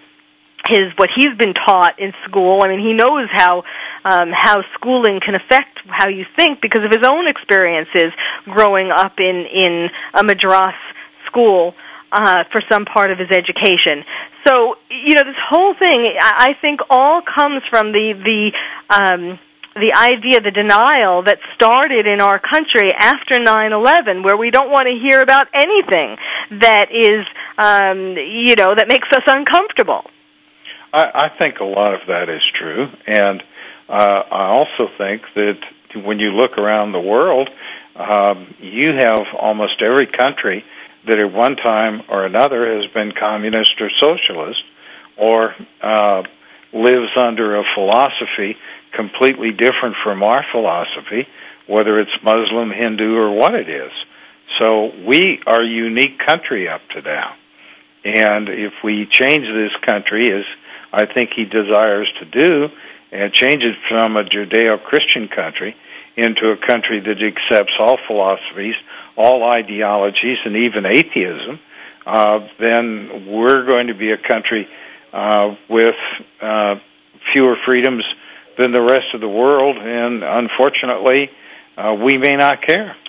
his 0.68 0.92
what 0.98 1.10
he's 1.16 1.38
been 1.38 1.54
taught 1.54 2.00
in 2.00 2.12
school. 2.28 2.64
I 2.64 2.70
mean, 2.70 2.80
he 2.80 2.94
knows 2.94 3.30
how 3.32 3.64
um, 4.04 4.32
how 4.34 4.64
schooling 4.74 5.20
can 5.24 5.36
affect 5.36 5.78
how 5.88 6.08
you 6.08 6.26
think 6.36 6.60
because 6.60 6.84
of 6.84 6.90
his 6.90 7.06
own 7.06 7.28
experiences 7.28 8.12
growing 8.46 8.90
up 8.90 9.20
in 9.20 9.46
in 9.46 9.90
a 10.16 10.24
madrassa 10.24 10.74
school 11.28 11.76
uh, 12.16 12.46
for 12.52 12.62
some 12.72 12.86
part 12.86 13.12
of 13.12 13.20
his 13.20 13.30
education. 13.30 14.06
So 14.48 14.78
you 14.90 15.16
know, 15.16 15.24
this 15.24 15.42
whole 15.50 15.74
thing 15.74 16.16
I, 16.20 16.50
I 16.50 16.62
think 16.62 16.80
all 16.90 17.22
comes 17.22 17.62
from 17.70 17.92
the 17.92 18.14
the 18.14 18.52
um, 18.90 19.40
the 19.76 19.92
idea, 19.94 20.40
the 20.40 20.52
denial 20.52 21.24
that 21.24 21.40
started 21.56 22.08
in 22.08 22.22
our 22.22 22.40
country 22.40 22.94
after 22.94 23.38
9/11, 23.38 24.24
where 24.24 24.38
we 24.38 24.50
don't 24.50 24.72
want 24.72 24.88
to 24.88 24.96
hear 24.98 25.20
about 25.20 25.48
anything 25.54 26.16
that 26.62 26.88
is, 26.92 27.28
um, 27.58 28.16
you 28.16 28.56
know, 28.56 28.74
that 28.74 28.88
makes 28.88 29.10
us 29.12 29.24
uncomfortable. 29.28 30.10
I, 30.94 31.28
I 31.28 31.38
think 31.38 31.60
a 31.60 31.66
lot 31.66 31.94
of 31.96 32.08
that 32.08 32.30
is 32.30 32.42
true, 32.58 32.88
and 33.06 33.44
uh, 33.90 34.22
I 34.32 34.48
also 34.56 34.88
think 34.98 35.24
that 35.36 35.60
when 36.06 36.20
you 36.20 36.30
look 36.32 36.58
around 36.58 36.94
the 36.94 37.02
world, 37.02 37.50
um, 37.96 38.56
you 38.60 38.94
have 38.98 39.28
almost 39.38 39.82
every 39.82 40.08
country 40.08 40.64
that 41.08 41.20
at 41.20 41.32
one 41.32 41.56
time 41.56 42.04
or 42.10 42.26
another 42.26 42.76
has 42.76 42.92
been 42.92 43.12
communist 43.12 43.74
or 43.80 43.90
socialist, 44.00 44.62
or 45.18 45.56
uh, 45.82 46.24
lives 46.74 47.12
under 47.16 47.58
a 47.58 47.64
philosophy 47.74 48.58
completely 48.92 49.52
different 49.52 49.96
from 50.04 50.24
our 50.24 50.46
philosophy, 50.52 51.28
whether 51.68 52.00
it's 52.00 52.12
Muslim, 52.24 52.72
Hindu, 52.72 53.16
or 53.16 53.32
what 53.32 53.56
it 53.56 53.70
is. 53.70 53.92
So 54.60 54.92
we 55.06 55.42
are 55.46 55.62
a 55.62 55.68
unique 55.68 56.20
country 56.20 56.68
up 56.68 56.82
to 56.94 57.02
now. 57.02 57.36
And 58.04 58.50
if 58.50 58.74
we 58.84 59.06
change 59.06 59.46
this 59.46 59.72
country 59.82 60.32
as 60.32 60.46
I 60.94 61.06
think 61.12 61.32
he 61.36 61.46
desires 61.46 62.12
to 62.20 62.26
do, 62.26 62.70
and 63.12 63.32
change 63.34 63.64
it 63.64 63.76
from 63.88 64.18
a 64.18 64.24
Judeo 64.24 64.82
Christian 64.84 65.28
country 65.28 65.76
into 66.18 66.52
a 66.52 66.58
country 66.68 67.00
that 67.00 67.18
accepts 67.22 67.74
all 67.80 67.98
philosophies, 68.08 68.76
all 69.18 69.44
ideologies, 69.44 70.38
and 70.46 70.56
even 70.56 70.86
atheism, 70.86 71.60
uh, 72.06 72.40
then 72.60 73.28
we're 73.28 73.66
going 73.66 73.88
to 73.88 73.96
be 73.96 74.12
a 74.12 74.18
country 74.18 74.68
uh, 75.14 75.56
with 75.70 75.96
uh, 76.42 76.76
fewer 77.34 77.56
freedoms 77.66 78.06
than 78.58 78.72
the 78.72 78.82
rest 78.82 79.14
of 79.14 79.22
the 79.22 79.28
world, 79.28 79.78
and 79.78 80.24
unfortunately, 80.24 81.30
uh, 81.78 81.94
we 81.94 82.18
may 82.18 82.36
not 82.36 82.62
care. 82.66 82.96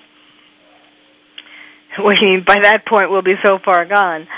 We, 1.99 2.43
by 2.47 2.61
that 2.61 2.85
point, 2.85 3.11
we'll 3.11 3.23
be 3.23 3.37
so 3.43 3.59
far 3.65 3.87
gone. 3.87 4.29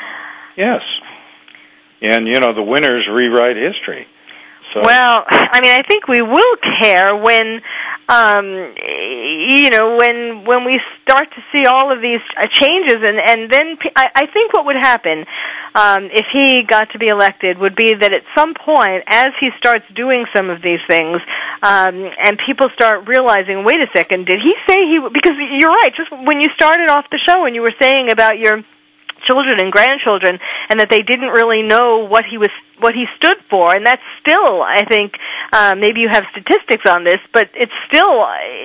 Yes 0.56 0.80
and 2.00 2.26
you 2.26 2.40
know 2.40 2.54
the 2.54 2.62
winners 2.62 3.06
rewrite 3.10 3.56
history. 3.56 4.06
So. 4.74 4.82
Well, 4.84 5.24
I 5.28 5.60
mean, 5.60 5.72
I 5.72 5.82
think 5.88 6.08
we 6.08 6.20
will 6.20 6.56
care 6.82 7.16
when, 7.16 7.62
um, 8.09 8.72
you 8.80 9.68
know, 9.68 9.96
when 9.96 10.44
when 10.44 10.64
we 10.64 10.80
start 11.02 11.28
to 11.30 11.42
see 11.52 11.66
all 11.66 11.92
of 11.92 12.00
these 12.00 12.24
uh, 12.36 12.46
changes, 12.48 12.96
and 13.04 13.18
and 13.20 13.50
then 13.50 13.76
I, 13.94 14.09
I 14.14 14.26
think 14.26 14.54
what 14.54 14.64
would 14.64 14.76
happen 14.80 15.26
um, 15.74 16.09
if 16.12 16.26
he 16.32 16.64
got 16.66 16.90
to 16.92 16.98
be 16.98 17.09
elected 17.09 17.59
would 17.59 17.76
be 17.76 17.92
that 17.94 18.12
at 18.12 18.22
some 18.34 18.54
point, 18.54 19.04
as 19.06 19.32
he 19.40 19.50
starts 19.59 19.84
doing 19.94 20.24
some 20.34 20.48
of 20.48 20.62
these 20.62 20.80
things, 20.88 21.20
um, 21.62 22.09
and 22.18 22.38
people 22.46 22.68
start 22.74 23.06
realizing, 23.06 23.64
wait 23.64 23.76
a 23.76 23.88
second, 23.94 24.26
did 24.26 24.40
he 24.42 24.54
say 24.66 24.80
he? 24.88 25.00
Because 25.12 25.36
you're 25.52 25.70
right. 25.70 25.92
Just 25.94 26.11
when 26.11 26.40
you 26.40 26.48
started 26.54 26.88
off 26.88 27.04
the 27.11 27.20
show 27.28 27.44
and 27.44 27.54
you 27.54 27.61
were 27.61 27.74
saying 27.78 28.11
about 28.11 28.38
your 28.38 28.64
children 29.28 29.60
and 29.60 29.70
grandchildren 29.70 30.38
and 30.68 30.80
that 30.80 30.88
they 30.90 31.02
didn't 31.02 31.28
really 31.28 31.62
know 31.62 32.08
what 32.08 32.24
he 32.24 32.38
was 32.38 32.50
what 32.80 32.94
he 32.94 33.06
stood 33.16 33.36
for. 33.50 33.74
And 33.74 33.84
that's 33.84 34.02
still 34.20 34.62
i 34.62 34.84
think 34.88 35.14
uh, 35.52 35.74
maybe 35.78 36.00
you 36.00 36.08
have 36.08 36.24
statistics 36.32 36.84
on 36.88 37.04
this 37.04 37.18
but 37.32 37.50
it's 37.54 37.72
still 37.86 38.24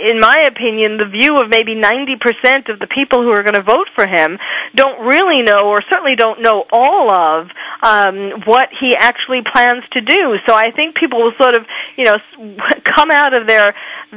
in 0.10 0.20
my 0.20 0.46
opinion 0.48 0.98
the 0.98 1.06
view 1.06 1.38
of 1.38 1.50
maybe 1.50 1.76
90% 1.76 2.70
of 2.70 2.80
the 2.80 2.88
people 2.88 3.22
who 3.22 3.32
are 3.32 3.44
going 3.44 3.56
to 3.56 3.64
vote 3.64 3.88
for 3.96 4.06
him 4.06 4.38
don't 4.76 5.06
really 5.06 5.42
know 5.42 5.68
or 5.68 5.82
certainly 5.90 6.16
don't 6.16 6.42
know 6.42 6.66
all 6.72 7.12
of 7.12 7.50
um, 7.82 8.42
what 8.46 8.70
he 8.80 8.96
actually 8.98 9.42
plans 9.42 9.84
to 9.92 10.02
do. 10.02 10.38
So 10.48 10.54
i 10.54 10.72
think 10.72 10.96
people 10.96 11.20
will 11.24 11.34
sort 11.40 11.56
of 11.56 11.66
you 11.98 12.06
know 12.06 12.18
come 12.96 13.12
out 13.12 13.34
of 13.34 13.48
their 13.48 13.74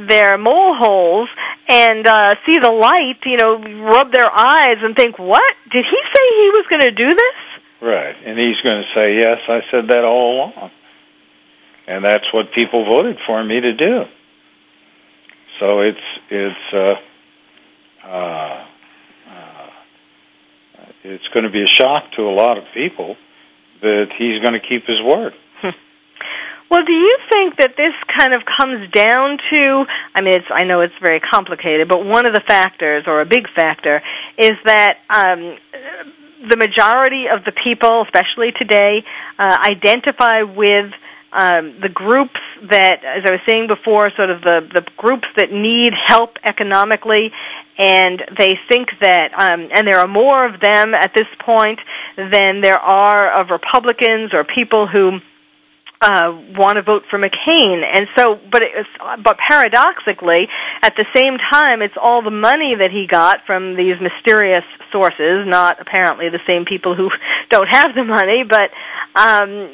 their 0.07 0.37
mole 0.37 0.75
holes 0.75 1.29
and 1.67 2.05
uh, 2.07 2.35
see 2.45 2.57
the 2.59 2.71
light 2.71 3.17
you 3.25 3.37
know 3.37 3.57
rub 3.83 4.11
their 4.11 4.31
eyes 4.31 4.77
and 4.81 4.95
think 4.95 5.17
what 5.17 5.55
did 5.71 5.83
he 5.83 5.99
say 6.13 6.23
he 6.37 6.49
was 6.53 6.65
going 6.69 6.83
to 6.83 6.91
do 6.91 7.09
this 7.09 7.47
Right, 7.81 8.15
and 8.25 8.39
he's 8.39 8.59
going 8.63 8.81
to 8.81 8.99
say, 8.99 9.15
"Yes, 9.17 9.37
I 9.47 9.61
said 9.69 9.89
that 9.89 10.03
all 10.03 10.35
along," 10.35 10.71
and 11.87 12.03
that's 12.03 12.25
what 12.33 12.51
people 12.53 12.85
voted 12.85 13.21
for 13.25 13.43
me 13.43 13.61
to 13.61 13.73
do. 13.73 14.05
So 15.59 15.81
it's 15.81 15.99
it's 16.31 16.73
uh, 16.73 16.95
uh, 18.03 18.65
uh, 19.29 19.69
it's 21.03 21.27
going 21.27 21.43
to 21.43 21.51
be 21.51 21.61
a 21.61 21.71
shock 21.71 22.11
to 22.15 22.23
a 22.23 22.33
lot 22.33 22.57
of 22.57 22.63
people 22.73 23.15
that 23.81 24.07
he's 24.17 24.41
going 24.41 24.59
to 24.59 24.67
keep 24.67 24.87
his 24.87 25.01
word. 25.03 25.33
Well, 26.69 26.83
do 26.83 26.91
you 26.91 27.17
think 27.31 27.57
that 27.57 27.77
this 27.77 27.93
kind 28.13 28.33
of 28.33 28.41
comes 28.45 28.91
down 28.91 29.37
to? 29.53 29.85
I 30.13 30.21
mean, 30.21 30.33
it's 30.33 30.47
I 30.49 30.65
know 30.65 30.81
it's 30.81 30.97
very 31.01 31.19
complicated, 31.19 31.87
but 31.87 32.03
one 32.03 32.25
of 32.25 32.33
the 32.33 32.41
factors, 32.41 33.05
or 33.07 33.21
a 33.21 33.25
big 33.25 33.47
factor, 33.55 34.01
is 34.37 34.51
that 34.65 34.97
um, 35.09 35.57
the 36.49 36.57
majority 36.57 37.27
of 37.29 37.45
the 37.45 37.53
people, 37.53 38.03
especially 38.03 38.51
today, 38.51 39.03
uh, 39.39 39.57
identify 39.65 40.41
with 40.43 40.91
um, 41.31 41.79
the 41.81 41.89
groups 41.89 42.39
that, 42.69 43.03
as 43.03 43.23
I 43.25 43.31
was 43.31 43.41
saying 43.47 43.67
before, 43.67 44.11
sort 44.15 44.29
of 44.29 44.41
the, 44.41 44.67
the 44.73 44.85
groups 44.97 45.27
that 45.35 45.51
need 45.51 45.93
help 45.93 46.37
economically, 46.43 47.31
and 47.77 48.23
they 48.37 48.57
think 48.69 48.89
that, 49.01 49.33
um, 49.37 49.69
and 49.73 49.87
there 49.87 49.99
are 49.99 50.07
more 50.07 50.45
of 50.45 50.59
them 50.59 50.93
at 50.93 51.13
this 51.13 51.27
point 51.45 51.79
than 52.17 52.61
there 52.61 52.79
are 52.79 53.39
of 53.39 53.51
Republicans 53.51 54.33
or 54.33 54.43
people 54.43 54.87
who 54.87 55.19
uh, 55.99 56.29
want 56.55 56.75
to 56.77 56.83
vote 56.83 57.03
for 57.09 57.17
McCain, 57.17 57.81
and 57.83 58.07
so, 58.15 58.39
but 58.51 58.61
but 59.23 59.37
paradoxically, 59.37 60.47
at 60.83 60.93
the 60.95 61.05
same 61.15 61.37
time, 61.51 61.81
it's 61.81 61.97
all 61.99 62.21
the 62.21 62.29
money 62.29 62.73
that 62.77 62.91
he 62.91 63.07
got 63.09 63.39
from 63.47 63.75
these 63.75 63.95
mysterious 63.99 64.63
sources, 64.91 65.47
not 65.47 65.81
apparently 65.81 66.29
the 66.29 66.41
same 66.45 66.65
people 66.65 66.95
who 66.95 67.09
don't 67.49 67.67
have 67.67 67.95
the 67.95 68.03
money, 68.03 68.43
but 68.47 68.69
um, 69.17 69.73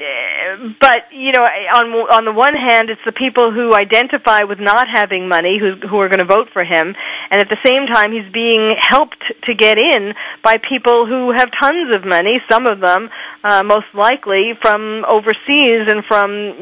but 0.80 1.12
you 1.12 1.34
know, 1.34 1.44
on 1.44 1.92
on 2.08 2.24
the 2.24 2.32
one 2.32 2.56
hand, 2.56 2.90
it's 2.90 3.04
the 3.06 3.12
people 3.12 3.52
who 3.52 3.74
identify 3.74 4.44
with 4.44 4.60
not 4.60 4.88
having 4.88 5.28
money 5.28 5.60
who 5.60 5.76
who 5.86 6.00
are 6.00 6.08
going 6.08 6.24
to 6.24 6.26
vote 6.26 6.48
for 6.54 6.64
him, 6.64 6.96
and 7.32 7.42
at 7.42 7.50
the 7.50 7.60
same 7.68 7.86
time, 7.92 8.14
he's 8.14 8.32
being 8.32 8.72
helped 8.80 9.20
to 9.44 9.54
get 9.54 9.78
in 9.78 10.14
by 10.42 10.56
people 10.58 11.06
who 11.06 11.34
have 11.36 11.50
tons 11.60 11.92
of 11.92 12.08
money. 12.08 12.40
Some 12.50 12.66
of 12.66 12.80
them, 12.80 13.10
uh, 13.44 13.64
most 13.64 13.92
likely, 13.94 14.54
from 14.62 15.04
overseas 15.04 15.92
and 15.92 16.06
from 16.06 16.13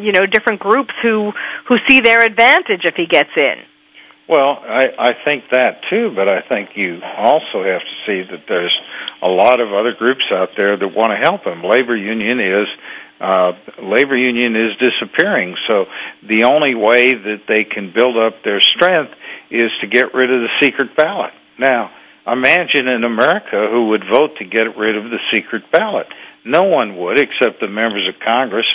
you 0.04 0.12
know 0.12 0.26
different 0.26 0.60
groups 0.60 0.94
who 1.02 1.32
who 1.68 1.78
see 1.88 2.02
their 2.02 2.22
advantage 2.22 2.86
if 2.86 2.96
he 2.96 3.06
gets 3.06 3.32
in. 3.36 3.56
Well, 4.28 4.64
I, 4.64 4.86
I 4.98 5.12
think 5.26 5.44
that 5.52 5.82
too, 5.90 6.14
but 6.16 6.30
I 6.30 6.42
think 6.42 6.70
you 6.76 7.02
also 7.04 7.64
have 7.64 7.82
to 7.82 7.96
see 8.06 8.22
that 8.32 8.46
there's 8.48 8.78
a 9.22 9.30
lot 9.30 9.60
of 9.60 9.74
other 9.74 9.94
groups 9.94 10.24
out 10.32 10.52
there 10.56 10.78
that 10.78 10.88
want 10.88 11.12
to 11.12 11.18
help 11.18 11.44
him. 11.44 11.64
Labor 11.64 11.98
union 11.98 12.40
is 12.40 12.68
uh, 13.20 13.52
labor 13.82 14.16
union 14.16 14.56
is 14.56 14.72
disappearing, 14.78 15.56
so 15.68 15.86
the 16.24 16.46
only 16.46 16.76
way 16.76 17.14
that 17.14 17.42
they 17.48 17.64
can 17.66 17.92
build 17.94 18.18
up 18.18 18.42
their 18.44 18.62
strength 18.62 19.14
is 19.52 19.70
to 19.82 19.88
get 19.88 20.14
rid 20.14 20.32
of 20.32 20.42
the 20.42 20.50
secret 20.62 20.96
ballot. 20.96 21.34
Now, 21.60 21.92
imagine 22.26 22.88
in 22.88 23.04
America 23.04 23.68
who 23.70 23.90
would 23.90 24.06
vote 24.10 24.38
to 24.38 24.46
get 24.46 24.78
rid 24.78 24.96
of 24.96 25.12
the 25.12 25.20
secret 25.32 25.70
ballot. 25.72 26.08
No 26.46 26.64
one 26.64 26.98
would, 26.98 27.20
except 27.20 27.60
the 27.60 27.68
members 27.68 28.08
of 28.08 28.20
Congress 28.20 28.66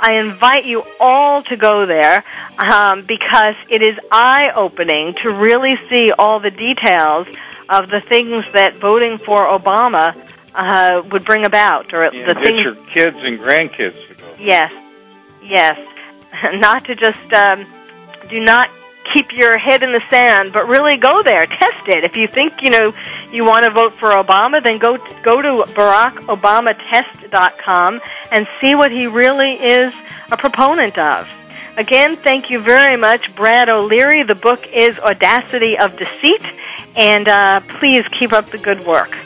I 0.00 0.18
invite 0.18 0.64
you 0.64 0.82
all 0.98 1.44
to 1.44 1.56
go 1.56 1.86
there 1.86 2.24
um, 2.58 3.04
because 3.06 3.54
it 3.68 3.80
is 3.82 3.96
eye 4.10 4.50
opening 4.54 5.14
to 5.22 5.30
really 5.30 5.76
see 5.88 6.10
all 6.18 6.40
the 6.40 6.50
details 6.50 7.28
of 7.68 7.88
the 7.90 8.00
things 8.00 8.44
that 8.52 8.78
voting 8.78 9.18
for 9.18 9.46
Obama 9.46 10.16
uh, 10.54 11.02
would 11.10 11.24
bring 11.24 11.44
about, 11.44 11.92
or 11.94 12.10
the 12.10 12.34
get 12.34 12.44
things. 12.44 12.60
your 12.62 12.74
kids 12.86 13.16
and 13.20 13.38
grandkids 13.38 14.08
to 14.08 14.14
go. 14.14 14.34
Yes, 14.38 14.72
yes. 15.42 15.78
not 16.54 16.84
to 16.86 16.94
just 16.94 17.32
um, 17.32 17.66
do 18.34 18.40
not 18.40 18.68
keep 19.14 19.32
your 19.32 19.56
head 19.58 19.82
in 19.84 19.92
the 19.92 20.02
sand, 20.10 20.52
but 20.52 20.66
really 20.66 20.96
go 20.96 21.22
there, 21.22 21.46
test 21.46 21.86
it. 21.86 22.02
If 22.02 22.16
you 22.16 22.26
think 22.26 22.54
you 22.62 22.70
know 22.70 22.92
you 23.30 23.44
want 23.44 23.62
to 23.64 23.70
vote 23.70 23.92
for 24.00 24.08
Obama, 24.08 24.60
then 24.62 24.78
go 24.78 24.96
go 25.22 25.40
to 25.40 25.62
BarackObamaTest.com 25.72 28.00
and 28.32 28.48
see 28.60 28.74
what 28.74 28.90
he 28.90 29.06
really 29.06 29.52
is 29.52 29.94
a 30.32 30.36
proponent 30.36 30.98
of. 30.98 31.28
Again, 31.76 32.16
thank 32.16 32.50
you 32.50 32.60
very 32.60 32.96
much, 32.96 33.32
Brad 33.36 33.68
O'Leary. 33.68 34.24
The 34.24 34.34
book 34.34 34.66
is 34.72 34.98
Audacity 34.98 35.78
of 35.78 35.96
Deceit, 35.96 36.42
and 36.96 37.28
uh, 37.28 37.60
please 37.78 38.04
keep 38.18 38.32
up 38.32 38.50
the 38.50 38.58
good 38.58 38.84
work. 38.84 39.16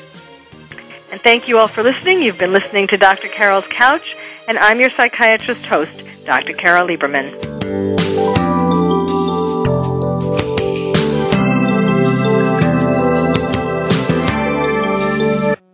And 1.11 1.19
thank 1.23 1.49
you 1.49 1.57
all 1.59 1.69
for 1.69 1.83
listening. 1.83 2.21
You've 2.21 2.37
been 2.39 2.53
listening 2.53 2.89
to 2.89 2.99
Dr. 2.99 3.29
Carol's 3.29 3.65
Couch, 3.69 4.15
and 4.47 4.59
I'm 4.59 4.81
your 4.81 4.91
psychiatrist 4.91 5.65
host, 5.65 6.03
Dr. 6.27 6.53
Carol 6.53 6.89
Lieberman. 6.89 8.48